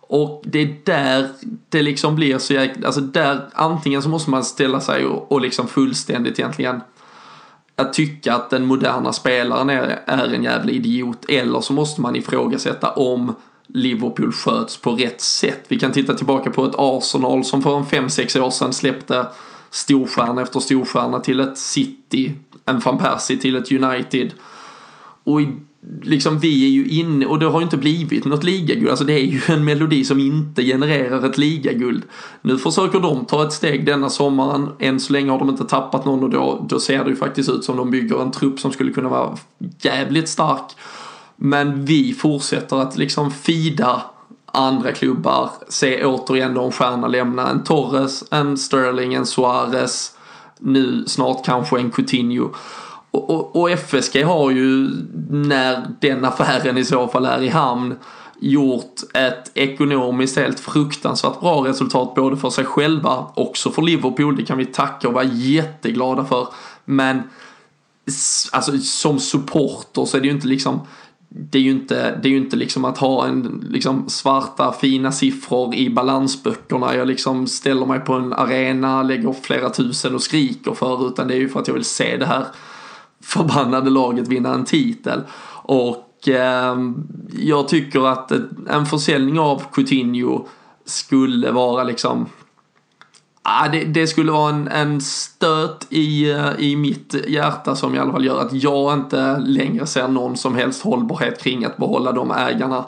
Och 0.00 0.42
det 0.44 0.62
är 0.62 0.76
där 0.84 1.28
det 1.68 1.82
liksom 1.82 2.14
blir 2.14 2.38
så 2.38 2.54
jäkla, 2.54 2.86
alltså 2.86 3.00
där 3.00 3.48
antingen 3.54 4.02
så 4.02 4.08
måste 4.08 4.30
man 4.30 4.44
ställa 4.44 4.80
sig 4.80 5.04
och, 5.04 5.32
och 5.32 5.40
liksom 5.40 5.68
fullständigt 5.68 6.38
egentligen 6.38 6.80
att 7.76 7.92
tycka 7.92 8.34
att 8.34 8.50
den 8.50 8.66
moderna 8.66 9.12
spelaren 9.12 9.70
är, 9.70 10.02
är 10.06 10.34
en 10.34 10.42
jävla 10.42 10.72
idiot 10.72 11.24
eller 11.28 11.60
så 11.60 11.72
måste 11.72 12.00
man 12.00 12.16
ifrågasätta 12.16 12.90
om 12.90 13.34
Liverpool 13.66 14.32
sköts 14.32 14.76
på 14.76 14.92
rätt 14.92 15.20
sätt. 15.20 15.64
Vi 15.68 15.78
kan 15.78 15.92
titta 15.92 16.14
tillbaka 16.14 16.50
på 16.50 16.64
ett 16.64 16.74
Arsenal 16.78 17.44
som 17.44 17.62
för 17.62 17.76
en 17.76 17.84
5-6 17.84 18.40
år 18.40 18.50
sedan 18.50 18.72
släppte 18.72 19.26
storstjärna 19.70 20.42
efter 20.42 20.60
storstjärna 20.60 21.20
till 21.20 21.40
ett 21.40 21.58
City, 21.58 22.32
en 22.64 22.78
van 22.78 22.98
Persie 22.98 23.36
till 23.36 23.56
ett 23.56 23.72
United. 23.72 24.32
Och 25.24 25.40
liksom 26.02 26.38
vi 26.38 26.64
är 26.64 26.68
ju 26.68 26.88
inne, 26.88 27.26
och 27.26 27.38
det 27.38 27.46
har 27.46 27.60
ju 27.60 27.64
inte 27.64 27.76
blivit 27.76 28.24
något 28.24 28.44
ligaguld, 28.44 28.88
alltså 28.88 29.04
det 29.04 29.12
är 29.12 29.24
ju 29.24 29.40
en 29.48 29.64
melodi 29.64 30.04
som 30.04 30.20
inte 30.20 30.62
genererar 30.62 31.26
ett 31.26 31.38
ligaguld. 31.38 32.02
Nu 32.42 32.58
försöker 32.58 33.00
de 33.00 33.24
ta 33.24 33.46
ett 33.46 33.52
steg 33.52 33.86
denna 33.86 34.10
sommaren, 34.10 34.68
än 34.78 35.00
så 35.00 35.12
länge 35.12 35.30
har 35.30 35.38
de 35.38 35.48
inte 35.48 35.64
tappat 35.64 36.04
någon 36.04 36.22
och 36.22 36.30
då, 36.30 36.66
då 36.68 36.80
ser 36.80 37.04
det 37.04 37.10
ju 37.10 37.16
faktiskt 37.16 37.50
ut 37.50 37.64
som 37.64 37.76
de 37.76 37.90
bygger 37.90 38.22
en 38.22 38.30
trupp 38.30 38.60
som 38.60 38.72
skulle 38.72 38.92
kunna 38.92 39.08
vara 39.08 39.36
jävligt 39.82 40.28
stark. 40.28 40.72
Men 41.36 41.84
vi 41.84 42.14
fortsätter 42.14 42.76
att 42.76 42.96
liksom 42.96 43.30
fida 43.30 44.02
andra 44.46 44.92
klubbar, 44.92 45.50
se 45.68 46.04
återigen 46.04 46.56
en 46.56 46.72
stjärna 46.72 47.08
lämna, 47.08 47.50
en 47.50 47.64
Torres, 47.64 48.24
en 48.30 48.56
Sterling, 48.58 49.14
en 49.14 49.26
Suarez, 49.26 50.16
nu 50.58 51.04
snart 51.06 51.44
kanske 51.44 51.78
en 51.78 51.90
Coutinho. 51.90 52.50
Och, 53.10 53.30
och, 53.30 53.56
och, 53.56 53.70
FSG 53.70 54.24
har 54.24 54.50
ju, 54.50 54.90
när 55.30 55.86
den 56.00 56.24
affären 56.24 56.78
i 56.78 56.84
så 56.84 57.08
fall 57.08 57.26
är 57.26 57.42
i 57.42 57.48
hamn, 57.48 57.94
gjort 58.40 59.00
ett 59.14 59.50
ekonomiskt 59.54 60.36
helt 60.36 60.60
fruktansvärt 60.60 61.40
bra 61.40 61.66
resultat 61.66 62.14
både 62.14 62.36
för 62.36 62.50
sig 62.50 62.64
själva, 62.64 63.26
också 63.34 63.70
för 63.70 63.82
Liverpool. 63.82 64.36
Det 64.36 64.42
kan 64.42 64.58
vi 64.58 64.66
tacka 64.66 65.08
och 65.08 65.14
vara 65.14 65.24
jätteglada 65.24 66.24
för. 66.24 66.48
Men 66.84 67.22
alltså, 68.52 68.78
som 68.78 69.18
supporter 69.18 70.04
så 70.04 70.16
är 70.16 70.20
det 70.20 70.26
ju 70.26 70.34
inte 70.34 70.48
liksom 70.48 70.80
det 71.32 71.58
är 71.58 71.62
ju 71.62 71.70
inte, 71.70 72.18
det 72.22 72.28
är 72.28 72.30
ju 72.30 72.36
inte 72.36 72.56
liksom 72.56 72.84
att 72.84 72.98
ha 72.98 73.26
en 73.26 73.66
liksom 73.70 74.08
svarta 74.08 74.72
fina 74.72 75.12
siffror 75.12 75.74
i 75.74 75.90
balansböckerna. 75.90 76.96
Jag 76.96 77.08
liksom 77.08 77.46
ställer 77.46 77.86
mig 77.86 78.00
på 78.00 78.12
en 78.12 78.32
arena, 78.32 79.02
lägger 79.02 79.32
flera 79.42 79.70
tusen 79.70 80.14
och 80.14 80.22
skriker 80.22 80.74
för 80.74 81.08
utan 81.08 81.28
det 81.28 81.34
är 81.34 81.38
ju 81.38 81.48
för 81.48 81.60
att 81.60 81.68
jag 81.68 81.74
vill 81.74 81.84
se 81.84 82.16
det 82.16 82.26
här 82.26 82.46
förbannade 83.30 83.90
laget 83.90 84.28
vinna 84.28 84.54
en 84.54 84.64
titel. 84.64 85.20
Och 85.62 86.28
eh, 86.28 86.76
jag 87.32 87.68
tycker 87.68 88.06
att 88.06 88.32
en 88.68 88.86
försäljning 88.86 89.38
av 89.38 89.62
Coutinho 89.72 90.46
skulle 90.84 91.50
vara 91.50 91.84
liksom 91.84 92.26
Ah, 93.42 93.68
det, 93.68 93.84
det, 93.84 94.06
skulle 94.06 94.32
vara 94.32 94.50
en, 94.50 94.68
en 94.68 95.00
stöt 95.00 95.86
i, 95.90 96.30
eh, 96.30 96.50
i 96.58 96.76
mitt 96.76 97.14
hjärta 97.28 97.76
som 97.76 97.94
i 97.94 97.98
alla 97.98 98.12
fall 98.12 98.24
gör 98.24 98.40
att 98.40 98.52
jag 98.52 98.94
inte 98.94 99.38
längre 99.38 99.86
ser 99.86 100.08
någon 100.08 100.36
som 100.36 100.54
helst 100.54 100.82
hållbarhet 100.82 101.42
kring 101.42 101.64
att 101.64 101.76
behålla 101.76 102.12
de 102.12 102.30
ägarna 102.30 102.84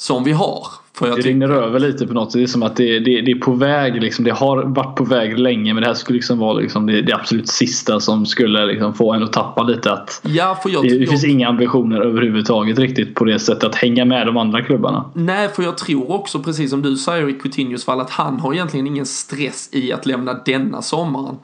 som 0.00 0.24
vi 0.24 0.32
har. 0.32 0.66
För 0.92 1.16
det 1.16 1.22
rinner 1.22 1.48
över 1.48 1.78
lite 1.78 2.06
på 2.06 2.14
något 2.14 2.32
sätt. 2.32 2.38
Det 2.38 2.42
är 2.42 2.46
som 2.46 2.62
att 2.62 2.76
det, 2.76 2.98
det, 2.98 3.20
det, 3.20 3.30
är 3.30 3.38
på 3.38 3.52
väg. 3.52 4.02
Liksom. 4.02 4.24
Det 4.24 4.30
har 4.30 4.62
varit 4.62 4.96
på 4.96 5.04
väg 5.04 5.38
länge 5.38 5.74
men 5.74 5.82
det 5.82 5.86
här 5.86 5.94
skulle 5.94 6.16
liksom 6.16 6.38
vara 6.38 6.52
liksom 6.52 6.86
det, 6.86 7.02
det 7.02 7.12
absolut 7.12 7.48
sista 7.48 8.00
som 8.00 8.26
skulle 8.26 8.66
liksom 8.66 8.94
få 8.94 9.12
en 9.12 9.22
att 9.22 9.32
tappa 9.32 9.62
lite. 9.62 9.92
Att 9.92 10.20
ja, 10.24 10.58
för 10.62 10.70
jag, 10.70 10.82
det, 10.82 10.88
det 10.88 10.96
jag, 10.96 11.08
finns 11.08 11.24
inga 11.24 11.48
ambitioner 11.48 12.00
överhuvudtaget 12.00 12.78
riktigt 12.78 13.14
på 13.14 13.24
det 13.24 13.38
sättet 13.38 13.64
att 13.64 13.74
hänga 13.74 14.04
med 14.04 14.26
de 14.26 14.36
andra 14.36 14.62
klubbarna. 14.62 15.10
Nej, 15.14 15.48
för 15.48 15.62
jag 15.62 15.78
tror 15.78 16.12
också 16.12 16.38
precis 16.38 16.70
som 16.70 16.82
du 16.82 16.96
säger 16.96 17.28
i 17.28 17.32
Coutinhos 17.32 17.84
fall 17.84 18.00
att 18.00 18.10
han 18.10 18.40
har 18.40 18.54
egentligen 18.54 18.86
ingen 18.86 19.06
stress 19.06 19.68
i 19.72 19.92
att 19.92 20.06
lämna 20.06 20.34
denna 20.34 20.82
sommaren. 20.82 21.34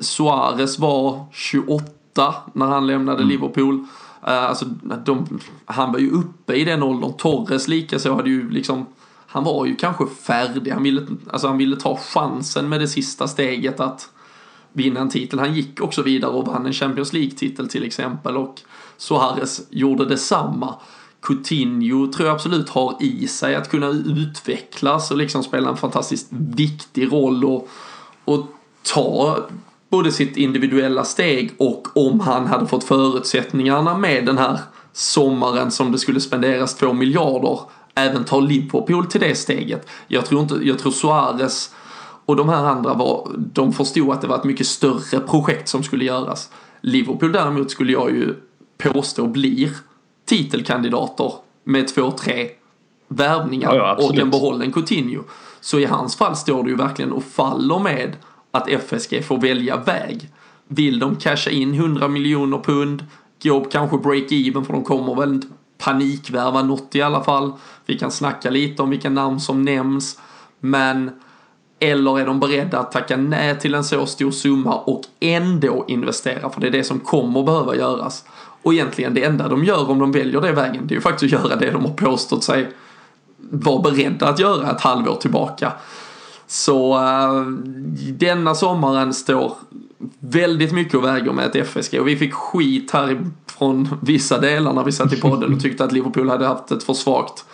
Suarez 0.00 0.78
var 0.78 1.26
28 1.32 1.84
när 2.52 2.66
han 2.66 2.86
lämnade 2.86 3.18
mm. 3.18 3.28
Liverpool. 3.28 3.86
Eh, 4.26 4.44
alltså, 4.44 4.64
de, 5.04 5.40
han 5.64 5.92
var 5.92 5.98
ju 5.98 6.10
uppe 6.10 6.54
i 6.54 6.64
den 6.64 6.82
åldern. 6.82 7.12
Torres 7.12 7.68
likaså 7.68 8.14
hade 8.14 8.30
ju 8.30 8.50
liksom 8.50 8.86
han 9.32 9.44
var 9.44 9.66
ju 9.66 9.76
kanske 9.76 10.06
färdig. 10.06 10.70
Han 10.70 10.82
ville, 10.82 11.06
alltså 11.30 11.46
han 11.46 11.58
ville 11.58 11.76
ta 11.76 11.96
chansen 11.96 12.68
med 12.68 12.80
det 12.80 12.88
sista 12.88 13.28
steget 13.28 13.80
att 13.80 14.08
vinna 14.72 15.00
en 15.00 15.08
titel. 15.08 15.38
Han 15.38 15.54
gick 15.54 15.80
också 15.80 16.02
vidare 16.02 16.30
och 16.30 16.46
vann 16.46 16.66
en 16.66 16.72
Champions 16.72 17.12
League-titel 17.12 17.68
till 17.68 17.84
exempel 17.84 18.36
och 18.36 18.60
Suarez 18.96 19.60
gjorde 19.70 20.04
detsamma. 20.04 20.74
Coutinho 21.22 22.12
tror 22.12 22.28
jag 22.28 22.34
absolut 22.34 22.68
har 22.68 22.96
i 23.00 23.26
sig 23.26 23.54
att 23.54 23.70
kunna 23.70 23.88
utvecklas 23.88 25.10
och 25.10 25.16
liksom 25.16 25.42
spela 25.42 25.68
en 25.68 25.76
fantastiskt 25.76 26.28
viktig 26.30 27.12
roll 27.12 27.44
och, 27.44 27.68
och 28.24 28.46
ta 28.82 29.38
både 29.90 30.12
sitt 30.12 30.36
individuella 30.36 31.04
steg 31.04 31.50
och 31.58 31.88
om 31.94 32.20
han 32.20 32.46
hade 32.46 32.66
fått 32.66 32.84
förutsättningarna 32.84 33.98
med 33.98 34.26
den 34.26 34.38
här 34.38 34.58
sommaren 34.92 35.70
som 35.70 35.92
det 35.92 35.98
skulle 35.98 36.20
spenderas 36.20 36.76
två 36.76 36.92
miljarder 36.92 37.60
även 37.94 38.24
ta 38.24 38.40
Liverpool 38.40 39.06
till 39.06 39.20
det 39.20 39.34
steget. 39.34 39.88
Jag 40.08 40.26
tror 40.26 40.40
inte, 40.40 40.54
jag 40.62 40.78
tror 40.78 40.92
Suarez 40.92 41.74
och 42.26 42.36
de 42.36 42.48
här 42.48 42.64
andra 42.64 42.94
var, 42.94 43.30
de 43.36 43.72
förstod 43.72 44.10
att 44.10 44.20
det 44.20 44.26
var 44.26 44.36
ett 44.36 44.44
mycket 44.44 44.66
större 44.66 45.20
projekt 45.20 45.68
som 45.68 45.82
skulle 45.82 46.04
göras. 46.04 46.50
Liverpool 46.80 47.32
däremot 47.32 47.70
skulle 47.70 47.92
jag 47.92 48.10
ju 48.10 48.34
påstå 48.78 49.26
blir 49.26 49.70
titelkandidater 50.26 51.32
med 51.64 51.88
två, 51.88 52.10
tre 52.10 52.48
värvningar 53.08 53.74
ja, 53.74 53.96
ja, 53.98 54.06
och 54.06 54.18
en 54.18 54.30
behållen 54.30 54.72
Coutinho. 54.72 55.22
Så 55.60 55.78
i 55.78 55.84
hans 55.84 56.16
fall 56.16 56.36
står 56.36 56.62
det 56.62 56.70
ju 56.70 56.76
verkligen 56.76 57.12
och 57.12 57.24
faller 57.24 57.78
med 57.78 58.16
att 58.50 58.68
FSG 58.68 59.24
får 59.24 59.38
välja 59.38 59.76
väg. 59.76 60.28
Vill 60.68 60.98
de 60.98 61.16
casha 61.16 61.50
in 61.50 61.74
100 61.74 62.08
miljoner 62.08 62.58
pund, 62.58 63.04
gå 63.42 63.64
kanske 63.64 63.96
break-even 63.96 64.64
för 64.64 64.72
de 64.72 64.84
kommer 64.84 65.14
väl 65.14 65.32
inte 65.32 65.46
panikvärva 65.78 66.62
något 66.62 66.94
i 66.94 67.02
alla 67.02 67.24
fall. 67.24 67.52
Vi 67.86 67.98
kan 67.98 68.10
snacka 68.10 68.50
lite 68.50 68.82
om 68.82 68.90
vilka 68.90 69.10
namn 69.10 69.40
som 69.40 69.62
nämns. 69.62 70.18
Men 70.60 71.10
eller 71.78 72.18
är 72.18 72.26
de 72.26 72.40
beredda 72.40 72.78
att 72.78 72.92
tacka 72.92 73.16
nej 73.16 73.58
till 73.58 73.74
en 73.74 73.84
så 73.84 74.06
stor 74.06 74.30
summa 74.30 74.74
och 74.74 75.02
ändå 75.20 75.84
investera? 75.88 76.50
För 76.50 76.60
det 76.60 76.66
är 76.66 76.70
det 76.70 76.84
som 76.84 77.00
kommer 77.00 77.42
behöva 77.42 77.76
göras. 77.76 78.24
Och 78.62 78.74
egentligen 78.74 79.14
det 79.14 79.24
enda 79.24 79.48
de 79.48 79.64
gör 79.64 79.90
om 79.90 79.98
de 79.98 80.12
väljer 80.12 80.40
det 80.40 80.52
vägen, 80.52 80.86
det 80.86 80.94
är 80.94 80.96
ju 80.96 81.00
faktiskt 81.00 81.34
att 81.34 81.42
göra 81.42 81.56
det 81.56 81.70
de 81.70 81.84
har 81.84 81.92
påstått 81.92 82.44
sig 82.44 82.72
vara 83.36 83.82
beredda 83.82 84.28
att 84.28 84.38
göra 84.38 84.70
ett 84.70 84.80
halvår 84.80 85.14
tillbaka. 85.14 85.72
Så 86.50 86.98
uh, 86.98 87.48
denna 88.12 88.54
sommaren 88.54 89.14
står 89.14 89.56
väldigt 90.18 90.72
mycket 90.72 90.94
och 90.94 91.04
väger 91.04 91.32
med 91.32 91.46
ett 91.46 91.56
FSG 91.56 92.00
och 92.00 92.08
vi 92.08 92.16
fick 92.16 92.32
skit 92.32 92.90
här 92.90 93.26
från 93.46 93.88
vissa 94.02 94.38
delar 94.38 94.72
när 94.72 94.84
vi 94.84 94.92
satt 94.92 95.12
i 95.12 95.20
podden 95.20 95.54
och 95.54 95.60
tyckte 95.60 95.84
att 95.84 95.92
Liverpool 95.92 96.28
hade 96.28 96.46
haft 96.46 96.70
ett 96.70 96.82
för 96.82 96.94
svagt 96.94 97.44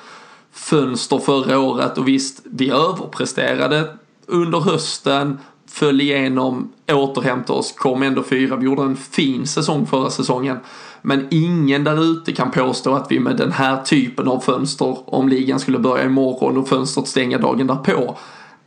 fönster 0.52 1.18
förra 1.18 1.58
året 1.58 1.98
och 1.98 2.08
visst, 2.08 2.40
vi 2.44 2.70
överpresterade 2.70 3.88
under 4.26 4.60
hösten, 4.60 5.38
föll 5.68 6.00
igenom, 6.00 6.72
återhämtade 6.92 7.58
oss, 7.58 7.72
kom 7.72 8.02
ändå 8.02 8.22
fyra. 8.22 8.56
Vi 8.56 8.64
gjorde 8.64 8.82
en 8.82 8.96
fin 8.96 9.46
säsong 9.46 9.86
förra 9.86 10.10
säsongen. 10.10 10.58
Men 11.02 11.26
ingen 11.30 11.84
där 11.84 12.02
ute 12.02 12.32
kan 12.32 12.50
påstå 12.50 12.94
att 12.94 13.06
vi 13.10 13.20
med 13.20 13.36
den 13.36 13.52
här 13.52 13.82
typen 13.82 14.28
av 14.28 14.40
fönster, 14.40 15.14
om 15.14 15.28
ligan 15.28 15.60
skulle 15.60 15.78
börja 15.78 16.04
imorgon 16.04 16.56
och 16.56 16.68
fönstret 16.68 17.08
stänga 17.08 17.38
dagen 17.38 17.66
därpå, 17.66 18.16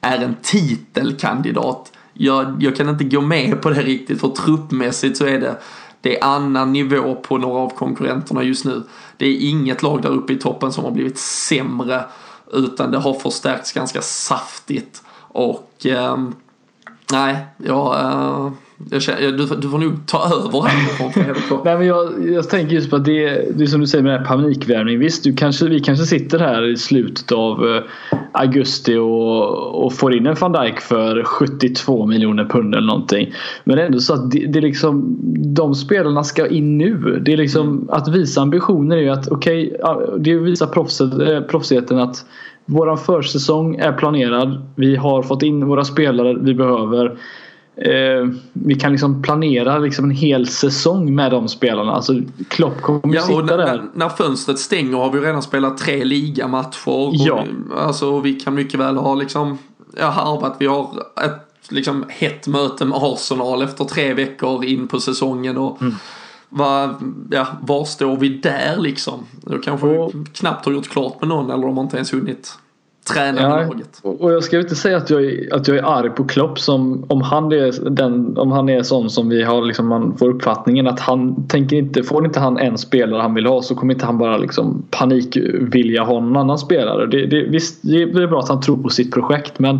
är 0.02 0.18
en 0.18 0.36
titelkandidat. 0.42 1.92
Jag, 2.14 2.64
jag 2.64 2.76
kan 2.76 2.90
inte 2.90 3.04
gå 3.04 3.22
med 3.22 3.62
på 3.62 3.70
det 3.70 3.82
riktigt 3.82 4.22
för 4.22 4.28
truppmässigt 4.28 5.18
så 5.18 5.26
är 5.26 5.40
det 5.40 5.58
det 6.02 6.20
är 6.20 6.24
annan 6.24 6.74
nivå 6.74 7.16
på 7.16 7.38
några 7.38 7.60
av 7.60 7.70
konkurrenterna 7.70 8.44
just 8.44 8.66
nu. 8.66 8.84
Det 9.18 9.26
är 9.26 9.50
inget 9.50 9.84
lag 9.84 10.02
där 10.02 10.10
uppe 10.10 10.34
i 10.34 10.36
toppen 10.36 10.72
som 10.74 10.84
har 10.84 10.92
blivit 10.92 11.18
sämre 11.18 12.04
utan 12.54 12.92
det 12.92 12.98
har 12.98 13.14
förstärkts 13.14 13.72
ganska 13.72 14.02
saftigt 14.02 15.04
och 15.18 15.86
eh, 15.86 16.18
nej, 17.12 17.46
jag, 17.58 18.00
eh, 18.00 18.52
känner, 19.00 19.32
du, 19.32 19.46
du 19.46 19.70
får 19.70 19.78
nog 19.78 20.06
ta 20.06 20.18
över 20.18 20.62
här 20.62 21.62
Nej, 21.66 21.78
men 21.78 21.88
jag, 21.88 22.30
jag 22.34 22.50
tänker 22.50 22.76
just 22.76 22.90
på 22.90 22.96
att 22.96 23.06
det, 23.06 23.58
det 23.58 23.64
är 23.64 23.68
som 23.68 23.82
du 23.82 23.88
säger 23.88 24.04
med 24.04 24.26
panikvärvning. 24.26 25.00
Visst, 25.00 25.24
du 25.24 25.34
kanske, 25.34 25.66
vi 25.66 25.80
kanske 25.80 26.06
sitter 26.06 26.40
här 26.40 26.68
i 26.68 26.78
slutet 26.78 27.32
av 27.32 27.68
eh, 27.68 27.84
augusti 28.32 28.96
och, 28.96 29.86
och 29.86 29.94
får 29.94 30.16
in 30.16 30.26
en 30.26 30.36
van 30.40 30.52
Dijk 30.52 30.80
för 30.80 31.24
72 31.24 32.06
miljoner 32.06 32.46
pund 32.46 32.76
eller 32.76 32.88
någonting. 32.88 33.34
Men 33.64 33.76
det 33.76 33.82
är 33.82 33.86
ändå 33.86 34.00
så 34.00 34.14
att 34.14 34.32
det, 34.32 34.46
det 34.48 34.60
är 34.60 34.64
liksom, 34.64 35.18
de 35.56 35.76
spelarna 35.76 36.24
ska 36.24 36.48
in 36.48 36.78
nu. 36.78 37.22
Det 37.26 37.34
är 37.34 37.38
liksom 37.38 37.68
mm. 37.68 37.90
att 37.90 38.08
visa 38.08 38.42
ambitioner 38.42 38.98
är 38.98 39.02
ju 39.02 39.10
att 39.10 39.28
okej, 39.28 39.76
okay, 39.84 40.20
det 40.20 40.36
visar 40.36 40.68
proffset, 40.68 41.20
eh, 41.20 41.42
proffsigheten 41.42 42.00
att 42.00 42.26
våran 42.66 42.98
försäsong 42.98 43.76
är 43.76 43.92
planerad. 43.92 44.62
Vi 44.76 44.96
har 44.96 45.24
fått 45.24 45.44
in 45.44 45.68
våra 45.68 45.84
spelare 45.84 46.38
vi 46.42 46.54
behöver 46.54 47.18
eh, 47.82 48.28
vi 48.54 48.76
kan 48.76 48.92
liksom 48.92 49.22
planera 49.22 49.78
liksom 49.78 50.06
en 50.06 50.12
hel 50.12 50.48
säsong 50.48 51.16
med 51.16 51.32
de 51.32 51.48
spelarna. 51.48 51.92
Alltså 51.92 52.14
Klopp 52.48 52.82
kommer 52.82 53.16
ja, 53.16 53.22
sitta 53.22 53.58
där. 53.58 53.58
När, 53.58 53.84
när 53.94 54.10
fönstret 54.10 54.60
stänger 54.60 54.98
har 54.98 55.12
vi 55.12 55.20
redan 55.20 55.42
spelat 55.42 55.78
tre 55.78 56.04
ligamatcher. 56.04 57.10
Ja. 57.14 57.44
Vi, 57.44 57.76
alltså 57.76 58.20
vi 58.20 58.34
kan 58.34 58.56
mycket 58.56 58.80
väl 58.80 58.98
ha 58.98 59.16
liksom, 59.16 59.58
ja 59.98 60.10
harvat, 60.10 60.56
vi 60.60 60.66
har 60.66 60.90
ett 61.26 61.72
liksom 61.72 62.06
hett 62.10 62.48
möte 62.48 62.86
med 62.86 62.98
Arsenal 63.02 63.62
efter 63.62 63.86
tre 63.86 64.14
veckor 64.14 64.66
in 64.66 64.88
på 64.88 65.00
säsongen. 65.00 65.58
Och, 65.58 65.82
mm. 65.82 65.94
Va, 66.50 67.00
ja, 67.32 67.48
var 67.62 67.86
står 67.86 68.18
vi 68.18 68.30
där 68.30 68.78
liksom? 68.78 69.26
Då 69.42 69.58
kanske 69.58 69.88
och, 69.88 70.12
vi 70.16 70.26
knappt 70.34 70.66
har 70.66 70.74
gjort 70.74 70.90
klart 70.90 71.22
med 71.22 71.30
någon 71.30 71.52
eller 71.52 71.68
de 71.68 71.78
har 71.78 71.84
inte 71.84 71.96
ens 71.96 72.14
hunnit 72.14 72.58
träna 73.14 73.42
ja, 73.42 73.50
laget. 73.50 74.00
Och 74.02 74.32
jag 74.34 74.44
ska 74.44 74.60
inte 74.60 74.76
säga 74.76 74.98
att 74.98 75.10
jag, 75.10 75.26
är, 75.26 75.54
att 75.54 75.68
jag 75.68 75.78
är 75.78 75.84
arg 75.84 76.10
på 76.10 76.24
Klopp 76.24 76.60
som 76.60 77.06
om 77.08 77.22
han 77.22 77.52
är, 77.52 77.90
den, 77.90 78.38
om 78.38 78.52
han 78.52 78.70
är 78.70 78.84
sån 78.84 79.10
som 79.10 79.30
vi 79.30 79.44
har 79.44 79.66
liksom, 79.66 79.88
man 79.88 80.18
får 80.18 80.30
uppfattningen 80.30 80.88
att 80.88 81.00
han 81.00 81.48
tänker 81.48 81.76
inte, 81.76 82.04
får 82.04 82.26
inte 82.26 82.40
han 82.40 82.58
en 82.58 82.78
spelare 82.78 83.22
han 83.22 83.34
vill 83.34 83.46
ha 83.46 83.62
så 83.62 83.76
kommer 83.76 83.94
inte 83.94 84.06
han 84.06 84.18
bara 84.18 84.38
liksom 84.38 84.84
panikvilja 84.90 86.04
ha 86.04 86.14
någon 86.14 86.38
annan 86.38 86.58
spelare. 86.58 87.06
Det, 87.06 87.26
det, 87.26 87.44
visst, 87.44 87.80
det 87.82 88.02
är 88.02 88.28
bra 88.28 88.40
att 88.40 88.50
han 88.50 88.62
tror 88.62 88.78
på 88.78 88.90
sitt 88.90 89.14
projekt 89.14 89.60
men 89.60 89.80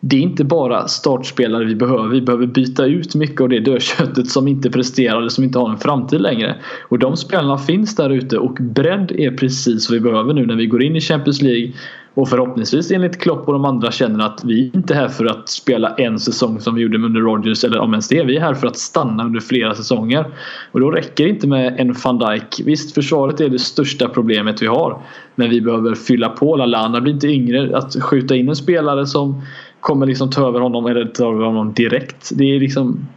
det 0.00 0.16
är 0.16 0.20
inte 0.20 0.44
bara 0.44 0.88
startspelare 0.88 1.64
vi 1.64 1.74
behöver. 1.74 2.08
Vi 2.08 2.20
behöver 2.20 2.46
byta 2.46 2.86
ut 2.86 3.14
mycket 3.14 3.40
av 3.40 3.48
det 3.48 3.60
dödköttet 3.60 4.28
som 4.28 4.48
inte 4.48 4.70
presterar 4.70 5.18
eller 5.18 5.28
som 5.28 5.44
inte 5.44 5.58
har 5.58 5.70
en 5.70 5.78
framtid 5.78 6.20
längre. 6.20 6.56
Och 6.88 6.98
de 6.98 7.16
spelarna 7.16 7.58
finns 7.58 7.96
där 7.96 8.10
ute 8.10 8.38
och 8.38 8.54
bredd 8.60 9.12
är 9.12 9.30
precis 9.30 9.90
vad 9.90 9.94
vi 9.94 10.10
behöver 10.10 10.34
nu 10.34 10.46
när 10.46 10.56
vi 10.56 10.66
går 10.66 10.82
in 10.82 10.96
i 10.96 11.00
Champions 11.00 11.42
League 11.42 11.72
och 12.14 12.28
förhoppningsvis 12.28 12.90
enligt 12.90 13.20
Klopp 13.20 13.46
och 13.48 13.52
de 13.52 13.64
andra 13.64 13.90
känner 13.90 14.26
att 14.26 14.44
vi 14.44 14.70
inte 14.74 14.94
är 14.94 14.98
här 14.98 15.08
för 15.08 15.24
att 15.24 15.48
spela 15.48 15.94
en 15.94 16.18
säsong 16.18 16.60
som 16.60 16.74
vi 16.74 16.82
gjorde 16.82 16.98
under 16.98 17.20
Rodgers 17.20 17.64
eller 17.64 17.78
om 17.78 17.92
ens 17.92 18.08
det. 18.08 18.24
Vi 18.24 18.36
är 18.36 18.40
här 18.40 18.54
för 18.54 18.66
att 18.66 18.76
stanna 18.76 19.24
under 19.24 19.40
flera 19.40 19.74
säsonger. 19.74 20.24
Och 20.72 20.80
då 20.80 20.90
räcker 20.90 21.24
det 21.24 21.30
inte 21.30 21.46
med 21.46 21.80
en 21.80 21.94
van 22.04 22.18
Dijk. 22.18 22.60
Visst, 22.64 22.94
försvaret 22.94 23.40
är 23.40 23.48
det 23.48 23.58
största 23.58 24.08
problemet 24.08 24.62
vi 24.62 24.66
har. 24.66 24.98
Men 25.34 25.50
vi 25.50 25.60
behöver 25.60 25.94
fylla 25.94 26.28
på. 26.28 26.56
Lallana 26.56 27.00
blir 27.00 27.12
inte 27.12 27.28
yngre. 27.28 27.76
Att 27.76 28.02
skjuta 28.02 28.36
in 28.36 28.48
en 28.48 28.56
spelare 28.56 29.06
som 29.06 29.42
kommer 29.80 30.06
liksom 30.06 30.30
ta 30.30 30.48
över 30.48 30.60
honom 30.60 30.86
eller 30.86 31.04
ta 31.04 31.28
över 31.34 31.44
honom 31.44 31.72
direkt. 31.72 32.30
Det 32.34 32.44
är 32.44 32.60
liksom 32.60 33.08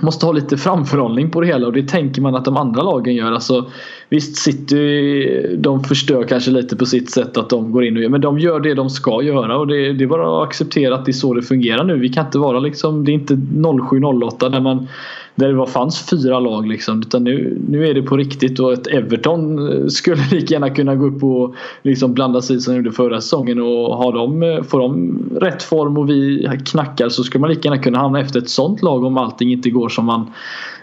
måste 0.00 0.26
ha 0.26 0.32
lite 0.32 0.56
framförhållning 0.56 1.30
på 1.30 1.40
det 1.40 1.46
hela 1.46 1.66
och 1.66 1.72
det 1.72 1.88
tänker 1.88 2.22
man 2.22 2.34
att 2.34 2.44
de 2.44 2.56
andra 2.56 2.82
lagen 2.82 3.14
gör. 3.14 3.32
Alltså, 3.32 3.70
visst, 4.08 4.36
City 4.36 5.56
de 5.58 5.84
förstör 5.84 6.24
kanske 6.24 6.50
lite 6.50 6.76
på 6.76 6.86
sitt 6.86 7.10
sätt 7.10 7.36
att 7.36 7.50
de 7.50 7.72
går 7.72 7.84
in 7.84 7.96
och 7.96 8.02
gör 8.02 8.10
men 8.10 8.20
de 8.20 8.38
gör 8.38 8.60
det 8.60 8.74
de 8.74 8.90
ska 8.90 9.22
göra 9.22 9.58
och 9.58 9.66
det, 9.66 9.92
det 9.92 10.04
är 10.04 10.08
bara 10.08 10.42
att 10.42 10.48
acceptera 10.48 10.94
att 10.94 11.04
det 11.04 11.10
är 11.10 11.12
så 11.12 11.34
det 11.34 11.42
fungerar 11.42 11.84
nu. 11.84 11.98
Vi 11.98 12.08
kan 12.08 12.26
inte 12.26 12.38
vara 12.38 12.58
liksom, 12.58 13.04
det 13.04 13.10
är 13.10 13.14
inte 13.14 13.34
07-08 13.34 14.50
där 14.50 14.60
man 14.60 14.88
där 15.36 15.48
det 15.48 15.54
var, 15.54 15.66
fanns 15.66 16.10
fyra 16.10 16.40
lag 16.40 16.66
liksom. 16.66 17.00
Utan 17.00 17.24
nu, 17.24 17.58
nu 17.68 17.86
är 17.86 17.94
det 17.94 18.02
på 18.02 18.16
riktigt 18.16 18.60
och 18.60 18.72
ett 18.72 18.86
Everton 18.86 19.72
eh, 19.72 19.86
skulle 19.86 20.22
lika 20.30 20.54
gärna 20.54 20.70
kunna 20.70 20.94
gå 20.94 21.06
upp 21.06 21.24
och 21.24 21.54
liksom 21.82 22.14
blanda 22.14 22.42
sig 22.42 22.60
som 22.60 22.74
de 22.74 22.76
gjorde 22.76 22.92
förra 22.92 23.20
säsongen 23.20 23.60
och 23.60 23.96
har 23.96 24.12
de, 24.12 24.42
eh, 24.42 24.62
får 24.62 24.80
de 24.80 25.18
rätt 25.40 25.62
form 25.62 25.98
och 25.98 26.10
vi 26.10 26.48
knackar 26.66 27.08
så 27.08 27.24
skulle 27.24 27.40
man 27.40 27.50
lika 27.50 27.68
gärna 27.68 27.82
kunna 27.82 27.98
hamna 27.98 28.20
efter 28.20 28.40
ett 28.40 28.50
sånt 28.50 28.82
lag 28.82 29.04
om 29.04 29.18
allting 29.18 29.52
inte 29.52 29.70
går 29.70 29.88
som 29.88 30.04
man 30.04 30.30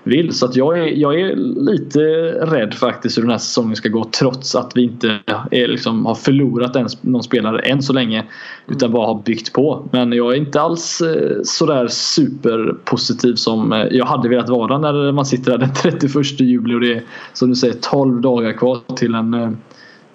vill. 0.04 0.34
Så 0.34 0.46
att 0.46 0.56
jag, 0.56 0.80
är, 0.80 0.84
jag 0.84 1.20
är 1.20 1.36
lite 1.72 2.00
rädd 2.32 2.74
faktiskt 2.74 3.18
hur 3.18 3.22
den 3.22 3.32
här 3.32 3.38
säsongen 3.38 3.76
ska 3.76 3.90
gå 3.90 4.04
trots 4.04 4.56
att 4.56 4.72
vi 4.76 4.84
inte 4.84 5.20
är, 5.52 5.68
liksom, 5.68 6.06
har 6.06 6.16
förlorat 6.16 6.76
en, 6.76 6.88
någon 7.02 7.24
spelare 7.24 7.60
än 7.60 7.82
så 7.82 7.94
länge. 7.94 8.26
Utan 8.68 8.92
bara 8.92 9.08
har 9.08 9.22
byggt 9.26 9.54
på. 9.54 9.88
Men 9.92 10.14
jag 10.14 10.34
är 10.34 10.38
inte 10.38 10.62
alls 10.62 11.02
eh, 11.02 11.38
sådär 11.44 11.88
superpositiv 11.88 13.36
som 13.36 13.74
eh, 13.74 13.86
jag 13.92 14.06
hade 14.06 14.30
velat 14.30 14.50
vara 14.50 14.78
när 14.78 15.12
man 15.12 15.26
sitter 15.26 15.52
där 15.52 15.58
den 15.58 15.74
31 16.00 16.40
juli 16.40 16.76
och 16.76 16.80
det 16.80 16.94
är 16.94 17.04
som 17.34 17.50
du 17.50 17.56
säger 17.56 17.74
12 17.82 18.22
dagar 18.22 18.54
kvar 18.54 18.80
till 18.96 19.16
en 19.16 19.34
eh, 19.34 19.52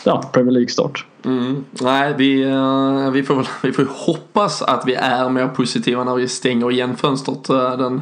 ja, 0.05 0.23
Premier 0.33 0.53
League-start. 0.53 1.07
Mm. 1.25 1.65
Nej, 1.81 2.15
vi, 2.19 2.43
eh, 2.43 3.11
vi, 3.11 3.23
får, 3.23 3.47
vi 3.67 3.73
får 3.73 3.87
hoppas 4.07 4.63
att 4.63 4.83
vi 4.87 4.95
är 4.95 5.29
mer 5.29 5.49
positiva 5.49 6.05
när 6.05 6.15
vi 6.15 6.29
stänger 6.29 6.71
igen 6.71 6.97
fönstret 6.97 7.45
den 7.79 8.01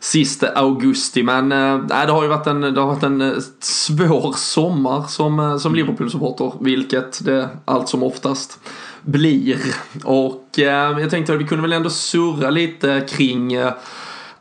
sista 0.00 0.48
augusti. 0.48 1.22
Men 1.22 1.52
äh, 1.52 1.86
det 1.86 2.12
har 2.12 2.22
ju 2.22 2.28
varit 2.28 2.46
en, 2.46 2.60
det 2.60 2.80
har 2.80 2.86
varit 2.86 3.02
en 3.02 3.20
eh, 3.20 3.32
svår 3.60 4.32
sommar 4.32 5.02
som, 5.02 5.40
eh, 5.40 5.56
som 5.56 5.74
Liverpool-supporter, 5.74 6.52
vilket 6.60 7.24
det 7.24 7.48
allt 7.64 7.88
som 7.88 8.02
oftast 8.02 8.58
blir. 9.02 9.58
Och 10.04 10.58
äh, 10.58 11.00
jag 11.00 11.10
tänkte 11.10 11.32
att 11.32 11.40
vi 11.40 11.44
kunde 11.44 11.62
väl 11.62 11.72
ändå 11.72 11.90
surra 11.90 12.50
lite 12.50 13.06
kring 13.08 13.52
äh, 13.52 13.72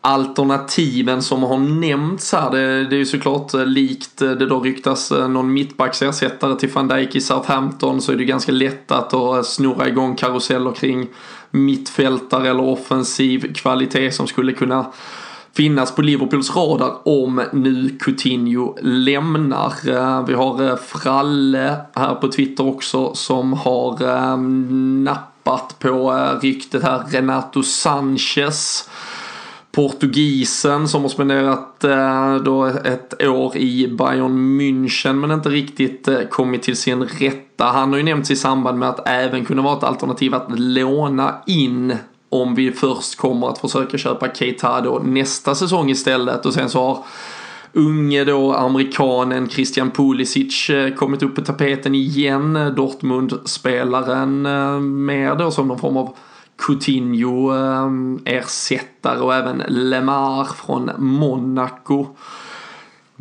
alternativen 0.01 1.21
som 1.21 1.43
har 1.43 1.57
nämnts 1.57 2.33
här. 2.33 2.51
Det, 2.51 2.83
det 2.83 2.95
är 2.95 2.99
ju 2.99 3.05
såklart 3.05 3.53
likt 3.53 4.17
det 4.17 4.45
då 4.45 4.59
ryktas 4.59 5.11
någon 5.11 5.53
mittbacksersättare 5.53 6.55
till 6.55 6.69
van 6.69 6.87
Dijk 6.87 7.15
i 7.15 7.21
Southampton 7.21 8.01
så 8.01 8.11
är 8.11 8.15
det 8.15 8.25
ganska 8.25 8.51
lätt 8.51 8.91
att 8.91 9.45
snurra 9.45 9.87
igång 9.87 10.15
karuseller 10.15 10.71
kring 10.71 11.07
mittfältare 11.51 12.49
eller 12.49 12.63
offensiv 12.63 13.53
kvalitet 13.53 14.11
som 14.11 14.27
skulle 14.27 14.53
kunna 14.53 14.85
finnas 15.53 15.95
på 15.95 16.01
Liverpools 16.01 16.55
radar 16.55 17.07
om 17.07 17.43
nu 17.53 17.97
Coutinho 17.99 18.75
lämnar. 18.81 19.73
Eh, 19.87 20.25
vi 20.25 20.33
har 20.33 20.69
eh, 20.69 20.75
Fralle 20.75 21.75
här 21.95 22.15
på 22.15 22.27
Twitter 22.27 22.67
också 22.67 23.13
som 23.13 23.53
har 23.53 24.03
eh, 24.03 24.37
nappat 25.03 25.75
på 25.79 26.11
ryktet 26.41 26.83
här 26.83 27.03
Renato 27.09 27.63
Sanchez 27.63 28.89
portugisen 29.71 30.87
som 30.87 31.01
har 31.01 31.09
spenderat 31.09 31.79
då 32.45 32.65
ett 32.65 33.23
år 33.23 33.57
i 33.57 33.87
Bayern 33.87 34.59
München 34.59 35.13
men 35.13 35.31
inte 35.31 35.49
riktigt 35.49 36.09
kommit 36.29 36.63
till 36.63 36.75
sin 36.75 37.03
rätta. 37.03 37.65
Han 37.65 37.89
har 37.89 37.97
ju 37.97 38.03
nämnts 38.03 38.31
i 38.31 38.35
samband 38.35 38.79
med 38.79 38.89
att 38.89 39.07
även 39.07 39.45
kunna 39.45 39.61
vara 39.61 39.77
ett 39.77 39.83
alternativ 39.83 40.35
att 40.35 40.59
låna 40.59 41.35
in 41.45 41.97
om 42.29 42.55
vi 42.55 42.71
först 42.71 43.15
kommer 43.15 43.47
att 43.47 43.57
försöka 43.57 43.97
köpa 43.97 44.33
Keita 44.33 44.81
då 44.81 45.01
nästa 45.03 45.55
säsong 45.55 45.89
istället 45.89 46.45
och 46.45 46.53
sen 46.53 46.69
så 46.69 46.79
har 46.79 47.03
unge 47.73 48.23
då 48.23 48.53
amerikanen 48.53 49.49
Christian 49.49 49.91
Pulisic 49.91 50.69
eh, 50.69 50.93
kommit 50.93 51.23
upp 51.23 51.35
på 51.35 51.41
tapeten 51.41 51.95
igen. 51.95 52.73
Dortmund-spelaren 52.75 54.45
eh, 54.45 54.79
mer 54.79 55.35
då 55.35 55.51
som 55.51 55.67
någon 55.67 55.79
form 55.79 55.97
av 55.97 56.15
Coutinho-ersättare 56.57 59.17
eh, 59.17 59.21
och 59.21 59.35
även 59.35 59.63
Lemar 59.67 60.43
från 60.43 60.91
Monaco. 60.97 62.07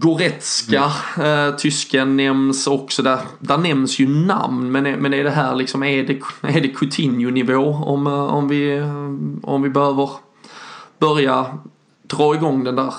Goretzka, 0.00 0.92
mm. 1.16 1.48
eh, 1.48 1.56
tysken 1.56 2.16
nämns 2.16 2.66
också. 2.66 3.02
Där, 3.02 3.18
där 3.40 3.58
nämns 3.58 3.98
ju 3.98 4.08
namn 4.08 4.72
men 4.72 4.86
är, 4.86 4.96
men 4.96 5.14
är 5.14 5.24
det 5.24 5.30
här 5.30 5.56
liksom, 5.56 5.82
är 5.82 6.02
det, 6.02 6.20
är 6.42 6.60
det 6.60 6.68
Coutinho-nivå 6.68 7.74
om, 7.74 8.06
eh, 8.06 8.12
om, 8.12 8.48
vi, 8.48 8.80
om 9.42 9.62
vi 9.62 9.70
behöver 9.70 10.10
börja 10.98 11.46
dra 12.16 12.34
igång 12.34 12.64
den 12.64 12.76
där? 12.76 12.94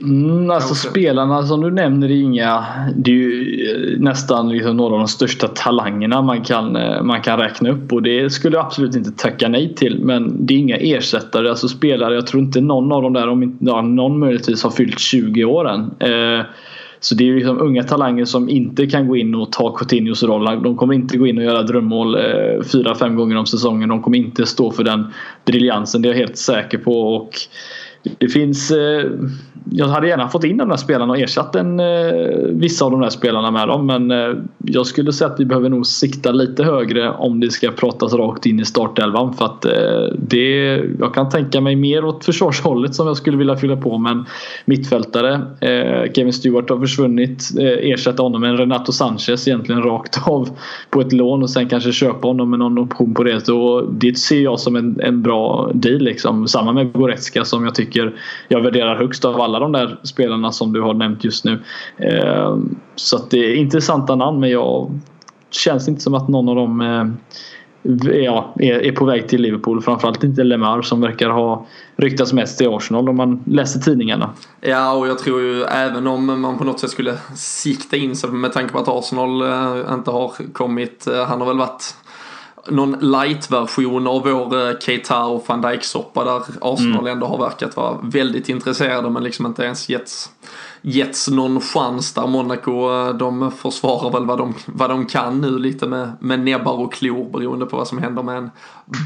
Mm, 0.00 0.50
alltså 0.50 0.68
Kanske. 0.68 0.90
spelarna 0.90 1.42
som 1.42 1.60
du 1.60 1.70
nämner 1.70 2.10
är 2.10 2.22
inga. 2.22 2.64
Det 2.96 3.10
är 3.10 3.14
ju 3.14 3.66
eh, 3.70 4.00
nästan 4.00 4.48
liksom 4.48 4.76
några 4.76 4.92
av 4.92 4.98
de 4.98 5.08
största 5.08 5.48
talangerna 5.48 6.22
man 6.22 6.44
kan, 6.44 6.76
eh, 6.76 7.02
man 7.02 7.22
kan 7.22 7.38
räkna 7.38 7.70
upp 7.70 7.92
och 7.92 8.02
det 8.02 8.30
skulle 8.30 8.56
jag 8.56 8.66
absolut 8.66 8.96
inte 8.96 9.10
tacka 9.10 9.48
nej 9.48 9.74
till. 9.74 10.04
Men 10.04 10.46
det 10.46 10.54
är 10.54 10.58
inga 10.58 10.76
ersättare, 10.76 11.48
alltså 11.48 11.68
spelare. 11.68 12.14
Jag 12.14 12.26
tror 12.26 12.42
inte 12.42 12.60
någon 12.60 12.92
av 12.92 13.02
dem 13.02 13.12
där, 13.12 13.28
om 13.28 13.42
inte 13.42 13.64
ja, 13.64 13.82
någon 13.82 14.18
möjligtvis 14.18 14.62
har 14.62 14.70
fyllt 14.70 14.98
20 14.98 15.44
år 15.44 15.68
än. 15.68 15.80
Eh, 15.98 16.44
så 17.00 17.14
det 17.14 17.28
är 17.28 17.34
liksom 17.34 17.60
unga 17.60 17.82
talanger 17.82 18.24
som 18.24 18.48
inte 18.48 18.86
kan 18.86 19.08
gå 19.08 19.16
in 19.16 19.34
och 19.34 19.52
ta 19.52 19.76
Coutinhos 19.76 20.22
roll. 20.22 20.62
De 20.62 20.76
kommer 20.76 20.94
inte 20.94 21.18
gå 21.18 21.26
in 21.26 21.38
och 21.38 21.44
göra 21.44 21.62
drömmål 21.62 22.14
eh, 22.14 22.62
fyra, 22.72 22.94
fem 22.94 23.16
gånger 23.16 23.36
om 23.36 23.46
säsongen. 23.46 23.88
De 23.88 24.02
kommer 24.02 24.18
inte 24.18 24.46
stå 24.46 24.70
för 24.70 24.84
den 24.84 25.06
briljansen, 25.44 26.02
det 26.02 26.08
är 26.08 26.10
jag 26.10 26.18
helt 26.18 26.36
säker 26.36 26.78
på. 26.78 27.14
Och 27.14 27.30
det 28.18 28.28
finns 28.28 28.70
eh, 28.70 29.10
jag 29.72 29.88
hade 29.88 30.08
gärna 30.08 30.28
fått 30.28 30.44
in 30.44 30.56
de 30.56 30.68
där 30.68 30.76
spelarna 30.76 31.12
och 31.12 31.18
ersatt 31.18 31.56
en, 31.56 31.80
eh, 31.80 32.12
vissa 32.50 32.84
av 32.84 32.90
de 32.90 33.00
där 33.00 33.08
spelarna 33.08 33.50
med 33.50 33.68
dem. 33.68 33.86
Men 33.86 34.10
eh, 34.10 34.34
jag 34.58 34.86
skulle 34.86 35.12
säga 35.12 35.30
att 35.30 35.40
vi 35.40 35.44
behöver 35.44 35.68
nog 35.68 35.86
sikta 35.86 36.32
lite 36.32 36.64
högre 36.64 37.10
om 37.10 37.40
det 37.40 37.50
ska 37.50 37.70
pratas 37.70 38.14
rakt 38.14 38.46
in 38.46 38.60
i 38.60 38.64
startelvan. 38.64 39.34
För 39.34 39.44
att 39.44 39.64
eh, 39.64 40.16
det, 40.18 40.82
jag 40.98 41.14
kan 41.14 41.28
tänka 41.28 41.60
mig 41.60 41.76
mer 41.76 42.04
åt 42.04 42.24
försvarshållet 42.24 42.94
som 42.94 43.06
jag 43.06 43.16
skulle 43.16 43.36
vilja 43.36 43.56
fylla 43.56 43.76
på. 43.76 43.98
Men 43.98 44.26
mittfältare, 44.64 45.34
eh, 45.60 46.12
Kevin 46.12 46.32
Stewart 46.32 46.70
har 46.70 46.78
försvunnit. 46.78 47.50
Eh, 47.58 47.90
ersätta 47.90 48.22
honom 48.22 48.40
med 48.40 48.50
en 48.50 48.56
Renato 48.56 48.92
Sanchez 48.92 49.48
egentligen 49.48 49.82
rakt 49.82 50.28
av 50.28 50.48
på 50.90 51.00
ett 51.00 51.12
lån 51.12 51.42
och 51.42 51.50
sen 51.50 51.68
kanske 51.68 51.92
köpa 51.92 52.28
honom 52.28 52.50
med 52.50 52.58
någon 52.58 52.78
option 52.78 53.14
på 53.14 53.24
det. 53.24 53.46
Så 53.46 53.80
det 53.80 54.18
ser 54.18 54.40
jag 54.40 54.60
som 54.60 54.76
en, 54.76 55.00
en 55.00 55.22
bra 55.22 55.70
deal. 55.74 56.00
Liksom. 56.00 56.48
Samma 56.48 56.72
med 56.72 56.92
Goretzka 56.92 57.44
som 57.44 57.64
jag 57.64 57.74
tycker 57.74 57.89
jag 58.48 58.60
värderar 58.60 58.96
högst 58.96 59.24
av 59.24 59.40
alla 59.40 59.58
de 59.58 59.72
där 59.72 59.98
spelarna 60.02 60.52
som 60.52 60.72
du 60.72 60.80
har 60.80 60.94
nämnt 60.94 61.24
just 61.24 61.44
nu. 61.44 61.58
Eh, 61.96 62.56
så 62.94 63.16
att 63.16 63.30
det 63.30 63.38
är 63.38 63.54
intressanta 63.54 64.16
namn 64.16 64.40
men 64.40 64.50
jag 64.50 65.00
känns 65.50 65.88
inte 65.88 66.00
som 66.00 66.14
att 66.14 66.28
någon 66.28 66.48
av 66.48 66.54
dem 66.54 66.80
eh, 66.80 67.04
ja, 68.22 68.54
är, 68.58 68.92
på 68.92 69.04
väg 69.04 69.28
till 69.28 69.42
Liverpool. 69.42 69.82
Framförallt 69.82 70.24
inte 70.24 70.44
Lemar 70.44 70.82
som 70.82 71.00
verkar 71.00 71.30
ha 71.30 71.66
ryktats 71.96 72.32
mest 72.32 72.58
till 72.58 72.68
Arsenal 72.68 73.08
om 73.08 73.16
man 73.16 73.42
läser 73.46 73.80
tidningarna. 73.80 74.30
Ja, 74.60 74.92
och 74.92 75.08
jag 75.08 75.18
tror 75.18 75.40
ju 75.40 75.62
även 75.62 76.06
om 76.06 76.40
man 76.40 76.58
på 76.58 76.64
något 76.64 76.80
sätt 76.80 76.90
skulle 76.90 77.18
sikta 77.36 77.96
in 77.96 78.16
sig 78.16 78.30
med 78.30 78.52
tanke 78.52 78.72
på 78.72 78.78
att 78.78 78.88
Arsenal 78.88 79.42
eh, 79.42 79.94
inte 79.94 80.10
har 80.10 80.52
kommit. 80.52 81.06
Eh, 81.06 81.24
han 81.24 81.40
har 81.40 81.46
väl 81.46 81.58
varit 81.58 81.94
någon 82.68 82.96
light-version 83.00 84.06
av 84.06 84.22
vår 84.22 84.68
eh, 84.68 84.78
Keita 84.78 85.24
och 85.24 85.44
van 85.46 85.60
Dijk-soppa 85.60 86.24
där 86.24 86.42
Arsenal 86.60 87.00
mm. 87.00 87.12
ändå 87.12 87.26
har 87.26 87.38
verkat 87.38 87.76
vara 87.76 87.98
väldigt 88.02 88.48
intresserade 88.48 89.10
men 89.10 89.22
liksom 89.22 89.46
inte 89.46 89.62
ens 89.62 89.88
getts, 89.88 90.30
getts 90.82 91.28
någon 91.28 91.60
chans 91.60 92.14
där. 92.14 92.26
Monaco 92.26 92.90
eh, 92.90 93.14
de 93.14 93.50
försvarar 93.50 94.12
väl 94.12 94.26
vad 94.26 94.38
de, 94.38 94.54
vad 94.66 94.90
de 94.90 95.06
kan 95.06 95.40
nu 95.40 95.58
lite 95.58 95.86
med, 95.86 96.12
med 96.20 96.40
näbbar 96.40 96.72
och 96.72 96.92
klor 96.92 97.30
beroende 97.32 97.66
på 97.66 97.76
vad 97.76 97.88
som 97.88 97.98
händer 97.98 98.22
med 98.22 98.36
en 98.36 98.50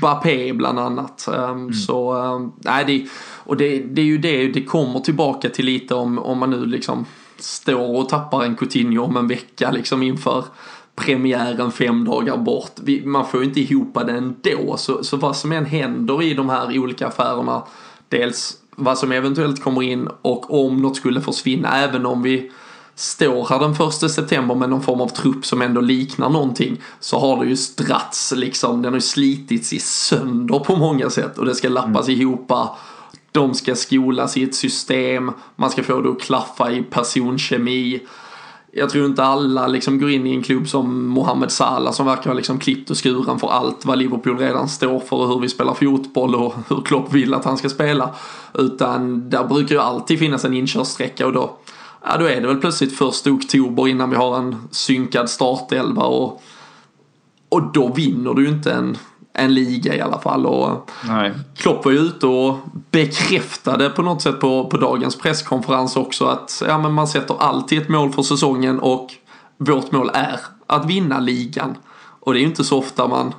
Bappé 0.01 0.53
bland 0.53 0.79
annat. 0.79 1.29
Um, 1.29 1.45
mm. 1.45 1.73
Så 1.73 2.15
um, 2.15 2.53
nej, 2.57 2.85
det, 2.85 3.07
och 3.45 3.57
det, 3.57 3.79
det 3.79 4.01
är 4.01 4.07
ju 4.07 4.19
det 4.19 4.49
det 4.49 4.65
kommer 4.65 5.01
tillbaka 5.01 5.49
till 5.49 5.65
lite 5.65 5.95
om, 5.95 6.19
om 6.19 6.39
man 6.39 6.51
nu 6.51 6.67
liksom 6.67 7.07
står 7.39 7.97
och 7.97 8.09
tappar 8.09 8.45
en 8.45 8.57
Coutinho 8.57 9.05
om 9.05 9.17
en 9.17 9.29
vecka 9.29 9.71
liksom 9.71 10.03
inför 10.03 10.45
premiären 10.97 11.73
fem 11.73 12.05
dagar 12.05 12.37
bort. 12.37 12.73
Vi, 12.83 13.07
man 13.07 13.27
får 13.27 13.41
ju 13.41 13.47
inte 13.47 13.61
ihop 13.61 13.99
det 14.07 14.13
ändå. 14.13 14.77
Så, 14.77 15.05
så 15.05 15.17
vad 15.17 15.37
som 15.37 15.53
än 15.53 15.67
händer 15.67 16.23
i 16.23 16.35
de 16.35 16.49
här 16.49 16.79
olika 16.79 17.07
affärerna, 17.07 17.63
dels 18.09 18.57
vad 18.77 18.99
som 18.99 19.13
eventuellt 19.13 19.63
kommer 19.63 19.83
in 19.83 20.09
och 20.23 20.67
om 20.67 20.83
något 20.83 20.97
skulle 20.97 21.21
försvinna, 21.21 21.77
även 21.77 22.07
om 22.07 22.23
vi 22.23 22.51
står 22.95 23.47
här 23.49 23.59
den 23.59 23.75
första 23.75 24.09
september 24.09 24.55
med 24.55 24.71
någon 24.71 24.83
form 24.83 25.01
av 25.01 25.09
trupp 25.09 25.47
som 25.47 25.63
ändå 25.63 25.81
liknar 25.81 26.31
någonting 26.31 26.81
så 27.01 27.19
har 27.19 27.45
det 27.45 27.51
ju 27.51 27.57
strats 27.57 28.33
liksom, 28.37 28.83
den 28.83 28.93
har 28.93 28.97
ju 28.97 29.01
slitits 29.01 29.73
i 29.73 29.79
sönder 29.79 30.59
på 30.59 30.77
många 30.77 31.11
sätt 31.11 31.39
och 31.39 31.47
det 31.47 31.55
ska 31.55 31.69
lappas 31.69 32.09
mm. 32.09 32.21
ihop. 32.21 32.53
De 33.33 33.55
ska 33.55 33.75
skolas 33.75 34.37
i 34.37 34.43
ett 34.43 34.55
system, 34.55 35.33
man 35.57 35.71
ska 35.71 35.83
få 35.83 36.01
det 36.01 36.11
att 36.11 36.21
klaffa 36.21 36.73
i 36.73 36.83
personkemi 36.83 38.01
jag 38.77 38.91
tror 38.91 39.07
inte 39.07 39.25
alla 39.25 39.67
liksom 39.67 39.99
går 39.99 40.11
in 40.11 40.27
i 40.27 40.35
en 40.35 40.43
klubb 40.43 40.69
som 40.69 41.07
Mohamed 41.07 41.51
Salah 41.51 41.93
som 41.93 42.07
verkar 42.07 42.31
ha 42.31 42.35
liksom 42.35 42.59
klippt 42.59 42.91
och 42.91 43.05
skuren 43.05 43.39
för 43.39 43.49
allt 43.49 43.85
vad 43.85 43.99
Liverpool 43.99 44.39
redan 44.39 44.69
står 44.69 45.01
för 45.01 45.17
och 45.17 45.29
hur 45.29 45.41
vi 45.41 45.49
spelar 45.49 45.75
fotboll 45.75 46.35
och 46.35 46.55
hur 46.69 46.83
Klopp 46.83 47.13
vill 47.13 47.35
att 47.35 47.45
han 47.45 47.57
ska 47.57 47.69
spela. 47.69 48.15
Utan 48.55 49.31
där 49.31 49.45
brukar 49.45 49.75
ju 49.75 49.81
alltid 49.81 50.19
finnas 50.19 50.45
en 50.45 50.55
inkörssträcka 50.55 51.27
och 51.27 51.33
då, 51.33 51.57
ja, 52.05 52.17
då 52.19 52.25
är 52.25 52.41
det 52.41 52.47
väl 52.47 52.61
plötsligt 52.61 52.99
första 52.99 53.31
oktober 53.31 53.89
innan 53.89 54.11
vi 54.11 54.17
har 54.17 54.39
en 54.39 54.57
synkad 54.71 55.31
startelva 55.31 56.03
och, 56.03 56.43
och 57.49 57.73
då 57.73 57.93
vinner 57.93 58.35
du 58.35 58.43
ju 58.43 58.49
inte 58.49 58.73
en 58.73 58.97
en 59.35 59.55
liga 59.55 59.95
i 59.95 60.01
alla 60.01 60.19
fall. 60.19 60.47
Och 60.47 60.91
Nej. 61.09 61.33
Klopp 61.57 61.85
var 61.85 61.93
ju 61.93 61.99
ute 61.99 62.27
och 62.27 62.59
bekräftade 62.91 63.91
på 63.91 64.03
något 64.03 64.23
sätt 64.23 64.41
på, 64.41 64.65
på 64.65 64.77
dagens 64.77 65.19
presskonferens 65.19 65.97
också 65.97 66.27
att 66.27 66.63
ja, 66.69 66.79
men 66.79 66.93
man 66.93 67.09
sätter 67.09 67.43
alltid 67.43 67.83
ett 67.83 67.89
mål 67.89 68.13
för 68.13 68.23
säsongen 68.23 68.81
och 68.81 69.11
vårt 69.59 69.93
mål 69.93 70.11
är 70.15 70.41
att 70.67 70.87
vinna 70.87 71.21
ligan. 71.21 71.77
Och 72.21 72.33
det 72.33 72.39
är 72.39 72.41
ju 72.41 72.47
inte 72.47 72.65
så 72.65 72.79
ofta 72.79 73.09
man 73.09 73.33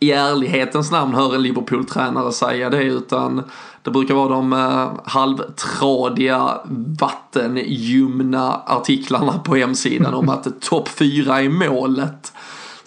i 0.00 0.12
ärlighetens 0.12 0.90
namn 0.90 1.14
hör 1.14 1.34
en 1.34 1.42
Liverpool-tränare 1.42 2.32
säga 2.32 2.70
det 2.70 2.82
utan 2.82 3.42
det 3.82 3.90
brukar 3.90 4.14
vara 4.14 4.28
de 4.28 4.52
eh, 4.52 4.88
halvtradiga 5.04 6.60
vattenljumna 7.00 8.62
artiklarna 8.66 9.38
på 9.38 9.54
hemsidan 9.56 10.14
om 10.14 10.28
att 10.28 10.60
topp 10.60 10.88
fyra 10.88 11.40
är 11.40 11.48
målet. 11.48 12.32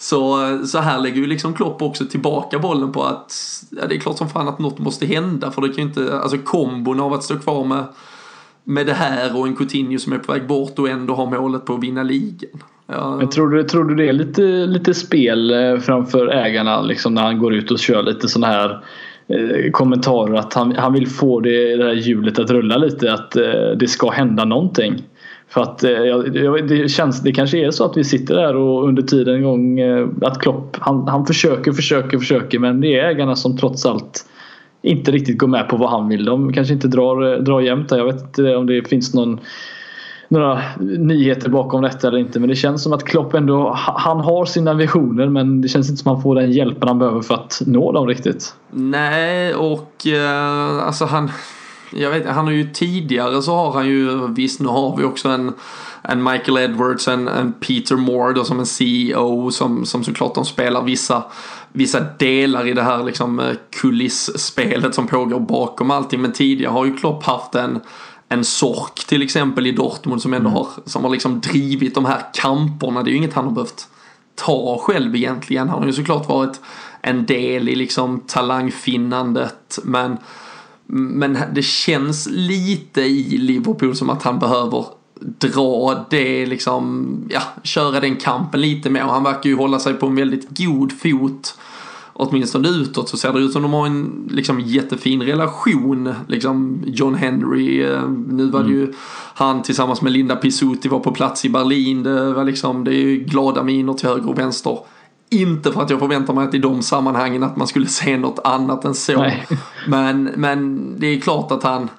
Så, 0.04 0.38
så 0.66 0.78
här 0.78 1.00
lägger 1.00 1.16
ju 1.16 1.26
liksom 1.26 1.54
Klopp 1.54 1.82
också 1.82 2.04
tillbaka 2.04 2.58
bollen 2.58 2.92
på 2.92 3.02
att 3.02 3.32
ja, 3.70 3.86
det 3.88 3.94
är 3.94 3.98
klart 3.98 4.18
som 4.18 4.28
fan 4.28 4.48
att 4.48 4.58
något 4.58 4.78
måste 4.78 5.06
hända 5.06 5.50
för 5.50 5.62
det 5.62 5.68
kan 5.68 5.76
ju 5.76 5.82
inte, 5.82 6.18
alltså 6.18 6.38
kombon 6.38 7.00
av 7.00 7.12
att 7.12 7.22
stå 7.22 7.38
kvar 7.38 7.64
med, 7.64 7.84
med 8.64 8.86
det 8.86 8.92
här 8.92 9.38
och 9.38 9.46
en 9.46 9.56
Coutinho 9.56 9.98
som 9.98 10.12
är 10.12 10.18
på 10.18 10.32
väg 10.32 10.46
bort 10.46 10.78
och 10.78 10.88
ändå 10.88 11.14
har 11.14 11.26
målet 11.26 11.64
på 11.64 11.74
att 11.74 11.82
vinna 11.82 12.02
ligan. 12.02 12.62
Ja. 12.86 13.16
Men 13.16 13.30
tror 13.30 13.48
du, 13.48 13.62
tror 13.62 13.84
du 13.84 13.94
det 13.94 14.08
är 14.08 14.12
lite, 14.12 14.42
lite 14.42 14.94
spel 14.94 15.50
eh, 15.50 15.80
framför 15.80 16.28
ägarna 16.28 16.82
liksom 16.82 17.14
när 17.14 17.22
han 17.22 17.38
går 17.38 17.54
ut 17.54 17.70
och 17.70 17.78
kör 17.78 18.02
lite 18.02 18.28
sådana 18.28 18.52
här 18.52 18.84
eh, 19.28 19.70
kommentarer 19.70 20.34
att 20.34 20.54
han, 20.54 20.76
han 20.76 20.92
vill 20.92 21.08
få 21.08 21.40
det, 21.40 21.76
det 21.76 21.84
där 21.84 21.92
hjulet 21.92 22.38
att 22.38 22.50
rulla 22.50 22.76
lite 22.76 23.12
att 23.12 23.36
eh, 23.36 23.70
det 23.76 23.88
ska 23.88 24.10
hända 24.10 24.44
någonting. 24.44 25.02
För 25.54 25.60
att 25.60 25.84
eh, 25.84 26.18
det, 26.68 26.88
känns, 26.90 27.22
det 27.22 27.32
kanske 27.32 27.58
är 27.58 27.70
så 27.70 27.84
att 27.84 27.96
vi 27.96 28.04
sitter 28.04 28.34
där 28.34 28.56
och 28.56 28.88
under 28.88 29.02
tiden 29.02 29.34
en 29.34 29.42
gång 29.42 29.80
eh, 29.80 30.08
att 30.22 30.40
Klopp 30.40 30.76
han, 30.80 31.08
han 31.08 31.26
försöker, 31.26 31.72
försöker, 31.72 32.18
försöker 32.18 32.58
men 32.58 32.80
det 32.80 32.98
är 32.98 33.04
ägarna 33.04 33.36
som 33.36 33.56
trots 33.56 33.86
allt 33.86 34.26
inte 34.82 35.10
riktigt 35.10 35.38
går 35.38 35.46
med 35.46 35.68
på 35.68 35.76
vad 35.76 35.90
han 35.90 36.08
vill. 36.08 36.24
De 36.24 36.52
kanske 36.52 36.74
inte 36.74 36.88
drar, 36.88 37.32
eh, 37.32 37.38
drar 37.38 37.60
jämnt 37.60 37.88
där. 37.88 37.98
Jag 37.98 38.04
vet 38.04 38.22
inte 38.22 38.56
om 38.56 38.66
det 38.66 38.88
finns 38.88 39.14
någon 39.14 39.40
några 40.28 40.62
nyheter 40.80 41.48
bakom 41.48 41.82
detta 41.82 42.08
eller 42.08 42.18
inte 42.18 42.40
men 42.40 42.48
det 42.48 42.56
känns 42.56 42.82
som 42.82 42.92
att 42.92 43.04
Klopp 43.04 43.34
ändå 43.34 43.72
han 43.76 44.20
har 44.20 44.44
sina 44.44 44.74
visioner 44.74 45.28
men 45.28 45.60
det 45.60 45.68
känns 45.68 45.90
inte 45.90 46.02
som 46.02 46.12
att 46.12 46.16
han 46.16 46.22
får 46.22 46.34
den 46.34 46.52
hjälpen 46.52 46.88
han 46.88 46.98
behöver 46.98 47.20
för 47.20 47.34
att 47.34 47.62
nå 47.66 47.92
dem 47.92 48.06
riktigt. 48.06 48.54
Nej 48.70 49.54
och 49.54 50.06
eh, 50.06 50.86
alltså 50.86 51.04
han 51.04 51.30
jag 51.90 52.10
vet 52.10 52.26
han 52.26 52.44
har 52.44 52.52
ju 52.52 52.70
tidigare 52.72 53.42
så 53.42 53.54
har 53.54 53.72
han 53.72 53.86
ju, 53.86 54.28
visst 54.28 54.60
nu 54.60 54.68
har 54.68 54.96
vi 54.96 55.04
också 55.04 55.28
en, 55.28 55.52
en 56.02 56.22
Michael 56.22 56.58
Edwards, 56.58 57.08
en, 57.08 57.28
en 57.28 57.52
Peter 57.52 57.96
Moore 57.96 58.32
då 58.32 58.44
som 58.44 58.58
en 58.58 58.66
CEO 58.66 59.50
som, 59.50 59.86
som 59.86 60.04
såklart 60.04 60.34
de 60.34 60.44
spelar 60.44 60.82
vissa, 60.82 61.24
vissa 61.72 62.00
delar 62.00 62.66
i 62.66 62.72
det 62.72 62.82
här 62.82 63.04
liksom 63.04 63.40
eh, 63.40 63.54
kulisspelet 63.80 64.94
som 64.94 65.06
pågår 65.06 65.40
bakom 65.40 65.90
allting. 65.90 66.20
Men 66.20 66.32
tidigare 66.32 66.72
har 66.72 66.84
ju 66.84 66.96
Klopp 66.96 67.24
haft 67.24 67.54
en 67.54 67.80
en 68.28 68.44
Sork 68.44 69.04
till 69.06 69.22
exempel 69.22 69.66
i 69.66 69.72
Dortmund 69.72 70.22
som 70.22 70.34
ändå 70.34 70.48
mm. 70.48 70.58
har, 70.58 70.68
som 70.84 71.04
har 71.04 71.10
liksom 71.10 71.40
drivit 71.40 71.94
de 71.94 72.04
här 72.04 72.22
kamperna. 72.34 73.02
Det 73.02 73.10
är 73.10 73.12
ju 73.12 73.18
inget 73.18 73.34
han 73.34 73.44
har 73.44 73.52
behövt 73.52 73.88
ta 74.34 74.78
själv 74.78 75.16
egentligen. 75.16 75.68
Han 75.68 75.78
har 75.78 75.86
ju 75.86 75.92
såklart 75.92 76.28
varit 76.28 76.60
en 77.00 77.26
del 77.26 77.68
i 77.68 77.74
liksom 77.74 78.20
talangfinnandet 78.20 79.78
men 79.82 80.18
men 80.86 81.38
det 81.54 81.62
känns 81.62 82.28
lite 82.30 83.00
i 83.00 83.38
Liverpool 83.38 83.96
som 83.96 84.10
att 84.10 84.22
han 84.22 84.38
behöver 84.38 84.84
dra 85.20 86.06
det 86.10 86.46
liksom, 86.46 87.06
ja, 87.28 87.42
köra 87.62 88.00
den 88.00 88.16
kampen 88.16 88.60
lite 88.60 88.90
mer. 88.90 89.00
Han 89.00 89.24
verkar 89.24 89.50
ju 89.50 89.56
hålla 89.56 89.78
sig 89.78 89.94
på 89.94 90.06
en 90.06 90.16
väldigt 90.16 90.58
god 90.58 90.92
fot. 90.92 91.58
Åtminstone 92.16 92.68
utåt 92.68 93.08
så 93.08 93.16
ser 93.16 93.32
det 93.32 93.38
ut 93.38 93.52
som 93.52 93.62
de 93.62 93.72
har 93.72 93.86
en 93.86 94.28
liksom, 94.30 94.60
jättefin 94.60 95.22
relation. 95.22 96.14
Liksom 96.28 96.82
John 96.86 97.14
Henry, 97.14 97.82
eh, 97.82 98.08
nu 98.28 98.50
var 98.50 98.62
det 98.62 98.70
ju 98.70 98.82
mm. 98.82 98.94
han 99.34 99.62
tillsammans 99.62 100.02
med 100.02 100.12
Linda 100.12 100.36
Pisuti 100.36 100.88
var 100.88 101.00
på 101.00 101.12
plats 101.12 101.44
i 101.44 101.48
Berlin. 101.48 102.02
Det 102.02 102.32
var 102.32 102.44
liksom, 102.44 102.84
det 102.84 102.94
är 102.94 103.02
ju 103.02 103.16
glada 103.16 103.62
miner 103.62 103.94
till 103.94 104.08
höger 104.08 104.28
och 104.28 104.38
vänster. 104.38 104.78
Inte 105.30 105.72
för 105.72 105.82
att 105.82 105.90
jag 105.90 105.98
förväntar 105.98 106.34
mig 106.34 106.48
att 106.48 106.54
i 106.54 106.58
de 106.58 106.82
sammanhangen 106.82 107.42
att 107.42 107.56
man 107.56 107.66
skulle 107.66 107.86
se 107.86 108.16
något 108.16 108.38
annat 108.44 108.84
än 108.84 108.94
så. 108.94 109.30
Men, 109.88 110.22
men 110.22 110.94
det 110.98 111.06
är 111.06 111.20
klart 111.20 111.52
att 111.52 111.62
han 111.62 111.90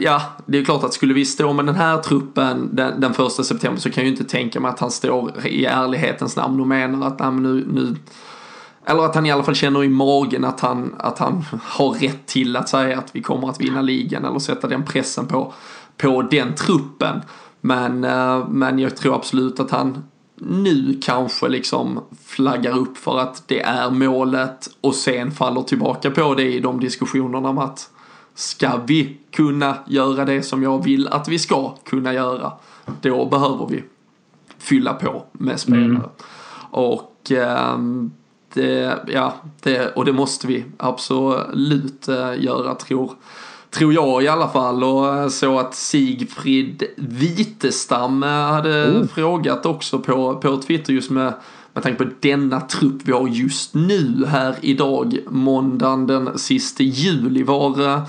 Ja, 0.00 0.22
det 0.46 0.58
är 0.58 0.64
klart 0.64 0.84
att 0.84 0.94
skulle 0.94 1.14
vi 1.14 1.24
stå 1.24 1.52
med 1.52 1.66
den 1.66 1.74
här 1.74 1.98
truppen 1.98 2.68
den, 2.72 3.00
den 3.00 3.14
första 3.14 3.44
september 3.44 3.80
så 3.80 3.90
kan 3.90 4.04
jag 4.04 4.10
ju 4.10 4.18
inte 4.18 4.24
tänka 4.24 4.60
mig 4.60 4.70
att 4.70 4.80
han 4.80 4.90
står 4.90 5.46
i 5.46 5.64
ärlighetens 5.64 6.36
namn 6.36 6.60
och 6.60 6.66
menar 6.66 7.06
att 7.06 7.18
nej, 7.18 7.30
nu, 7.30 7.66
nu 7.72 7.96
eller 8.86 9.04
att 9.04 9.14
han 9.14 9.26
i 9.26 9.30
alla 9.30 9.42
fall 9.42 9.54
känner 9.54 9.84
i 9.84 9.88
magen 9.88 10.44
att 10.44 10.60
han, 10.60 10.94
att 10.98 11.18
han 11.18 11.44
har 11.62 11.90
rätt 11.90 12.26
till 12.26 12.56
att 12.56 12.68
säga 12.68 12.98
att 12.98 13.10
vi 13.12 13.22
kommer 13.22 13.48
att 13.48 13.60
vinna 13.60 13.82
ligan 13.82 14.24
eller 14.24 14.38
sätta 14.38 14.68
den 14.68 14.84
pressen 14.84 15.26
på, 15.26 15.52
på 15.96 16.22
den 16.22 16.54
truppen. 16.54 17.20
Men, 17.60 18.04
eh, 18.04 18.48
men 18.48 18.78
jag 18.78 18.96
tror 18.96 19.14
absolut 19.14 19.60
att 19.60 19.70
han 19.70 20.04
nu 20.48 21.00
kanske 21.02 21.48
liksom 21.48 22.00
flaggar 22.24 22.78
upp 22.78 22.96
för 22.96 23.18
att 23.18 23.48
det 23.48 23.60
är 23.60 23.90
målet 23.90 24.70
och 24.80 24.94
sen 24.94 25.30
faller 25.30 25.62
tillbaka 25.62 26.10
på 26.10 26.34
det 26.34 26.52
i 26.52 26.60
de 26.60 26.80
diskussionerna 26.80 27.48
om 27.48 27.58
att 27.58 27.90
ska 28.34 28.80
vi 28.86 29.16
kunna 29.30 29.76
göra 29.86 30.24
det 30.24 30.42
som 30.42 30.62
jag 30.62 30.84
vill 30.84 31.08
att 31.08 31.28
vi 31.28 31.38
ska 31.38 31.76
kunna 31.84 32.12
göra 32.12 32.52
då 33.00 33.26
behöver 33.26 33.66
vi 33.70 33.84
fylla 34.58 34.94
på 34.94 35.24
med 35.32 35.60
spelare. 35.60 35.84
Mm. 35.84 36.02
Och 36.70 37.32
eh, 37.32 37.78
det, 38.54 38.98
ja, 39.06 39.34
det, 39.62 39.96
och 39.96 40.04
det 40.04 40.12
måste 40.12 40.46
vi 40.46 40.64
absolut 40.76 42.08
eh, 42.08 42.42
göra 42.42 42.74
tror 42.74 43.12
Tror 43.74 43.92
jag 43.92 44.22
i 44.22 44.28
alla 44.28 44.48
fall 44.48 44.84
och 44.84 45.16
eh, 45.16 45.28
så 45.28 45.58
att 45.58 45.74
Sigfrid 45.74 46.82
Vitestam 46.96 48.22
eh, 48.22 48.28
hade 48.28 48.90
oh. 48.90 49.06
frågat 49.06 49.66
också 49.66 49.98
på, 49.98 50.34
på 50.36 50.56
Twitter 50.56 50.92
just 50.92 51.10
med 51.10 51.32
med 51.72 51.82
tanke 51.82 52.04
på 52.04 52.10
denna 52.20 52.60
trupp 52.60 53.02
vi 53.04 53.12
har 53.12 53.28
just 53.28 53.74
nu 53.74 54.26
här 54.28 54.54
idag 54.60 55.18
måndagen 55.28 56.06
den 56.06 56.38
sista 56.38 56.82
juli. 56.82 57.42
Var, 57.42 57.80
eh, 57.80 58.02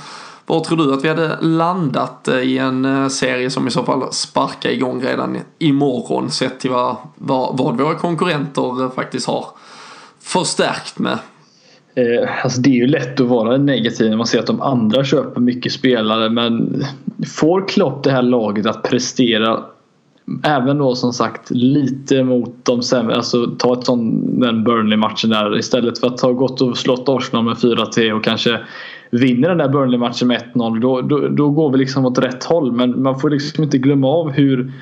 var 0.45 0.63
tror 0.63 0.77
du 0.77 0.93
att 0.93 1.03
vi 1.03 1.09
hade 1.09 1.41
landat 1.41 2.27
i 2.27 2.57
en 2.57 3.09
serie 3.09 3.49
som 3.49 3.67
i 3.67 3.71
så 3.71 3.83
fall 3.83 4.13
sparkar 4.13 4.69
igång 4.69 5.03
redan 5.03 5.37
imorgon 5.59 6.31
sett 6.31 6.59
till 6.59 6.71
vad, 6.71 6.97
vad, 7.15 7.57
vad 7.57 7.77
våra 7.77 7.95
konkurrenter 7.95 8.95
faktiskt 8.95 9.27
har 9.27 9.45
förstärkt 10.19 10.99
med? 10.99 11.19
Eh, 11.95 12.43
alltså 12.43 12.61
det 12.61 12.69
är 12.69 12.73
ju 12.73 12.87
lätt 12.87 13.19
att 13.19 13.27
vara 13.27 13.57
negativ 13.57 14.09
när 14.09 14.17
man 14.17 14.27
ser 14.27 14.39
att 14.39 14.47
de 14.47 14.61
andra 14.61 15.03
köper 15.03 15.41
mycket 15.41 15.71
spelare 15.71 16.29
men 16.29 16.83
får 17.27 17.67
Klopp 17.67 18.03
det 18.03 18.11
här 18.11 18.21
laget 18.21 18.65
att 18.65 18.83
prestera 18.83 19.63
Även 20.43 20.77
då 20.77 20.95
som 20.95 21.13
sagt 21.13 21.51
lite 21.51 22.23
mot 22.23 22.55
de 22.63 22.81
sämre, 22.81 23.15
alltså 23.15 23.47
ta 23.59 23.73
ett 23.73 23.85
sån 23.85 24.39
den 24.39 24.63
Burnley-matchen 24.63 25.29
där 25.29 25.57
istället 25.57 25.99
för 25.99 26.07
att 26.07 26.21
ha 26.21 26.31
gått 26.31 26.61
och 26.61 26.77
slått 26.77 27.09
Arsenal 27.09 27.43
med 27.43 27.55
4-3 27.55 28.11
och 28.11 28.23
kanske 28.23 28.59
vinner 29.09 29.49
den 29.49 29.57
där 29.57 29.67
Burnley-matchen 29.67 30.27
med 30.27 30.43
1-0 30.53 30.79
då, 30.79 31.01
då, 31.01 31.27
då, 31.27 31.49
går 31.49 31.71
vi 31.71 31.77
liksom 31.77 32.05
åt 32.05 32.19
rätt 32.19 32.43
håll 32.43 32.71
men 32.71 33.03
man 33.03 33.19
får 33.19 33.29
liksom 33.29 33.63
inte 33.63 33.77
glömma 33.77 34.07
av 34.07 34.31
hur 34.31 34.73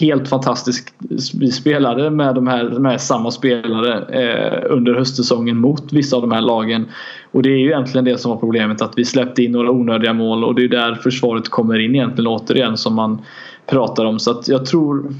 helt 0.00 0.28
fantastiskt 0.28 0.94
vi 1.34 1.52
spelade 1.52 2.10
med, 2.10 2.34
de 2.34 2.46
här, 2.46 2.64
med 2.64 3.00
samma 3.00 3.30
spelare 3.30 4.22
eh, 4.22 4.72
under 4.72 4.94
höstsäsongen 4.94 5.56
mot 5.56 5.92
vissa 5.92 6.16
av 6.16 6.22
de 6.22 6.32
här 6.32 6.40
lagen. 6.40 6.86
Och 7.32 7.42
det 7.42 7.48
är 7.48 7.58
ju 7.58 7.66
egentligen 7.66 8.04
det 8.04 8.18
som 8.18 8.30
var 8.30 8.38
problemet 8.38 8.82
att 8.82 8.98
vi 8.98 9.04
släppte 9.04 9.42
in 9.42 9.52
några 9.52 9.70
onödiga 9.70 10.12
mål 10.12 10.44
och 10.44 10.54
det 10.54 10.64
är 10.64 10.68
där 10.68 10.94
försvaret 10.94 11.48
kommer 11.48 11.78
in 11.78 11.94
egentligen 11.94 12.26
återigen 12.26 12.76
som 12.76 12.94
man 12.94 13.22
pratar 13.66 14.04
om. 14.04 14.18
Så 14.18 14.30
att 14.30 14.48
jag 14.48 14.66
tror 14.66 15.14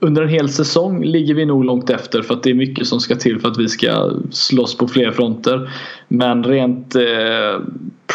under 0.00 0.22
en 0.22 0.28
hel 0.28 0.48
säsong 0.48 1.04
ligger 1.04 1.34
vi 1.34 1.46
nog 1.46 1.64
långt 1.64 1.90
efter 1.90 2.22
för 2.22 2.34
att 2.34 2.42
det 2.42 2.50
är 2.50 2.54
mycket 2.54 2.86
som 2.86 3.00
ska 3.00 3.14
till 3.14 3.40
för 3.40 3.48
att 3.48 3.58
vi 3.58 3.68
ska 3.68 4.10
slåss 4.30 4.78
på 4.78 4.88
fler 4.88 5.10
fronter. 5.10 5.70
Men 6.08 6.44
rent 6.44 6.94
eh, 6.94 7.60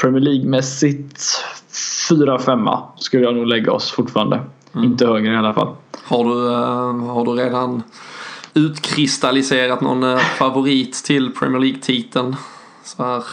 Premier 0.02 0.22
League-mässigt 0.22 1.22
4-5 2.10 2.82
skulle 2.98 3.24
jag 3.24 3.36
nog 3.36 3.48
lägga 3.48 3.72
oss 3.72 3.92
fortfarande. 3.92 4.42
Mm. 4.74 4.86
Inte 4.86 5.08
högre 5.08 5.34
i 5.34 5.38
alla 5.38 5.54
fall. 5.54 5.76
Har 6.04 6.24
du, 6.24 6.32
uh, 6.32 7.14
har 7.14 7.26
du 7.26 7.32
redan 7.32 7.84
utkristalliserat 8.54 9.82
någon 9.82 10.04
uh, 10.04 10.18
favorit 10.18 10.94
till 10.94 11.32
Premier 11.32 11.60
League-titeln? 11.60 12.36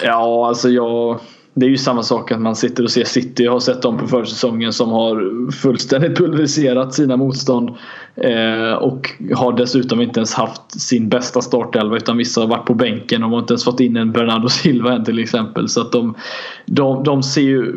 Ja, 0.02 0.48
alltså 0.48 0.68
jag 0.68 1.18
det 1.58 1.66
är 1.66 1.70
ju 1.70 1.76
samma 1.76 2.02
sak 2.02 2.32
att 2.32 2.40
man 2.40 2.56
sitter 2.56 2.82
och 2.82 2.90
ser 2.90 3.04
City. 3.04 3.44
Jag 3.44 3.52
har 3.52 3.60
sett 3.60 3.82
dem 3.82 3.98
på 3.98 4.06
försäsongen 4.06 4.72
som 4.72 4.90
har 4.90 5.50
fullständigt 5.50 6.16
pulveriserat 6.16 6.94
sina 6.94 7.16
motstånd. 7.16 7.70
Eh, 8.20 8.72
och 8.72 9.10
har 9.34 9.52
dessutom 9.52 10.00
inte 10.00 10.20
ens 10.20 10.34
haft 10.34 10.80
sin 10.80 11.08
bästa 11.08 11.40
startelva 11.42 11.96
utan 11.96 12.16
vissa 12.16 12.40
har 12.40 12.48
varit 12.48 12.66
på 12.66 12.74
bänken. 12.74 13.20
De 13.20 13.32
har 13.32 13.38
inte 13.38 13.52
ens 13.52 13.64
fått 13.64 13.80
in 13.80 13.96
en 13.96 14.12
Bernardo 14.12 14.48
Silva 14.48 14.92
än 14.92 15.04
till 15.04 15.18
exempel. 15.18 15.68
Så 15.68 15.80
att 15.80 15.92
de, 15.92 16.14
de, 16.66 17.04
de 17.04 17.22
ser 17.22 17.42
ju 17.42 17.74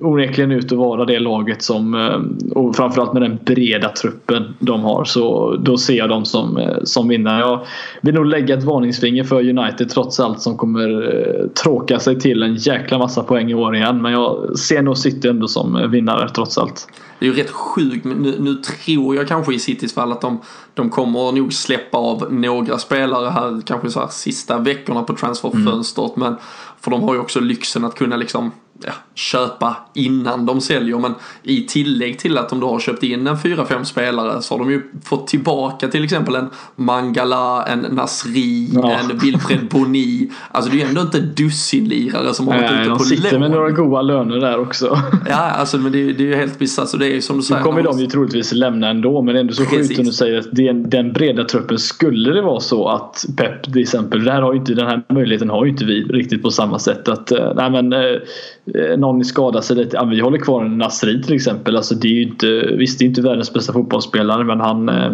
onekligen 0.00 0.52
ut 0.52 0.72
att 0.72 0.78
vara 0.78 1.04
det 1.04 1.18
laget 1.18 1.62
som 1.62 1.94
eh, 1.94 2.56
och 2.56 2.76
framförallt 2.76 3.12
med 3.12 3.22
den 3.22 3.38
breda 3.44 3.88
truppen 3.88 4.54
de 4.58 4.80
har 4.80 5.04
så 5.04 5.56
då 5.56 5.78
ser 5.78 5.94
jag 5.94 6.08
dem 6.08 6.24
som, 6.24 6.56
eh, 6.56 6.76
som 6.84 7.08
vinnare. 7.08 7.40
Jag 7.40 7.60
vill 8.00 8.14
nog 8.14 8.26
lägga 8.26 8.58
ett 8.58 8.64
varningsfinger 8.64 9.24
för 9.24 9.58
United 9.58 9.90
trots 9.90 10.20
allt 10.20 10.40
som 10.40 10.56
kommer 10.56 11.16
eh, 11.16 11.48
tråka 11.48 11.98
sig 11.98 12.20
till 12.20 12.42
en 12.42 12.54
jäkla 12.54 12.98
massa 12.98 13.21
poäng 13.22 13.50
i 13.50 13.54
år 13.54 13.76
igen. 13.76 14.02
Men 14.02 14.12
jag 14.12 14.58
ser 14.58 14.82
nog 14.82 14.98
City 14.98 15.28
ändå 15.28 15.48
som 15.48 15.90
vinnare 15.90 16.28
trots 16.28 16.58
allt. 16.58 16.88
Det 17.18 17.26
är 17.26 17.30
ju 17.30 17.36
rätt 17.36 17.50
sjukt, 17.50 18.04
nu, 18.04 18.36
nu 18.40 18.54
tror 18.54 19.16
jag 19.16 19.28
kanske 19.28 19.54
i 19.54 19.58
Citys 19.58 19.94
fall 19.94 20.12
att 20.12 20.20
de, 20.20 20.40
de 20.74 20.90
kommer 20.90 21.32
nog 21.32 21.52
släppa 21.52 21.98
av 21.98 22.32
några 22.32 22.78
spelare 22.78 23.30
här 23.30 23.62
kanske 23.66 23.90
så 23.90 24.00
här 24.00 24.08
sista 24.08 24.58
veckorna 24.58 25.02
på 25.02 25.14
transferfönstret. 25.14 26.16
Mm. 26.16 26.28
Men 26.28 26.40
för 26.80 26.90
de 26.90 27.02
har 27.02 27.14
ju 27.14 27.20
också 27.20 27.40
lyxen 27.40 27.84
att 27.84 27.94
kunna 27.94 28.16
liksom 28.16 28.50
ja, 28.86 28.92
köpa 29.14 29.76
innan 29.94 30.46
de 30.46 30.60
säljer. 30.60 30.98
Men 30.98 31.14
i 31.42 31.66
tillägg 31.66 32.18
till 32.18 32.38
att 32.38 32.48
de 32.48 32.60
då 32.60 32.68
har 32.68 32.80
köpt 32.80 33.02
in 33.02 33.26
en 33.26 33.36
4-5 33.36 33.84
spelare 33.84 34.42
så 34.42 34.54
har 34.54 34.58
de 34.58 34.70
ju 34.70 34.82
fått 35.04 35.26
tillbaka 35.26 35.88
till 35.88 36.04
exempel 36.04 36.34
en 36.34 36.50
Mangala, 36.76 37.64
en 37.66 37.78
Nasri, 37.78 38.70
ja. 38.74 38.92
en 38.92 39.18
Wilfred 39.18 39.68
Boni. 39.68 40.30
Alltså 40.50 40.70
det 40.70 40.76
är 40.76 40.78
ju 40.78 40.88
ändå 40.88 41.00
inte 41.00 41.20
dussinlirare 41.20 42.34
som 42.34 42.48
har 42.48 42.54
varit 42.54 42.70
ute 42.70 42.82
på 42.82 42.88
lån. 42.88 42.98
De 42.98 43.04
sitter 43.04 43.38
med 43.38 43.50
några 43.50 43.70
goda 43.70 44.02
löner 44.02 44.36
där 44.36 44.58
också. 44.58 44.98
Ja, 45.28 45.36
alltså 45.36 45.78
men 45.78 45.92
det 45.92 45.98
är, 45.98 46.12
det 46.12 46.22
är 46.22 46.28
ju 46.28 46.34
helt 46.34 46.58
bisarrt. 46.58 46.88
Så 46.88 46.96
det 46.96 47.06
är 47.06 47.14
ju 47.14 47.20
som 47.20 47.36
du 47.36 47.42
säger. 47.42 47.60
Nu 47.60 47.64
kommer 47.64 47.82
de 47.82 48.00
ju 48.00 48.06
troligtvis 48.06 48.52
lämna 48.52 48.88
ändå 48.88 49.22
men 49.22 49.34
det 49.34 49.38
är 49.38 49.40
ändå 49.40 49.54
så 49.54 49.64
sjukt 49.64 49.96
som 49.96 50.04
du 50.04 50.12
säger 50.12 50.38
att 50.38 50.52
den, 50.52 50.90
den 50.90 51.12
breda 51.12 51.44
truppen 51.44 51.78
skulle 51.78 52.30
det 52.30 52.42
vara 52.42 52.60
så 52.60 52.88
att 52.88 53.24
Pep 53.36 53.62
till 53.62 53.82
exempel. 53.82 54.24
Det 54.24 54.32
här 54.32 54.42
har 54.42 54.52
ju 54.52 54.58
inte, 54.58 54.74
den 54.74 54.86
här 54.86 55.02
möjligheten 55.08 55.50
har 55.50 55.64
ju 55.64 55.70
inte 55.70 55.84
vi 55.84 56.04
riktigt 56.04 56.42
på 56.42 56.50
samma 56.50 56.78
sätt. 56.78 57.08
Att, 57.08 57.32
eh, 57.32 57.52
nej 57.54 57.70
men, 57.70 57.92
Eh, 57.92 58.20
Eh, 58.66 58.98
någon 58.98 59.24
skadar 59.24 59.60
sig 59.60 59.76
lite. 59.76 59.96
Ja, 59.96 60.04
vi 60.04 60.20
håller 60.20 60.38
kvar 60.38 60.64
en 60.64 60.78
Nasri 60.78 61.22
till 61.22 61.34
exempel. 61.34 61.76
Alltså, 61.76 61.94
det 61.94 62.08
är 62.08 62.12
ju 62.12 62.22
inte, 62.22 62.46
visst, 62.76 62.98
det 62.98 63.04
är 63.04 63.06
inte 63.06 63.22
världens 63.22 63.52
bästa 63.52 63.72
fotbollsspelare 63.72 64.44
men 64.44 64.60
han, 64.60 64.88
eh, 64.88 65.12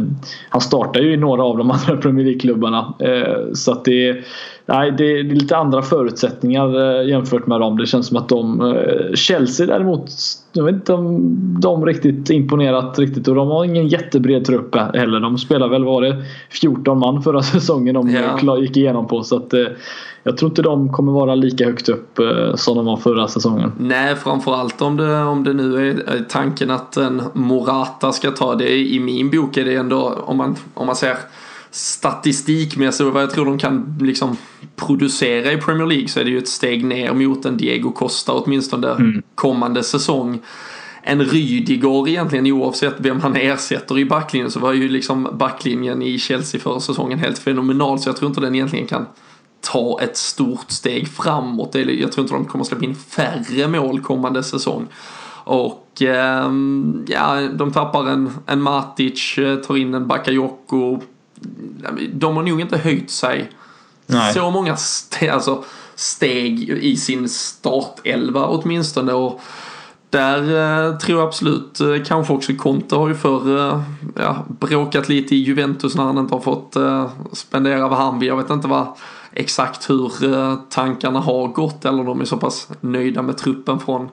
han 0.49 0.61
startar 0.61 1.01
ju 1.01 1.13
i 1.13 1.17
några 1.17 1.43
av 1.43 1.59
de 1.59 1.71
andra 1.71 1.97
Premier 1.97 2.25
League-klubbarna. 2.25 2.95
Eh, 3.01 3.53
så 3.53 3.73
att 3.73 3.85
det, 3.85 4.25
nej, 4.69 4.93
det 4.93 5.19
är 5.19 5.25
lite 5.25 5.57
andra 5.57 5.83
förutsättningar 5.83 7.03
jämfört 7.03 7.47
med 7.47 7.61
dem. 7.61 7.77
Det 7.77 7.87
känns 7.87 8.07
som 8.07 8.17
att 8.17 8.29
de... 8.29 8.75
Chelsea 9.15 9.67
däremot, 9.67 10.11
jag 10.53 10.65
vet 10.65 10.75
inte 10.75 10.93
om 10.93 11.37
de 11.61 11.87
riktigt 11.87 12.31
imponerat 12.31 12.99
riktigt 12.99 13.29
och 13.29 13.35
de 13.35 13.49
har 13.49 13.65
ingen 13.65 13.89
jättebred 13.89 14.45
trupp 14.45 14.75
heller. 14.75 15.21
De 15.21 15.39
spelar 15.39 15.69
väl, 15.69 15.85
var 15.85 16.03
det 16.03 16.17
14 16.51 16.99
man 16.99 17.23
förra 17.23 17.43
säsongen 17.43 17.95
de 17.95 18.11
ja. 18.43 18.59
gick 18.59 18.77
igenom 18.77 19.07
på. 19.07 19.23
Så 19.23 19.37
att, 19.37 19.53
jag 20.29 20.37
tror 20.37 20.51
inte 20.51 20.63
de 20.63 20.93
kommer 20.93 21.13
vara 21.13 21.35
lika 21.35 21.65
högt 21.65 21.89
upp 21.89 22.19
eh, 22.19 22.55
som 22.55 22.77
de 22.77 22.87
var 22.87 22.97
förra 22.97 23.29
säsongen. 23.29 23.73
Nej, 23.79 24.17
framförallt 24.17 24.83
om 24.83 24.97
det, 24.97 25.23
om 25.23 25.45
det 25.45 25.53
nu 25.53 25.91
är 25.91 26.25
tanken 26.29 26.71
att 26.71 26.97
en 26.97 27.23
Morata 27.33 28.13
ska 28.13 28.31
ta 28.31 28.55
det. 28.55 28.79
I 28.79 29.01
min 29.01 29.31
bok 29.31 29.57
är 29.57 29.65
det 29.65 29.75
ändå, 29.75 30.19
om 30.25 30.37
man, 30.37 30.57
om 30.75 30.87
man 30.87 30.97
ser 30.97 31.17
statistikmässigt 31.71 33.13
vad 33.13 33.23
jag 33.23 33.31
tror 33.31 33.45
de 33.45 33.59
kan 33.59 33.99
liksom 34.01 34.37
producera 34.77 35.53
i 35.53 35.57
Premier 35.57 35.87
League 35.87 36.09
så 36.09 36.21
är 36.21 36.25
det 36.25 36.31
ju 36.31 36.39
ett 36.39 36.49
steg 36.49 36.85
ner 36.85 37.15
mot 37.15 37.45
en 37.45 37.57
Diego 37.57 37.93
Costa 37.93 38.33
åtminstone 38.33 38.91
mm. 38.91 39.23
kommande 39.35 39.83
säsong. 39.83 40.41
En 41.03 41.25
Rydiger 41.25 42.09
egentligen 42.09 42.47
oavsett 42.47 42.95
vem 42.99 43.21
han 43.21 43.37
ersätter 43.37 43.99
i 43.99 44.05
backlinjen 44.05 44.51
så 44.51 44.61
var 44.61 44.73
ju 44.73 44.89
liksom 44.89 45.29
backlinjen 45.33 46.03
i 46.03 46.19
Chelsea 46.19 46.61
förra 46.61 46.81
säsongen 46.81 47.19
helt 47.19 47.39
fenomenal 47.39 47.99
så 47.99 48.09
jag 48.09 48.17
tror 48.17 48.29
inte 48.29 48.41
den 48.41 48.55
egentligen 48.55 48.87
kan 48.87 49.07
ta 49.61 50.01
ett 50.01 50.17
stort 50.17 50.71
steg 50.71 51.09
framåt. 51.09 51.75
Jag 51.75 52.13
tror 52.13 52.25
inte 52.25 52.35
de 52.35 52.45
kommer 52.45 52.65
släppa 52.65 52.85
in 52.85 52.95
färre 52.95 53.69
mål 53.69 54.01
kommande 54.01 54.43
säsong. 54.43 54.87
Och 55.45 56.03
eh, 56.03 56.51
ja, 57.07 57.49
de 57.53 57.73
tappar 57.73 58.09
en, 58.09 58.31
en 58.47 58.63
Matic, 58.63 59.39
eh, 59.39 59.57
tar 59.57 59.77
in 59.77 59.95
en 59.95 60.07
Bakayoko. 60.07 61.01
De 62.13 62.37
har 62.37 62.43
nog 62.43 62.61
inte 62.61 62.79
höjt 62.79 63.11
sig 63.11 63.51
Nej. 64.07 64.35
så 64.35 64.51
många 64.51 64.77
ste 64.77 65.33
alltså, 65.33 65.65
steg 65.95 66.69
i 66.71 66.97
sin 66.97 67.29
startelva 67.29 68.47
åtminstone. 68.47 69.13
Och 69.13 69.41
där 70.11 70.41
eh, 70.41 70.99
tror 70.99 71.19
jag 71.19 71.29
absolut, 71.29 71.81
eh, 71.81 72.05
kanske 72.07 72.33
också 72.33 72.53
Conte 72.59 72.97
har 72.97 73.09
ju 73.09 73.15
för 73.15 73.59
eh, 73.59 73.83
ja, 74.15 74.45
bråkat 74.49 75.09
lite 75.09 75.35
i 75.35 75.39
Juventus 75.39 75.97
när 75.97 76.05
han 76.05 76.19
inte 76.19 76.35
har 76.35 76.41
fått 76.41 76.77
eh, 76.77 77.11
spendera 77.33 77.89
vad 77.89 77.99
han 77.99 78.19
vill. 78.19 78.29
Jag 78.29 78.37
vet 78.37 78.51
inte 78.51 78.69
vad 78.69 78.87
exakt 79.33 79.91
hur 79.91 80.35
eh, 80.35 80.55
tankarna 80.71 81.21
har 81.21 81.49
gått 81.49 81.85
eller 81.85 82.05
de 82.05 82.21
är 82.21 82.25
så 82.25 82.37
pass 82.37 82.69
nöjda 82.81 83.23
med 83.23 83.37
truppen 83.37 83.81
från, 83.81 84.09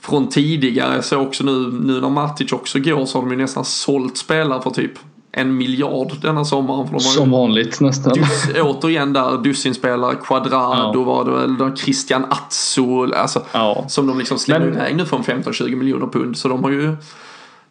från 0.00 0.28
tidigare. 0.28 1.02
Så 1.02 1.18
också 1.18 1.44
nu, 1.44 1.72
nu 1.72 2.00
när 2.00 2.10
Matic 2.10 2.52
också 2.52 2.78
går 2.78 3.06
så 3.06 3.18
har 3.18 3.22
de 3.22 3.30
ju 3.30 3.36
nästan 3.36 3.64
sålt 3.64 4.16
spelare 4.16 4.62
för 4.62 4.70
typ 4.70 4.92
en 5.32 5.56
miljard 5.56 6.12
denna 6.22 6.44
sommaren. 6.44 6.86
För 6.86 6.92
de 6.92 7.00
Som 7.00 7.30
vanligt 7.30 7.80
nästan. 7.80 8.12
Dus, 8.12 8.48
återigen 8.62 9.12
där 9.12 9.42
dussinspelare, 9.42 10.14
Quadrado 10.14 11.00
ja. 11.00 11.04
var 11.04 11.24
det 11.24 11.30
väl, 11.30 11.76
Christian 11.76 12.24
Atso, 12.30 13.14
alltså, 13.14 13.42
ja. 13.52 13.84
som 13.88 14.06
de 14.06 14.18
liksom 14.18 14.38
slänger 14.38 14.66
iväg 14.66 14.96
nu 14.96 15.04
från 15.04 15.22
15-20 15.22 15.76
miljoner 15.76 16.06
pund. 16.06 16.36
Så 16.36 16.48
de 16.48 16.64
har 16.64 16.70
ju 16.70 16.96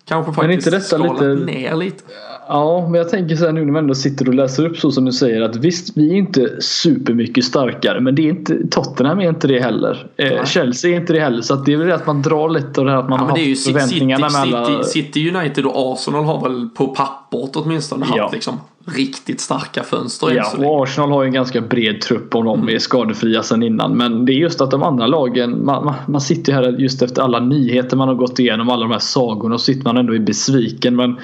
kanske 0.05 0.33
faktiskt 0.33 0.87
skalat 0.87 1.21
lite... 1.21 1.45
ner 1.45 1.75
lite. 1.75 2.03
Ja, 2.51 2.87
men 2.89 2.93
jag 2.93 3.09
tänker 3.09 3.35
så 3.35 3.45
här 3.45 3.51
nu 3.51 3.65
när 3.65 3.71
man 3.71 3.83
ändå 3.83 3.95
sitter 3.95 4.27
och 4.27 4.33
läser 4.33 4.65
upp 4.65 4.77
så 4.77 4.91
som 4.91 5.05
du 5.05 5.11
säger 5.11 5.41
att 5.41 5.55
visst, 5.55 5.97
vi 5.97 6.11
är 6.11 6.15
inte 6.15 6.61
supermycket 6.61 7.43
starkare 7.43 7.99
men 7.99 8.15
det 8.15 8.21
är 8.21 8.29
inte, 8.29 8.67
Tottenham 8.67 9.19
är 9.19 9.29
inte 9.29 9.47
det 9.47 9.59
heller. 9.59 10.07
Eh, 10.17 10.45
Chelsea 10.45 10.91
är 10.91 10.95
inte 10.95 11.13
det 11.13 11.19
heller 11.19 11.41
så 11.41 11.53
att 11.53 11.65
det 11.65 11.73
är 11.73 11.77
väl 11.77 11.87
det 11.87 11.95
att 11.95 12.07
man 12.07 12.21
drar 12.21 12.49
lite 12.49 12.81
av 12.81 12.85
det 12.85 12.91
här 12.91 12.99
att 12.99 13.09
man 13.09 13.19
ja, 13.19 13.25
har 13.25 13.49
haft 13.49 13.65
förväntningarna 13.65 14.29
City, 14.29 14.51
med 14.51 14.59
alla... 14.59 14.83
City, 14.83 15.29
United 15.35 15.65
och 15.65 15.93
Arsenal 15.93 16.25
har 16.25 16.49
väl 16.49 16.69
på 16.69 16.87
pappret 17.29 17.55
åtminstone 17.55 18.05
haft 18.05 18.17
ja. 18.17 18.29
liksom 18.33 18.59
riktigt 18.85 19.41
starka 19.41 19.83
fönster. 19.83 20.31
Ja, 20.31 20.53
och 20.57 20.83
Arsenal 20.83 21.11
har 21.11 21.23
ju 21.23 21.27
en 21.27 21.33
ganska 21.33 21.61
bred 21.61 22.01
trupp 22.01 22.35
om 22.35 22.45
de 22.45 22.59
mm. 22.59 22.75
är 22.75 22.79
skadefria 22.79 23.43
sedan 23.43 23.63
innan. 23.63 23.97
Men 23.97 24.25
det 24.25 24.31
är 24.31 24.35
just 24.35 24.61
att 24.61 24.71
de 24.71 24.83
andra 24.83 25.07
lagen, 25.07 25.65
man, 25.65 25.85
man, 25.85 25.95
man 26.07 26.21
sitter 26.21 26.53
här 26.53 26.63
just 26.63 27.01
efter 27.01 27.21
alla 27.21 27.39
nyheter 27.39 27.97
man 27.97 28.07
har 28.07 28.15
gått 28.15 28.39
igenom, 28.39 28.69
alla 28.69 28.81
de 28.81 28.91
här 28.91 28.99
sagorna 28.99 29.55
och 29.55 29.61
sitter 29.61 29.83
man 29.83 29.97
ändå 29.97 30.15
i 30.15 30.19
besviken. 30.19 30.95
Men 30.95 31.15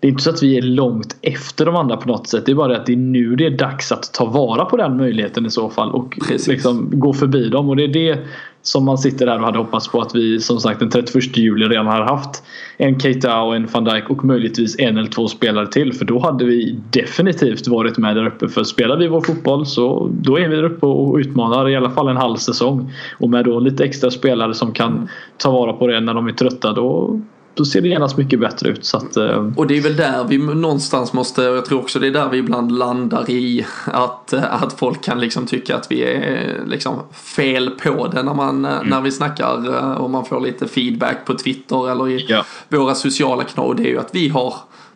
det 0.00 0.08
är 0.08 0.10
inte 0.10 0.22
så 0.22 0.30
att 0.30 0.42
vi 0.42 0.58
är 0.58 0.62
långt 0.62 1.16
efter 1.22 1.66
de 1.66 1.76
andra 1.76 1.96
på 1.96 2.08
något 2.08 2.28
sätt. 2.28 2.46
Det 2.46 2.52
är 2.52 2.56
bara 2.56 2.68
det 2.68 2.76
att 2.76 2.86
det 2.86 2.92
är 2.92 2.96
nu 2.96 3.36
det 3.36 3.46
är 3.46 3.50
dags 3.50 3.92
att 3.92 4.12
ta 4.12 4.24
vara 4.24 4.64
på 4.64 4.76
den 4.76 4.96
möjligheten 4.96 5.46
i 5.46 5.50
så 5.50 5.70
fall 5.70 5.90
och 5.90 6.18
liksom 6.48 6.90
gå 6.92 7.12
förbi 7.12 7.48
dem. 7.48 7.68
Och 7.68 7.76
det 7.76 7.84
är 7.84 7.88
det 7.88 8.18
som 8.62 8.84
man 8.84 8.98
sitter 8.98 9.26
där 9.26 9.38
och 9.38 9.44
hade 9.44 9.58
hoppats 9.58 9.88
på 9.88 10.00
att 10.00 10.14
vi 10.14 10.40
som 10.40 10.60
sagt 10.60 10.80
den 10.80 10.90
31 10.90 11.36
juli 11.36 11.66
redan 11.66 11.86
hade 11.86 12.04
haft 12.04 12.42
en 12.76 13.00
Keita 13.00 13.42
och 13.42 13.56
en 13.56 13.66
van 13.66 13.84
Dijk 13.84 14.10
och 14.10 14.24
möjligtvis 14.24 14.78
en 14.78 14.96
eller 14.96 15.08
två 15.08 15.28
spelare 15.28 15.66
till. 15.66 15.92
För 15.92 16.04
då 16.04 16.18
hade 16.18 16.44
vi 16.44 16.78
definitivt 16.90 17.68
varit 17.68 17.98
med 17.98 18.16
där 18.16 18.26
uppe. 18.26 18.48
För 18.48 18.64
spelar 18.64 18.96
vi 18.96 19.08
vår 19.08 19.20
fotboll 19.20 19.66
så 19.66 20.10
då 20.20 20.38
är 20.38 20.48
vi 20.48 20.56
där 20.56 20.64
uppe 20.64 20.86
och 20.86 21.16
utmanar 21.16 21.68
i 21.68 21.76
alla 21.76 21.90
fall 21.90 22.08
en 22.08 22.16
halv 22.16 22.36
säsong. 22.36 22.92
Och 23.18 23.30
med 23.30 23.44
då 23.44 23.60
lite 23.60 23.84
extra 23.84 24.10
spelare 24.10 24.54
som 24.54 24.72
kan 24.72 25.08
ta 25.36 25.50
vara 25.50 25.72
på 25.72 25.86
det 25.86 26.00
när 26.00 26.14
de 26.14 26.28
är 26.28 26.32
trötta 26.32 26.72
då 26.72 27.20
då 27.54 27.64
ser 27.64 27.80
det 27.80 27.88
genast 27.88 28.16
mycket 28.16 28.40
bättre 28.40 28.68
ut. 28.68 28.84
Så 28.84 28.96
att, 28.96 29.16
eh. 29.16 29.52
Och 29.56 29.66
det 29.66 29.76
är 29.76 29.80
väl 29.80 29.96
där 29.96 30.24
vi 30.24 30.38
någonstans 30.38 31.12
måste, 31.12 31.48
och 31.48 31.56
jag 31.56 31.64
tror 31.64 31.80
också 31.80 31.98
det 31.98 32.06
är 32.06 32.10
där 32.10 32.28
vi 32.28 32.38
ibland 32.38 32.78
landar 32.78 33.30
i 33.30 33.66
att, 33.84 34.32
eh, 34.32 34.62
att 34.62 34.72
folk 34.72 35.02
kan 35.02 35.20
liksom 35.20 35.46
tycka 35.46 35.76
att 35.76 35.86
vi 35.90 36.02
är 36.02 36.62
liksom 36.66 36.94
fel 37.12 37.70
på 37.70 38.06
det 38.06 38.22
när, 38.22 38.34
man, 38.34 38.64
eh, 38.64 38.76
mm. 38.76 38.88
när 38.88 39.00
vi 39.00 39.10
snackar 39.10 39.98
och 39.98 40.10
man 40.10 40.24
får 40.24 40.40
lite 40.40 40.68
feedback 40.68 41.26
på 41.26 41.34
Twitter 41.34 41.90
eller 41.90 42.08
i 42.08 42.26
ja. 42.28 42.44
våra 42.68 42.94
sociala 42.94 43.44
kanaler. 43.44 43.74
Det 43.74 43.82
är 43.82 43.92
ju 43.92 43.98
att 43.98 44.10
vi 44.14 44.28
har 44.28 44.54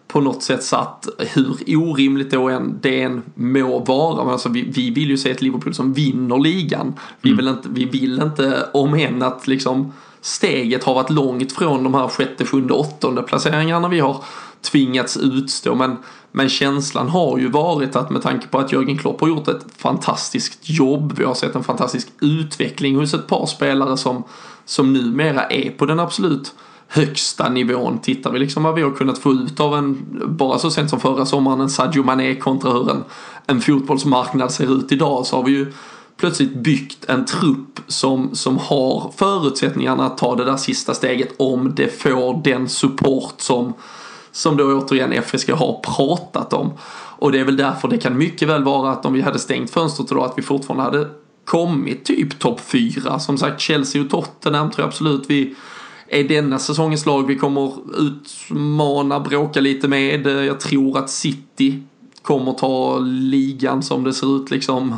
på 0.09 0.21
något 0.21 0.43
sätt 0.43 0.63
satt 0.63 1.09
hur 1.19 1.57
orimligt 1.67 2.31
då 2.31 2.49
än 2.49 2.79
det 2.81 3.03
än 3.03 3.23
må 3.35 3.79
vara. 3.79 4.25
Men 4.25 4.33
alltså 4.33 4.49
vi, 4.49 4.63
vi 4.63 4.91
vill 4.91 5.11
ju 5.11 5.17
se 5.17 5.31
ett 5.31 5.43
Liverpool 5.43 5.75
som 5.75 5.93
vinner 5.93 6.39
ligan. 6.39 6.95
Vi, 7.21 7.31
mm. 7.31 7.37
vill, 7.37 7.49
inte, 7.49 7.69
vi 7.73 7.85
vill 7.85 8.23
inte 8.23 8.69
om 8.73 8.95
än 8.95 9.23
att 9.23 9.47
liksom 9.47 9.93
steget 10.25 10.85
har 10.85 10.95
varit 10.95 11.11
långt 11.11 11.53
från 11.53 11.85
de 11.85 11.95
här 11.95 12.09
sjätte, 12.09 12.45
sjunde, 12.45 12.75
åttonde 12.75 13.23
placeringarna 13.23 13.89
vi 13.89 14.01
har 14.01 14.25
tvingats 14.63 15.17
utstå. 15.17 15.75
Men, 15.75 15.97
men 16.33 16.49
känslan 16.49 17.09
har 17.09 17.39
ju 17.39 17.49
varit 17.49 17.97
att 17.97 18.11
med 18.11 18.23
tanke 18.23 18.49
på 18.49 18.59
att 18.59 18.73
Jörgen 18.73 18.99
Klopp 18.99 19.21
har 19.21 19.29
gjort 19.29 19.49
ett 19.49 19.67
fantastiskt 19.77 20.59
jobb. 20.63 21.15
Vi 21.19 21.25
har 21.25 21.35
sett 21.35 21.55
en 21.55 21.65
fantastisk 21.65 22.09
utveckling 22.21 22.97
hos 22.97 23.15
ett 23.15 23.27
par 23.27 23.47
spelare 23.47 23.97
som, 23.97 24.25
som 24.65 24.93
numera 24.93 25.47
är 25.47 25.71
på 25.71 25.87
den 25.87 26.01
absolut 26.01 26.55
högsta 26.89 27.49
nivån. 27.49 27.99
Tittar 27.99 28.33
vi 28.33 28.39
liksom 28.39 28.63
vad 28.63 28.75
vi 28.75 28.83
har 28.83 28.91
kunnat 28.91 29.19
få 29.19 29.33
ut 29.33 29.61
av 29.61 29.75
en, 29.75 30.07
bara 30.27 30.59
så 30.59 30.71
sent 30.71 30.91
som 30.91 31.01
förra 31.01 31.27
sommaren, 31.27 31.61
en 31.61 31.71
Sadio 31.71 32.05
Mané 32.05 32.35
kontra 32.35 32.73
hur 32.73 32.91
en, 32.91 33.05
en 33.47 33.61
fotbollsmarknad 33.61 34.53
ser 34.53 34.79
ut 34.79 34.93
idag 34.93 35.27
så 35.27 35.37
har 35.37 35.43
vi 35.43 35.53
ju 35.53 35.73
plötsligt 36.17 36.55
byggt 36.55 37.05
en 37.05 37.25
trupp 37.25 37.81
som, 37.87 38.35
som 38.35 38.59
har 38.59 39.13
förutsättningarna 39.17 40.07
att 40.07 40.19
ta 40.19 40.37
det 40.37 40.45
där 40.45 40.57
sista 40.57 40.95
steget 40.95 41.35
om 41.37 41.75
det 41.75 42.03
får 42.03 42.43
den 42.45 42.69
support 42.69 43.35
som, 43.37 43.73
som 44.33 44.57
då 44.57 44.79
återigen 44.79 45.13
FSG 45.13 45.53
har 45.53 45.81
pratat 45.97 46.53
om. 46.53 46.73
Och 47.19 47.33
det 47.33 47.41
är 47.41 47.45
väl 47.45 47.57
därför 47.57 47.89
det 47.89 47.99
kan 47.99 48.19
mycket 48.19 48.49
väl 48.49 48.65
vara 48.65 48.91
att 48.91 49.07
om 49.07 49.13
vi 49.13 49.21
hade 49.21 49.39
stängt 49.39 49.71
fönstret 49.71 50.09
då 50.09 50.23
att 50.23 50.39
vi 50.39 50.43
fortfarande 50.43 50.85
hade 50.85 51.09
kommit 51.45 52.05
typ 52.05 52.39
topp 52.39 52.61
fyra. 52.61 53.19
Som 53.19 53.39
sagt 53.39 53.61
Chelsea 53.61 54.03
och 54.03 54.11
Tottenham 54.11 54.71
tror 54.71 54.83
jag 54.83 54.89
absolut 54.89 55.31
vi 55.31 55.55
är 56.09 56.25
denna 56.25 56.59
säsongens 56.59 57.07
lag 57.07 57.27
vi 57.27 57.37
kommer 57.39 57.73
utmana, 57.99 59.21
bråka 59.21 59.61
lite 59.61 59.89
med. 59.89 60.27
Jag 60.27 60.61
tror 60.61 60.99
att 60.99 61.11
City 61.11 61.83
kommer 62.23 62.53
ta 62.53 62.99
ligan 62.99 63.83
som 63.83 64.05
det 64.05 64.13
ser 64.13 64.37
ut 64.37 64.51
liksom 64.51 64.97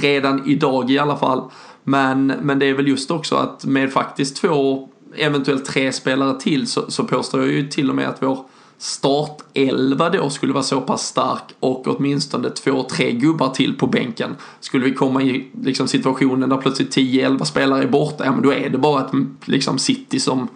redan 0.00 0.46
idag 0.46 0.90
i 0.90 0.98
alla 0.98 1.16
fall. 1.16 1.50
Men, 1.84 2.26
men 2.26 2.58
det 2.58 2.66
är 2.66 2.74
väl 2.74 2.88
just 2.88 3.10
också 3.10 3.36
att 3.36 3.64
med 3.64 3.92
faktiskt 3.92 4.36
två, 4.36 4.88
eventuellt 5.16 5.64
tre 5.64 5.92
spelare 5.92 6.40
till 6.40 6.66
så, 6.66 6.90
så 6.90 7.04
påstår 7.04 7.40
jag 7.40 7.50
ju 7.50 7.68
till 7.68 7.90
och 7.90 7.96
med 7.96 8.08
att 8.08 8.22
vår 8.22 8.38
startelva 8.82 10.10
då 10.10 10.30
skulle 10.30 10.52
vara 10.52 10.62
så 10.62 10.80
pass 10.80 11.06
stark 11.06 11.42
och 11.60 11.86
åtminstone 11.86 12.50
två, 12.50 12.82
tre 12.82 13.12
gubbar 13.12 13.48
till 13.48 13.78
på 13.78 13.86
bänken. 13.86 14.36
Skulle 14.60 14.84
vi 14.84 14.94
komma 14.94 15.22
i 15.22 15.50
liksom, 15.62 15.88
situationen 15.88 16.48
där 16.48 16.56
plötsligt 16.56 16.96
10-11 16.96 17.44
spelare 17.44 17.82
är 17.82 17.88
borta, 17.88 18.24
ja 18.24 18.32
men 18.32 18.42
då 18.42 18.52
är 18.52 18.70
det 18.70 18.78
bara 18.78 19.00
ett 19.00 19.12
liksom, 19.44 19.78
City 19.78 20.20
som 20.20 20.48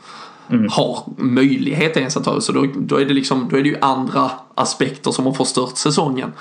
mm. 0.50 0.68
har 0.70 1.04
möjlighet 1.16 1.96
ens 1.96 2.16
att 2.16 2.24
ta 2.24 2.40
så 2.40 2.52
då, 2.52 2.66
då, 2.76 2.96
är 2.96 3.04
det 3.04 3.14
liksom, 3.14 3.48
då 3.50 3.56
är 3.56 3.62
det 3.62 3.68
ju 3.68 3.78
andra 3.80 4.30
aspekter 4.54 5.10
som 5.10 5.26
har 5.26 5.32
förstört 5.32 5.76
säsongen. 5.76 6.32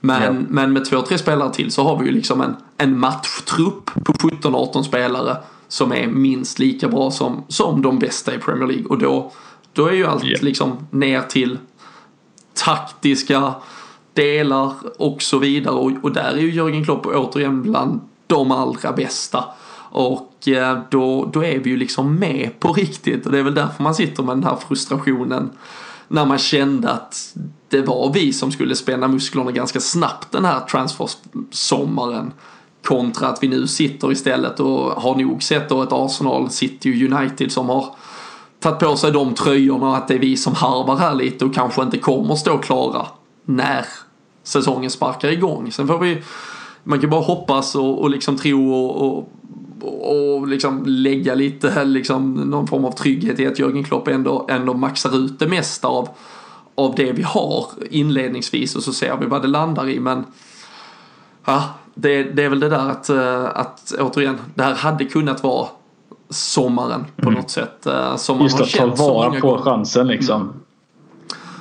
Men, 0.00 0.22
ja. 0.22 0.42
men 0.48 0.72
med 0.72 0.84
två, 0.84 1.02
tre 1.02 1.18
spelare 1.18 1.54
till 1.54 1.72
så 1.72 1.82
har 1.84 1.98
vi 1.98 2.06
ju 2.06 2.12
liksom 2.12 2.40
en, 2.40 2.56
en 2.76 2.98
matchtrupp 2.98 3.90
på 4.04 4.12
17-18 4.12 4.82
spelare 4.82 5.36
som 5.68 5.92
är 5.92 6.06
minst 6.06 6.58
lika 6.58 6.88
bra 6.88 7.10
som, 7.10 7.44
som 7.48 7.82
de 7.82 7.98
bästa 7.98 8.34
i 8.34 8.38
Premier 8.38 8.66
League. 8.66 8.86
Och 8.86 8.98
då, 8.98 9.32
då 9.72 9.86
är 9.86 9.92
ju 9.92 10.06
allt 10.06 10.24
yeah. 10.24 10.42
liksom 10.42 10.86
ner 10.90 11.22
till 11.22 11.58
taktiska 12.54 13.54
delar 14.14 14.72
och 14.98 15.22
så 15.22 15.38
vidare. 15.38 15.74
Och, 15.74 15.92
och 16.02 16.12
där 16.12 16.32
är 16.32 16.38
ju 16.38 16.50
Jörgen 16.50 16.84
Klopp 16.84 17.06
återigen 17.06 17.62
bland 17.62 18.00
de 18.26 18.50
allra 18.50 18.92
bästa. 18.92 19.44
Och 19.90 20.48
eh, 20.48 20.78
då, 20.90 21.30
då 21.32 21.44
är 21.44 21.58
vi 21.58 21.70
ju 21.70 21.76
liksom 21.76 22.14
med 22.14 22.60
på 22.60 22.72
riktigt 22.72 23.26
och 23.26 23.32
det 23.32 23.38
är 23.38 23.42
väl 23.42 23.54
därför 23.54 23.82
man 23.82 23.94
sitter 23.94 24.22
med 24.22 24.36
den 24.36 24.44
här 24.44 24.56
frustrationen 24.56 25.50
när 26.08 26.26
man 26.26 26.38
kände 26.38 26.90
att 26.90 27.34
det 27.68 27.82
var 27.82 28.12
vi 28.12 28.32
som 28.32 28.52
skulle 28.52 28.76
spänna 28.76 29.08
musklerna 29.08 29.50
ganska 29.50 29.80
snabbt 29.80 30.32
den 30.32 30.44
här 30.44 30.60
transfersommaren 30.60 32.32
kontra 32.84 33.28
att 33.28 33.42
vi 33.42 33.48
nu 33.48 33.66
sitter 33.66 34.12
istället 34.12 34.60
och 34.60 35.02
har 35.02 35.14
nog 35.14 35.42
sett 35.42 35.68
då 35.68 35.82
ett 35.82 35.92
Arsenal, 35.92 36.50
City 36.50 36.92
och 36.92 37.12
United 37.12 37.52
som 37.52 37.68
har 37.68 37.94
tagit 38.60 38.78
på 38.78 38.96
sig 38.96 39.12
de 39.12 39.34
tröjorna 39.34 39.88
och 39.88 39.96
att 39.96 40.08
det 40.08 40.14
är 40.14 40.18
vi 40.18 40.36
som 40.36 40.54
harvar 40.54 40.96
här 40.96 41.14
lite 41.14 41.44
och 41.44 41.54
kanske 41.54 41.82
inte 41.82 41.98
kommer 41.98 42.34
stå 42.34 42.58
klara 42.58 43.06
när 43.44 43.84
säsongen 44.42 44.90
sparkar 44.90 45.28
igång. 45.28 45.72
Sen 45.72 45.86
får 45.86 45.98
vi, 45.98 46.22
man 46.84 47.00
kan 47.00 47.10
bara 47.10 47.20
hoppas 47.20 47.74
och, 47.74 48.02
och 48.02 48.10
liksom 48.10 48.36
tro 48.36 48.72
och, 48.72 49.16
och 49.16 49.32
och 49.80 50.48
liksom 50.48 50.82
lägga 50.86 51.34
lite 51.34 51.84
liksom 51.84 52.34
någon 52.34 52.66
form 52.66 52.84
av 52.84 52.92
trygghet 52.92 53.40
i 53.40 53.46
att 53.46 53.58
Jörgen 53.58 53.84
Klopp 53.84 54.08
ändå, 54.08 54.46
ändå 54.50 54.74
maxar 54.74 55.16
ut 55.16 55.38
det 55.38 55.46
mesta 55.46 55.88
av, 55.88 56.08
av 56.78 56.94
det 56.94 57.12
vi 57.12 57.22
har 57.22 57.66
inledningsvis 57.90 58.76
och 58.76 58.82
så 58.82 58.92
ser 58.92 59.16
vi 59.16 59.26
vad 59.26 59.42
det 59.42 59.48
landar 59.48 59.88
i 59.88 60.00
men 60.00 60.24
ja, 61.44 61.64
det, 61.94 62.22
det 62.22 62.44
är 62.44 62.48
väl 62.48 62.60
det 62.60 62.68
där 62.68 62.90
att, 62.90 63.08
eh, 63.08 63.44
att 63.44 63.94
återigen, 63.98 64.38
det 64.54 64.62
här 64.62 64.74
hade 64.74 65.04
kunnat 65.04 65.42
vara 65.42 65.68
sommaren 66.30 67.04
på 67.16 67.28
mm. 67.28 67.34
något 67.34 67.50
sätt. 67.50 67.86
Eh, 67.86 68.16
som 68.16 68.36
man 68.36 68.46
Just 68.46 68.60
att 68.60 68.70
ta 68.70 68.86
vara 68.86 69.40
på 69.40 69.58
chansen 69.58 70.06
liksom. 70.06 70.42
Mm. 70.42 70.54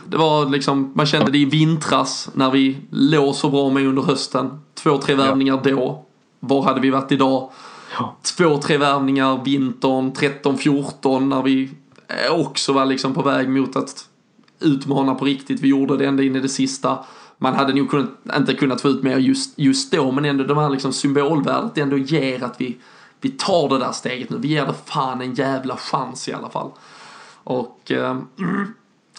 Det 0.09 0.17
var 0.17 0.45
liksom, 0.45 0.91
man 0.95 1.05
kände 1.05 1.31
det 1.31 1.37
i 1.37 1.45
vintras 1.45 2.29
när 2.33 2.51
vi 2.51 2.77
låg 2.89 3.35
så 3.35 3.49
bra 3.49 3.69
med 3.69 3.87
under 3.87 4.01
hösten. 4.01 4.59
Två, 4.73 4.97
tre 4.97 5.15
värvningar 5.15 5.61
ja. 5.63 5.71
då. 5.71 6.05
Var 6.39 6.63
hade 6.63 6.81
vi 6.81 6.89
varit 6.89 7.11
idag? 7.11 7.49
Ja. 7.99 8.15
Två, 8.37 8.57
tre 8.57 8.77
värvningar 8.77 9.43
vintern 9.45 10.11
13-14 10.11 11.19
när 11.19 11.41
vi 11.41 11.69
också 12.29 12.73
var 12.73 12.85
liksom 12.85 13.13
på 13.13 13.21
väg 13.21 13.49
mot 13.49 13.75
att 13.75 14.06
utmana 14.59 15.15
på 15.15 15.25
riktigt. 15.25 15.61
Vi 15.61 15.67
gjorde 15.67 15.97
det 15.97 16.05
ända 16.05 16.23
in 16.23 16.35
i 16.35 16.39
det 16.39 16.49
sista. 16.49 16.99
Man 17.37 17.55
hade 17.55 17.73
nog 17.73 17.89
kunnat, 17.89 18.09
inte 18.37 18.53
kunnat 18.53 18.81
få 18.81 18.87
ut 18.87 19.03
mer 19.03 19.17
just, 19.17 19.59
just 19.59 19.91
då 19.91 20.11
men 20.11 20.25
ändå 20.25 20.43
de 20.43 20.57
här 20.57 20.69
liksom 20.69 20.93
symbolvärdet 20.93 21.75
det 21.75 21.81
ändå 21.81 21.97
ger 21.97 22.43
att 22.43 22.61
vi, 22.61 22.77
vi 23.21 23.29
tar 23.29 23.69
det 23.69 23.79
där 23.79 23.91
steget 23.91 24.29
nu. 24.29 24.37
Vi 24.37 24.47
ger 24.47 24.65
det 24.65 24.73
fan 24.85 25.21
en 25.21 25.33
jävla 25.33 25.77
chans 25.77 26.27
i 26.27 26.33
alla 26.33 26.49
fall. 26.49 26.71
Och 27.43 27.91
äh, 27.91 28.17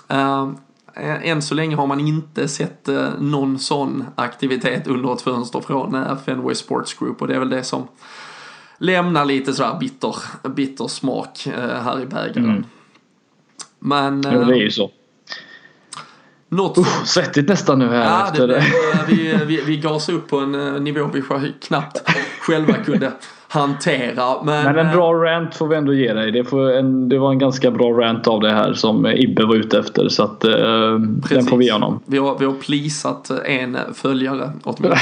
äh, 0.09 0.49
än 1.23 1.43
så 1.43 1.55
länge 1.55 1.77
har 1.77 1.87
man 1.87 2.01
inte 2.01 2.49
sett 2.49 2.89
äh, 2.89 3.09
någon 3.19 3.59
sån 3.59 4.05
aktivitet 4.15 4.87
under 4.87 5.13
ett 5.15 5.23
fönster 5.23 5.61
från 5.61 5.95
äh, 5.95 6.19
Fenway 6.27 6.55
Sports 6.55 6.95
Group 6.95 7.23
och 7.23 7.29
det 7.29 7.35
är 7.35 7.39
väl 7.39 7.51
det 7.51 7.65
som 7.65 7.89
lämnar 8.79 9.25
lite 9.25 9.53
sådär 9.53 9.77
bitter, 9.81 10.15
bitter 10.49 10.89
smak 10.89 11.47
eh, 11.47 11.83
här 11.83 12.01
i 12.01 12.07
bägaren. 12.07 12.51
Mm. 12.51 12.65
Men... 13.79 14.23
Ja, 14.23 14.31
det 14.31 14.55
är 14.55 14.57
ju 14.57 14.67
eh, 14.67 14.71
så. 14.71 14.91
Något 16.49 16.79
Uff, 16.79 17.07
svettigt 17.07 17.49
nästan 17.49 17.79
nu 17.79 17.89
här 17.89 18.05
ja, 18.05 18.27
efter 18.27 18.49
det. 18.49 18.65
vi, 19.09 19.39
vi, 19.47 19.63
vi 19.67 19.77
gasade 19.77 20.19
upp 20.19 20.29
på 20.29 20.39
en 20.39 20.75
eh, 20.75 20.81
nivå 20.81 21.11
vi 21.13 21.53
knappt 21.61 22.03
själva 22.41 22.73
kunde 22.73 23.13
hantera. 23.49 24.43
Men, 24.43 24.65
men 24.65 24.87
en 24.87 24.97
bra 24.97 25.15
rant 25.15 25.55
får 25.55 25.69
vi 25.69 25.77
ändå 25.77 25.95
ge 25.95 26.13
dig. 26.13 26.33
Det, 26.33 26.79
en, 26.79 27.09
det 27.09 27.19
var 27.19 27.31
en 27.31 27.39
ganska 27.39 27.71
bra 27.71 27.91
rant 27.91 28.27
av 28.27 28.41
det 28.41 28.53
här 28.53 28.75
som 28.75 29.07
Ibbe 29.07 29.45
var 29.45 29.55
ute 29.55 29.79
efter. 29.79 30.09
Så 30.09 30.23
att, 30.23 30.45
uh, 30.45 30.99
den 31.29 31.47
får 31.47 31.57
vi 31.57 31.65
ge 31.65 31.73
honom. 31.73 32.01
Vi 32.07 32.19
har, 32.19 32.39
vi 32.39 32.45
har 32.45 32.53
plisat 32.53 33.31
en 33.31 33.79
följare 33.95 34.53
åtminstone. 34.65 34.99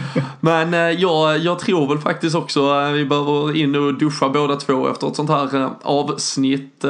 men 0.40 0.74
uh, 0.74 1.00
jag, 1.00 1.38
jag 1.38 1.58
tror 1.58 1.88
väl 1.88 1.98
faktiskt 1.98 2.36
också 2.36 2.90
vi 2.92 3.04
behöver 3.04 3.56
in 3.56 3.74
och 3.74 3.94
duscha 3.94 4.28
båda 4.28 4.56
två 4.56 4.88
efter 4.88 5.06
ett 5.06 5.16
sånt 5.16 5.30
här 5.30 5.68
avsnitt. 5.82 6.84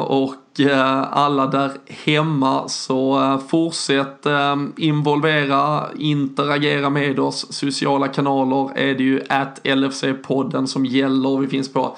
och 0.00 0.34
Eh, 0.60 1.12
alla 1.12 1.46
där 1.46 1.72
hemma 2.04 2.68
så 2.68 3.22
eh, 3.22 3.38
fortsätt 3.48 4.26
eh, 4.26 4.56
involvera, 4.76 5.86
interagera 5.98 6.90
med 6.90 7.18
oss. 7.18 7.46
Sociala 7.50 8.08
kanaler 8.08 8.78
är 8.78 8.94
det 8.94 9.02
ju 9.02 9.22
at 9.28 9.60
LFC-podden 9.64 10.66
som 10.66 10.86
gäller. 10.86 11.38
Vi 11.38 11.46
finns 11.46 11.72
på 11.72 11.96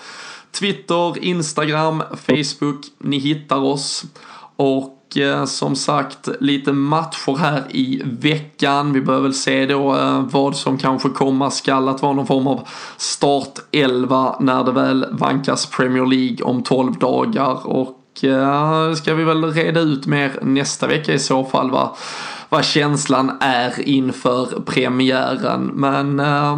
Twitter, 0.53 1.25
Instagram, 1.25 2.03
Facebook. 2.11 2.87
Ni 2.99 3.19
hittar 3.19 3.61
oss. 3.61 4.05
Och 4.57 4.95
som 5.47 5.77
sagt 5.77 6.29
lite 6.41 6.73
matcher 6.73 7.37
här 7.37 7.65
i 7.71 8.03
veckan. 8.05 8.93
Vi 8.93 9.01
bör 9.01 9.21
väl 9.21 9.35
se 9.35 9.67
då 9.67 9.97
vad 10.31 10.57
som 10.57 10.79
kanske 10.79 11.09
komma 11.09 11.51
skall 11.51 11.89
att 11.89 12.03
vara 12.03 12.13
någon 12.13 12.27
form 12.27 12.47
av 12.47 12.69
start 12.97 13.59
11 13.73 14.37
när 14.41 14.65
det 14.65 14.73
väl 14.73 15.07
vankas 15.11 15.67
Premier 15.67 16.07
League 16.07 16.43
om 16.43 16.63
12 16.63 16.99
dagar. 16.99 17.67
Och 17.67 17.98
uh, 18.25 18.95
ska 18.95 19.15
vi 19.15 19.25
väl 19.25 19.45
reda 19.45 19.81
ut 19.81 20.07
mer 20.07 20.39
nästa 20.43 20.87
vecka 20.87 21.13
i 21.13 21.19
så 21.19 21.45
fall 21.45 21.71
vad, 21.71 21.97
vad 22.49 22.65
känslan 22.65 23.33
är 23.41 23.89
inför 23.89 24.47
premiären. 24.61 25.71
Men 25.75 26.21
uh, 26.21 26.57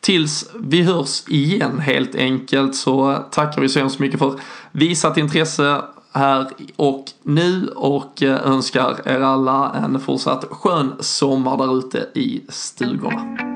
tills 0.00 0.50
vi 0.54 0.82
hörs 0.82 1.28
igen 1.28 1.78
helt 1.78 2.14
enkelt 2.14 2.76
så 2.76 3.24
tackar 3.30 3.60
vi 3.60 3.68
så 3.68 3.78
hemskt 3.78 3.98
mycket 3.98 4.18
för 4.18 4.40
visat 4.72 5.18
intresse 5.18 5.82
här 6.12 6.46
och 6.76 7.04
nu 7.22 7.68
och 7.68 8.22
eh, 8.22 8.46
önskar 8.46 9.00
er 9.04 9.20
alla 9.20 9.72
en 9.72 10.00
fortsatt 10.00 10.44
skön 10.50 10.94
sommar 11.00 11.56
där 11.56 11.78
ute 11.78 12.08
i 12.14 12.44
stugorna. 12.48 13.53